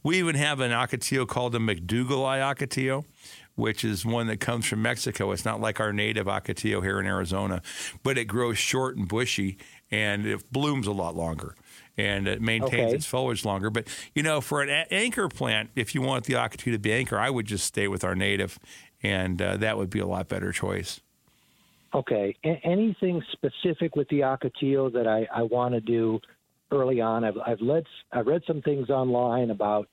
we 0.03 0.19
even 0.19 0.35
have 0.37 0.61
an 0.61 0.71
ocotillo 0.71 1.27
called 1.27 1.55
a 1.55 1.59
McDougall 1.59 2.27
ocotillo, 2.41 3.05
which 3.55 3.85
is 3.85 4.05
one 4.05 4.27
that 4.29 4.39
comes 4.41 4.67
from 4.67 4.83
Mexico. 4.83 5.33
It's 5.33 5.45
not 5.45 5.61
like 5.61 5.81
our 5.81 5.93
native 5.93 6.27
ocotillo 6.27 6.83
here 6.83 6.99
in 7.01 7.07
Arizona, 7.07 7.63
but 8.03 8.17
it 8.19 8.25
grows 8.25 8.59
short 8.59 8.97
and 8.97 9.09
bushy 9.09 9.59
and 9.91 10.27
it 10.27 10.51
blooms 10.51 10.87
a 10.87 10.93
lot 10.93 11.15
longer 11.15 11.55
and 11.99 12.27
it 12.27 12.41
maintains 12.41 12.87
Okay. 12.89 12.95
its 12.95 13.05
foliage 13.07 13.45
longer. 13.45 13.69
But 13.69 13.87
you 14.15 14.23
know, 14.23 14.41
for 14.41 14.63
an 14.63 14.71
a- 14.71 14.87
anchor 14.93 15.29
plant, 15.29 15.71
if 15.77 15.95
you 15.95 16.01
want 16.01 16.25
the 16.25 16.35
ocotillo 16.35 16.73
to 16.73 16.79
be 16.79 16.93
anchor, 16.93 17.19
I 17.19 17.29
would 17.29 17.47
just 17.47 17.67
stay 17.67 17.87
with 17.89 18.03
our 18.03 18.15
native, 18.15 18.59
and 19.03 19.41
uh, 19.43 19.59
that 19.59 19.77
would 19.77 19.91
be 19.91 19.99
a 19.99 20.07
lot 20.07 20.29
better 20.29 20.53
choice. 20.53 21.01
Okay. 21.95 22.35
A- 22.45 22.61
anything 22.65 23.23
specific 23.33 23.95
with 23.97 24.09
the 24.09 24.21
ocotillo 24.21 24.91
that 24.95 25.07
I, 25.07 25.29
I 25.35 25.43
want 25.43 25.75
to 25.75 25.81
do 25.83 26.21
early 26.73 27.01
on? 27.01 27.23
I've 27.25 27.37
I've 27.47 27.61
read 27.61 27.85
I've 28.11 28.27
read 28.27 28.43
some 28.47 28.63
things 28.63 28.91
online 28.91 29.51
about 29.51 29.89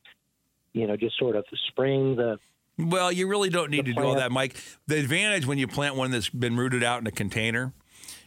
you 0.74 0.88
know 0.88 0.96
just 0.98 1.18
sort 1.20 1.36
of 1.36 1.46
spraying 1.68 2.16
the 2.16 2.40
Well, 2.78 3.12
you 3.12 3.28
really 3.28 3.50
don't 3.50 3.70
need 3.70 3.86
to 3.86 3.94
do 3.94 4.02
all 4.02 4.16
that, 4.16 4.32
Mike. 4.32 4.56
The 4.88 4.98
advantage 4.98 5.46
when 5.46 5.58
you 5.58 5.68
plant 5.68 5.96
one 5.96 6.12
that's 6.12 6.30
been 6.30 6.56
rooted 6.58 6.84
out 6.84 7.02
in 7.02 7.08
a 7.08 7.12
container 7.12 7.74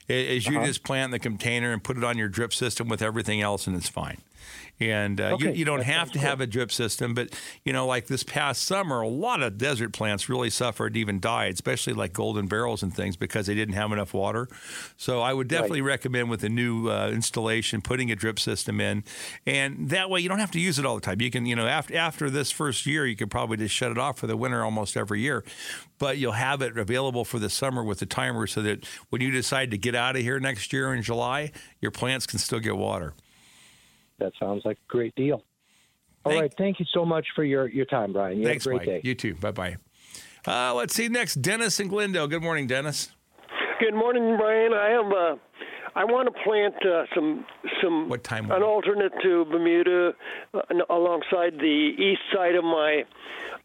is 0.09 0.47
you 0.47 0.59
Uh-huh. 0.59 0.67
just 0.67 0.85
plant 0.85 1.11
the 1.13 1.19
container 1.19 1.73
and 1.73 1.83
put 1.83 1.97
it 1.97 2.05
on 2.05 2.19
your 2.19 2.29
drip 2.29 2.53
system 2.53 2.89
with 2.89 3.01
everything 3.03 3.41
else, 3.41 3.67
and 3.67 3.75
it's 3.77 3.89
fine. 3.89 4.19
And 4.91 5.21
uh, 5.21 5.37
you, 5.39 5.49
Okay, 5.49 5.59
you 5.59 5.65
don't 5.65 5.79
that 5.79 5.87
have 5.87 6.13
to 6.13 6.19
have 6.19 6.41
a 6.41 6.47
drip 6.47 6.73
system, 6.73 7.15
but 7.15 7.31
you 7.65 7.73
know, 7.73 7.87
like 7.87 8.07
this 8.07 8.23
past 8.23 8.63
summer, 8.65 9.01
a 9.01 9.09
lot 9.09 9.43
of 9.43 9.59
desert 9.59 9.93
plants 9.93 10.29
really 10.29 10.51
suffered, 10.51 10.97
even 10.97 11.21
died, 11.21 11.55
especially 11.55 11.93
like 11.93 12.13
golden 12.13 12.47
barrels 12.47 12.83
and 12.83 12.95
things 12.95 13.17
because 13.17 13.47
they 13.47 13.55
didn't 13.55 13.75
have 13.75 13.93
enough 13.93 14.15
water. 14.15 14.49
So 14.97 15.21
I 15.21 15.33
would 15.33 15.49
definitely 15.49 15.83
recommend 15.83 16.31
with 16.31 16.45
a 16.45 16.49
new 16.49 16.89
uh, 16.91 17.09
installation 17.09 17.81
putting 17.83 18.11
a 18.11 18.17
drip 18.17 18.39
system 18.39 18.81
in, 18.81 19.05
and 19.47 19.91
that 19.91 20.11
way 20.11 20.21
you 20.21 20.29
don't 20.29 20.39
have 20.39 20.53
to 20.53 20.61
use 20.61 20.79
it 20.79 20.87
all 20.87 20.95
the 20.95 21.01
time. 21.01 21.21
You 21.21 21.31
can, 21.31 21.47
you 21.47 21.57
know, 21.57 21.67
after 21.67 21.97
after 21.97 22.31
this 22.31 22.51
first 22.51 22.87
year, 22.87 23.07
you 23.07 23.17
could 23.17 23.31
probably 23.31 23.57
just 23.57 23.75
shut 23.75 23.91
it 23.91 23.99
off 23.99 24.19
for 24.19 24.27
the 24.27 24.37
winter 24.37 24.65
almost 24.65 24.97
every 24.97 25.21
year, 25.21 25.45
but 25.99 26.19
you'll 26.19 26.33
have 26.33 26.63
it 26.63 26.77
available 26.77 27.25
for 27.25 27.39
the 27.39 27.51
summer 27.51 27.83
with 27.85 27.99
the 27.99 28.07
timer 28.07 28.47
so 28.47 28.63
that 28.63 28.85
when 29.11 29.21
you 29.23 29.31
decide 29.31 29.71
to 29.71 29.79
get 29.79 29.95
out 29.95 30.17
of 30.17 30.23
here 30.23 30.41
next 30.41 30.73
year 30.73 30.93
in 30.95 31.03
July, 31.03 31.53
your 31.81 31.91
plants 31.91 32.27
can 32.27 32.39
still 32.39 32.61
get 32.61 32.77
water. 32.77 33.15
That 34.23 34.33
sounds 34.39 34.63
like 34.65 34.77
a 34.77 34.89
great 34.89 35.15
deal. 35.15 35.43
All 36.25 36.41
right. 36.41 36.53
Thank 36.57 36.79
you 36.79 36.87
so 36.95 37.05
much 37.05 37.27
for 37.35 37.43
your, 37.43 37.69
your 37.69 37.85
time, 37.87 38.13
Brian. 38.13 38.39
You 38.39 38.45
Thanks, 38.45 38.65
have 38.65 38.75
a 38.75 38.77
great 38.77 38.89
Mike. 38.89 39.03
day. 39.03 39.09
You 39.09 39.15
too. 39.15 39.35
Bye 39.35 39.51
bye. 39.51 39.77
Uh, 40.47 40.75
let's 40.75 40.95
see 40.95 41.09
next, 41.09 41.37
Dennis 41.37 41.81
and 41.81 41.91
Glendale. 41.91 42.29
Good 42.29 42.43
morning, 42.43 42.67
Dennis. 42.67 43.11
Good 43.81 43.95
morning, 43.95 44.37
Brian. 44.39 44.73
I 44.73 44.91
have 44.91 45.13
uh, 45.13 45.37
I 45.95 46.05
want 46.05 46.33
to 46.33 46.43
plant 46.43 46.75
uh, 46.87 47.05
some 47.15 47.45
some 47.83 48.09
what 48.09 48.23
time 48.25 48.51
an 48.51 48.63
alternate 48.63 49.13
to 49.23 49.45
Bermuda 49.47 50.13
uh, 50.55 50.61
alongside 50.89 51.59
the 51.59 51.91
east 51.99 52.23
side 52.33 52.55
of 52.55 52.65
my 52.65 53.05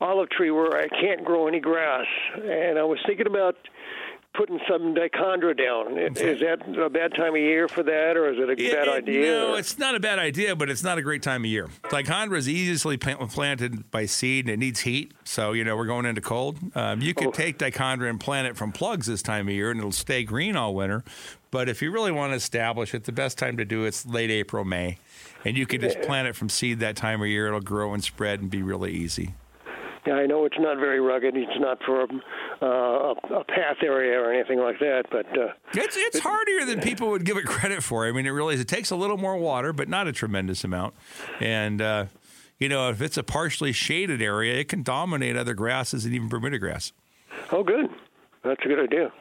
olive 0.01 0.29
tree 0.29 0.51
where 0.51 0.77
I 0.77 0.87
can't 0.87 1.23
grow 1.23 1.47
any 1.47 1.59
grass, 1.59 2.05
and 2.35 2.77
I 2.77 2.83
was 2.83 2.99
thinking 3.05 3.27
about 3.27 3.55
putting 4.37 4.59
some 4.69 4.93
dichondra 4.95 5.57
down. 5.57 5.97
Is 5.97 6.39
that 6.39 6.59
a 6.79 6.89
bad 6.89 7.13
time 7.15 7.33
of 7.33 7.41
year 7.41 7.67
for 7.67 7.83
that, 7.83 8.15
or 8.15 8.31
is 8.31 8.37
it 8.39 8.49
a 8.49 8.55
bad 8.75 8.87
idea? 8.87 9.21
No, 9.31 9.53
or- 9.53 9.59
it's 9.59 9.77
not 9.79 9.95
a 9.95 9.99
bad 9.99 10.19
idea, 10.19 10.55
but 10.55 10.69
it's 10.69 10.83
not 10.83 10.97
a 10.97 11.01
great 11.01 11.23
time 11.23 11.41
of 11.43 11.49
year. 11.49 11.67
Dichondra 11.85 12.37
is 12.37 12.47
easily 12.47 12.97
planted 12.97 13.89
by 13.91 14.05
seed 14.05 14.45
and 14.45 14.53
it 14.53 14.57
needs 14.57 14.81
heat. 14.81 15.11
So, 15.23 15.53
you 15.53 15.63
know, 15.63 15.75
we're 15.75 15.85
going 15.87 16.05
into 16.05 16.21
cold. 16.21 16.57
Um, 16.75 17.01
you 17.01 17.13
Oh. 17.17 17.21
could 17.21 17.33
take 17.33 17.57
dichondra 17.57 18.09
and 18.09 18.19
plant 18.19 18.47
it 18.47 18.55
from 18.55 18.71
plugs 18.71 19.07
this 19.07 19.21
time 19.21 19.47
of 19.47 19.53
year 19.53 19.71
and 19.71 19.79
it'll 19.79 19.91
stay 19.91 20.23
green 20.23 20.55
all 20.55 20.73
winter. 20.75 21.03
But 21.49 21.67
if 21.69 21.81
you 21.81 21.91
really 21.91 22.11
want 22.11 22.31
to 22.33 22.35
establish 22.35 22.93
it, 22.93 23.05
the 23.05 23.11
best 23.11 23.37
time 23.37 23.57
to 23.57 23.65
do 23.65 23.85
it's 23.85 24.05
late 24.05 24.29
April, 24.29 24.63
May. 24.63 24.97
And 25.45 25.57
you 25.57 25.65
can 25.65 25.81
just 25.81 26.01
plant 26.01 26.27
it 26.27 26.35
from 26.35 26.49
seed 26.49 26.79
that 26.81 26.95
time 26.95 27.21
of 27.21 27.27
year. 27.27 27.47
It'll 27.47 27.61
grow 27.61 27.93
and 27.93 28.03
spread 28.03 28.41
and 28.41 28.49
be 28.51 28.61
really 28.61 28.91
easy. 28.91 29.33
Yeah, 30.07 30.13
I 30.13 30.25
know 30.25 30.45
it's 30.45 30.55
not 30.57 30.77
very 30.77 31.01
rugged. 31.01 31.35
It's 31.35 31.59
not 31.59 31.79
for 31.85 32.03
uh, 32.03 32.65
a, 32.65 33.39
a 33.39 33.43
path 33.43 33.77
area 33.83 34.17
or 34.17 34.31
anything 34.31 34.57
like 34.57 34.79
that, 34.79 35.03
but 35.11 35.25
uh, 35.37 35.51
It's 35.73 35.97
it's 35.97 36.19
harder 36.19 36.63
than 36.63 36.79
people 36.79 37.09
would 37.09 37.25
give 37.25 37.35
it 37.35 37.45
credit 37.45 37.83
for. 37.83 38.07
I 38.07 38.13
mean, 38.13 38.25
it 38.25 38.29
really 38.29 38.55
is. 38.55 38.61
It 38.61 38.69
takes 38.69 38.89
a 38.89 38.95
little 38.95 39.17
more 39.17 39.35
water, 39.35 39.73
but 39.73 39.89
not 39.89 40.07
a 40.07 40.13
tremendous 40.13 40.63
amount. 40.63 40.93
And 41.41 41.81
uh, 41.81 42.05
you 42.57 42.69
know, 42.69 42.89
if 42.89 43.01
it's 43.01 43.17
a 43.17 43.23
partially 43.23 43.73
shaded 43.73 44.21
area, 44.21 44.55
it 44.55 44.69
can 44.69 44.81
dominate 44.81 45.35
other 45.35 45.53
grasses 45.53 46.05
and 46.05 46.13
even 46.13 46.29
Bermuda 46.29 46.57
grass. 46.57 46.93
oh, 47.51 47.63
good. 47.63 47.89
That's 48.45 48.63
a 48.63 48.67
good 48.69 48.79
idea. 48.79 49.11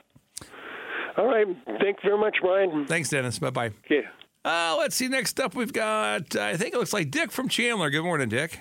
All 1.18 1.26
right. 1.26 1.48
Thanks 1.80 2.00
very 2.04 2.18
much, 2.18 2.36
Brian. 2.40 2.86
Thanks, 2.86 3.08
Dennis. 3.08 3.40
Bye 3.40 3.50
bye. 3.50 3.72
Yeah. 3.90 4.02
Uh, 4.44 4.76
let's 4.78 4.94
see. 4.94 5.08
Next 5.08 5.40
up, 5.40 5.56
we've 5.56 5.72
got. 5.72 6.36
I 6.36 6.56
think 6.56 6.74
it 6.74 6.78
looks 6.78 6.92
like 6.92 7.10
Dick 7.10 7.32
from 7.32 7.48
Chandler. 7.48 7.90
Good 7.90 8.04
morning, 8.04 8.28
Dick. 8.28 8.60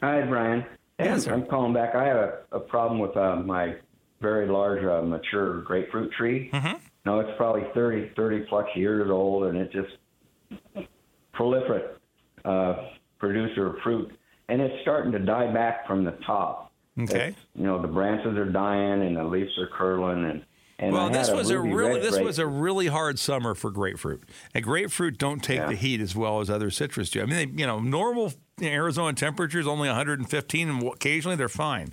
Hi, 0.00 0.22
Brian. 0.22 0.64
Yes, 1.04 1.24
sir. 1.24 1.32
I'm 1.34 1.46
calling 1.46 1.72
back. 1.72 1.94
I 1.94 2.04
have 2.06 2.16
a, 2.16 2.38
a 2.52 2.60
problem 2.60 2.98
with 3.00 3.16
uh, 3.16 3.36
my 3.36 3.76
very 4.20 4.46
large 4.48 4.84
uh, 4.84 5.02
mature 5.06 5.62
grapefruit 5.62 6.12
tree. 6.12 6.50
Mm-hmm. 6.52 6.76
No, 7.06 7.20
it's 7.20 7.30
probably 7.36 7.62
30, 7.74 8.12
30 8.14 8.40
plus 8.48 8.66
years 8.76 9.10
old, 9.10 9.44
and 9.44 9.56
it's 9.58 9.72
just 9.72 10.86
proliferate 11.34 11.96
uh, 12.44 12.88
producer 13.18 13.68
of 13.68 13.76
fruit, 13.82 14.12
and 14.48 14.60
it's 14.60 14.74
starting 14.82 15.12
to 15.12 15.18
die 15.18 15.52
back 15.52 15.86
from 15.86 16.04
the 16.04 16.12
top. 16.26 16.72
Okay. 17.00 17.28
It's, 17.28 17.38
you 17.54 17.64
know, 17.64 17.80
the 17.80 17.88
branches 17.88 18.36
are 18.36 18.50
dying 18.50 19.02
and 19.02 19.16
the 19.16 19.24
leaves 19.24 19.56
are 19.58 19.68
curling, 19.68 20.24
and 20.24 20.44
and 20.78 20.92
well, 20.94 21.10
this 21.10 21.28
had 21.28 21.36
was 21.36 21.50
a 21.50 21.58
really 21.58 22.00
this 22.00 22.14
grape- 22.14 22.24
was 22.24 22.38
a 22.38 22.46
really 22.46 22.86
hard 22.86 23.18
summer 23.18 23.54
for 23.54 23.70
grapefruit. 23.70 24.22
And 24.54 24.64
grapefruit 24.64 25.18
don't 25.18 25.42
take 25.42 25.58
Yeah. 25.58 25.66
the 25.68 25.76
heat 25.76 26.00
as 26.00 26.16
well 26.16 26.40
as 26.40 26.48
other 26.48 26.70
citrus 26.70 27.10
do. 27.10 27.20
I 27.22 27.26
mean, 27.26 27.36
they, 27.54 27.60
you 27.62 27.66
know, 27.66 27.80
normal 27.80 28.32
Arizona 28.68 29.14
temperatures 29.14 29.66
only 29.66 29.88
115, 29.88 30.68
and 30.68 30.82
occasionally 30.82 31.36
they're 31.36 31.48
fine. 31.48 31.92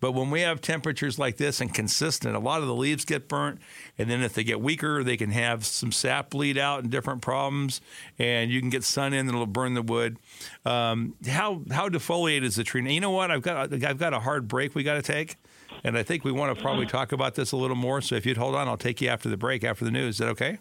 But 0.00 0.12
when 0.12 0.30
we 0.30 0.40
have 0.40 0.60
temperatures 0.60 1.18
like 1.18 1.36
this 1.36 1.60
and 1.60 1.72
consistent, 1.72 2.34
a 2.34 2.38
lot 2.40 2.60
of 2.60 2.66
the 2.66 2.74
leaves 2.74 3.04
get 3.04 3.28
burnt, 3.28 3.60
and 3.98 4.10
then 4.10 4.22
if 4.22 4.34
they 4.34 4.44
get 4.44 4.60
weaker, 4.60 5.04
they 5.04 5.16
can 5.16 5.30
have 5.30 5.64
some 5.64 5.92
sap 5.92 6.30
bleed 6.30 6.58
out 6.58 6.82
and 6.82 6.90
different 6.90 7.22
problems, 7.22 7.80
and 8.18 8.50
you 8.50 8.60
can 8.60 8.70
get 8.70 8.84
sun 8.84 9.12
in 9.12 9.20
and 9.20 9.30
it'll 9.30 9.46
burn 9.46 9.74
the 9.74 9.82
wood. 9.82 10.18
Um, 10.64 11.14
how 11.28 11.62
how 11.70 11.88
defoliated 11.88 12.44
is 12.44 12.56
the 12.56 12.64
tree? 12.64 12.82
Now, 12.82 12.90
you 12.90 13.00
know 13.00 13.10
what? 13.10 13.30
I've 13.30 13.42
got 13.42 13.72
I've 13.72 13.98
got 13.98 14.12
a 14.12 14.20
hard 14.20 14.48
break 14.48 14.74
we 14.74 14.82
got 14.82 14.94
to 14.94 15.02
take. 15.02 15.36
And 15.84 15.98
I 15.98 16.02
think 16.02 16.24
we 16.24 16.30
want 16.32 16.54
to 16.54 16.62
probably 16.62 16.86
talk 16.86 17.12
about 17.12 17.34
this 17.34 17.50
a 17.52 17.56
little 17.56 17.76
more. 17.76 18.00
So 18.00 18.14
if 18.14 18.24
you'd 18.24 18.36
hold 18.36 18.54
on, 18.54 18.68
I'll 18.68 18.76
take 18.76 19.00
you 19.00 19.08
after 19.08 19.28
the 19.28 19.36
break, 19.36 19.64
after 19.64 19.84
the 19.84 19.90
news. 19.90 20.16
Is 20.16 20.18
that 20.18 20.28
okay? 20.28 20.58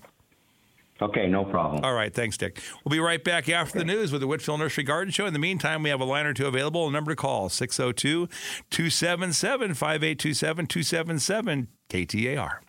Okay, 1.02 1.28
no 1.28 1.44
problem. 1.44 1.84
All 1.84 1.94
right, 1.94 2.14
thanks, 2.14 2.38
Dick. 2.38 2.62
We'll 2.84 2.92
be 2.92 3.00
right 3.00 3.24
back 3.24 3.50
after 3.50 3.80
the 3.80 3.86
news 3.86 4.12
with 4.12 4.22
the 4.22 4.28
Whitfill 4.28 4.60
Nursery 4.60 4.84
Garden 4.84 5.12
Show. 5.12 5.26
In 5.26 5.34
the 5.34 5.40
meantime, 5.40 5.82
we 5.84 5.90
have 5.90 6.02
a 6.02 6.06
line 6.06 6.26
or 6.26 6.34
two 6.34 6.46
available. 6.46 6.88
A 6.88 6.92
number 6.92 7.12
to 7.12 7.16
call 7.16 7.50
602 7.50 8.28
277 8.70 9.74
5827 9.74 10.68
277 10.68 11.68
KTAR. 11.90 12.60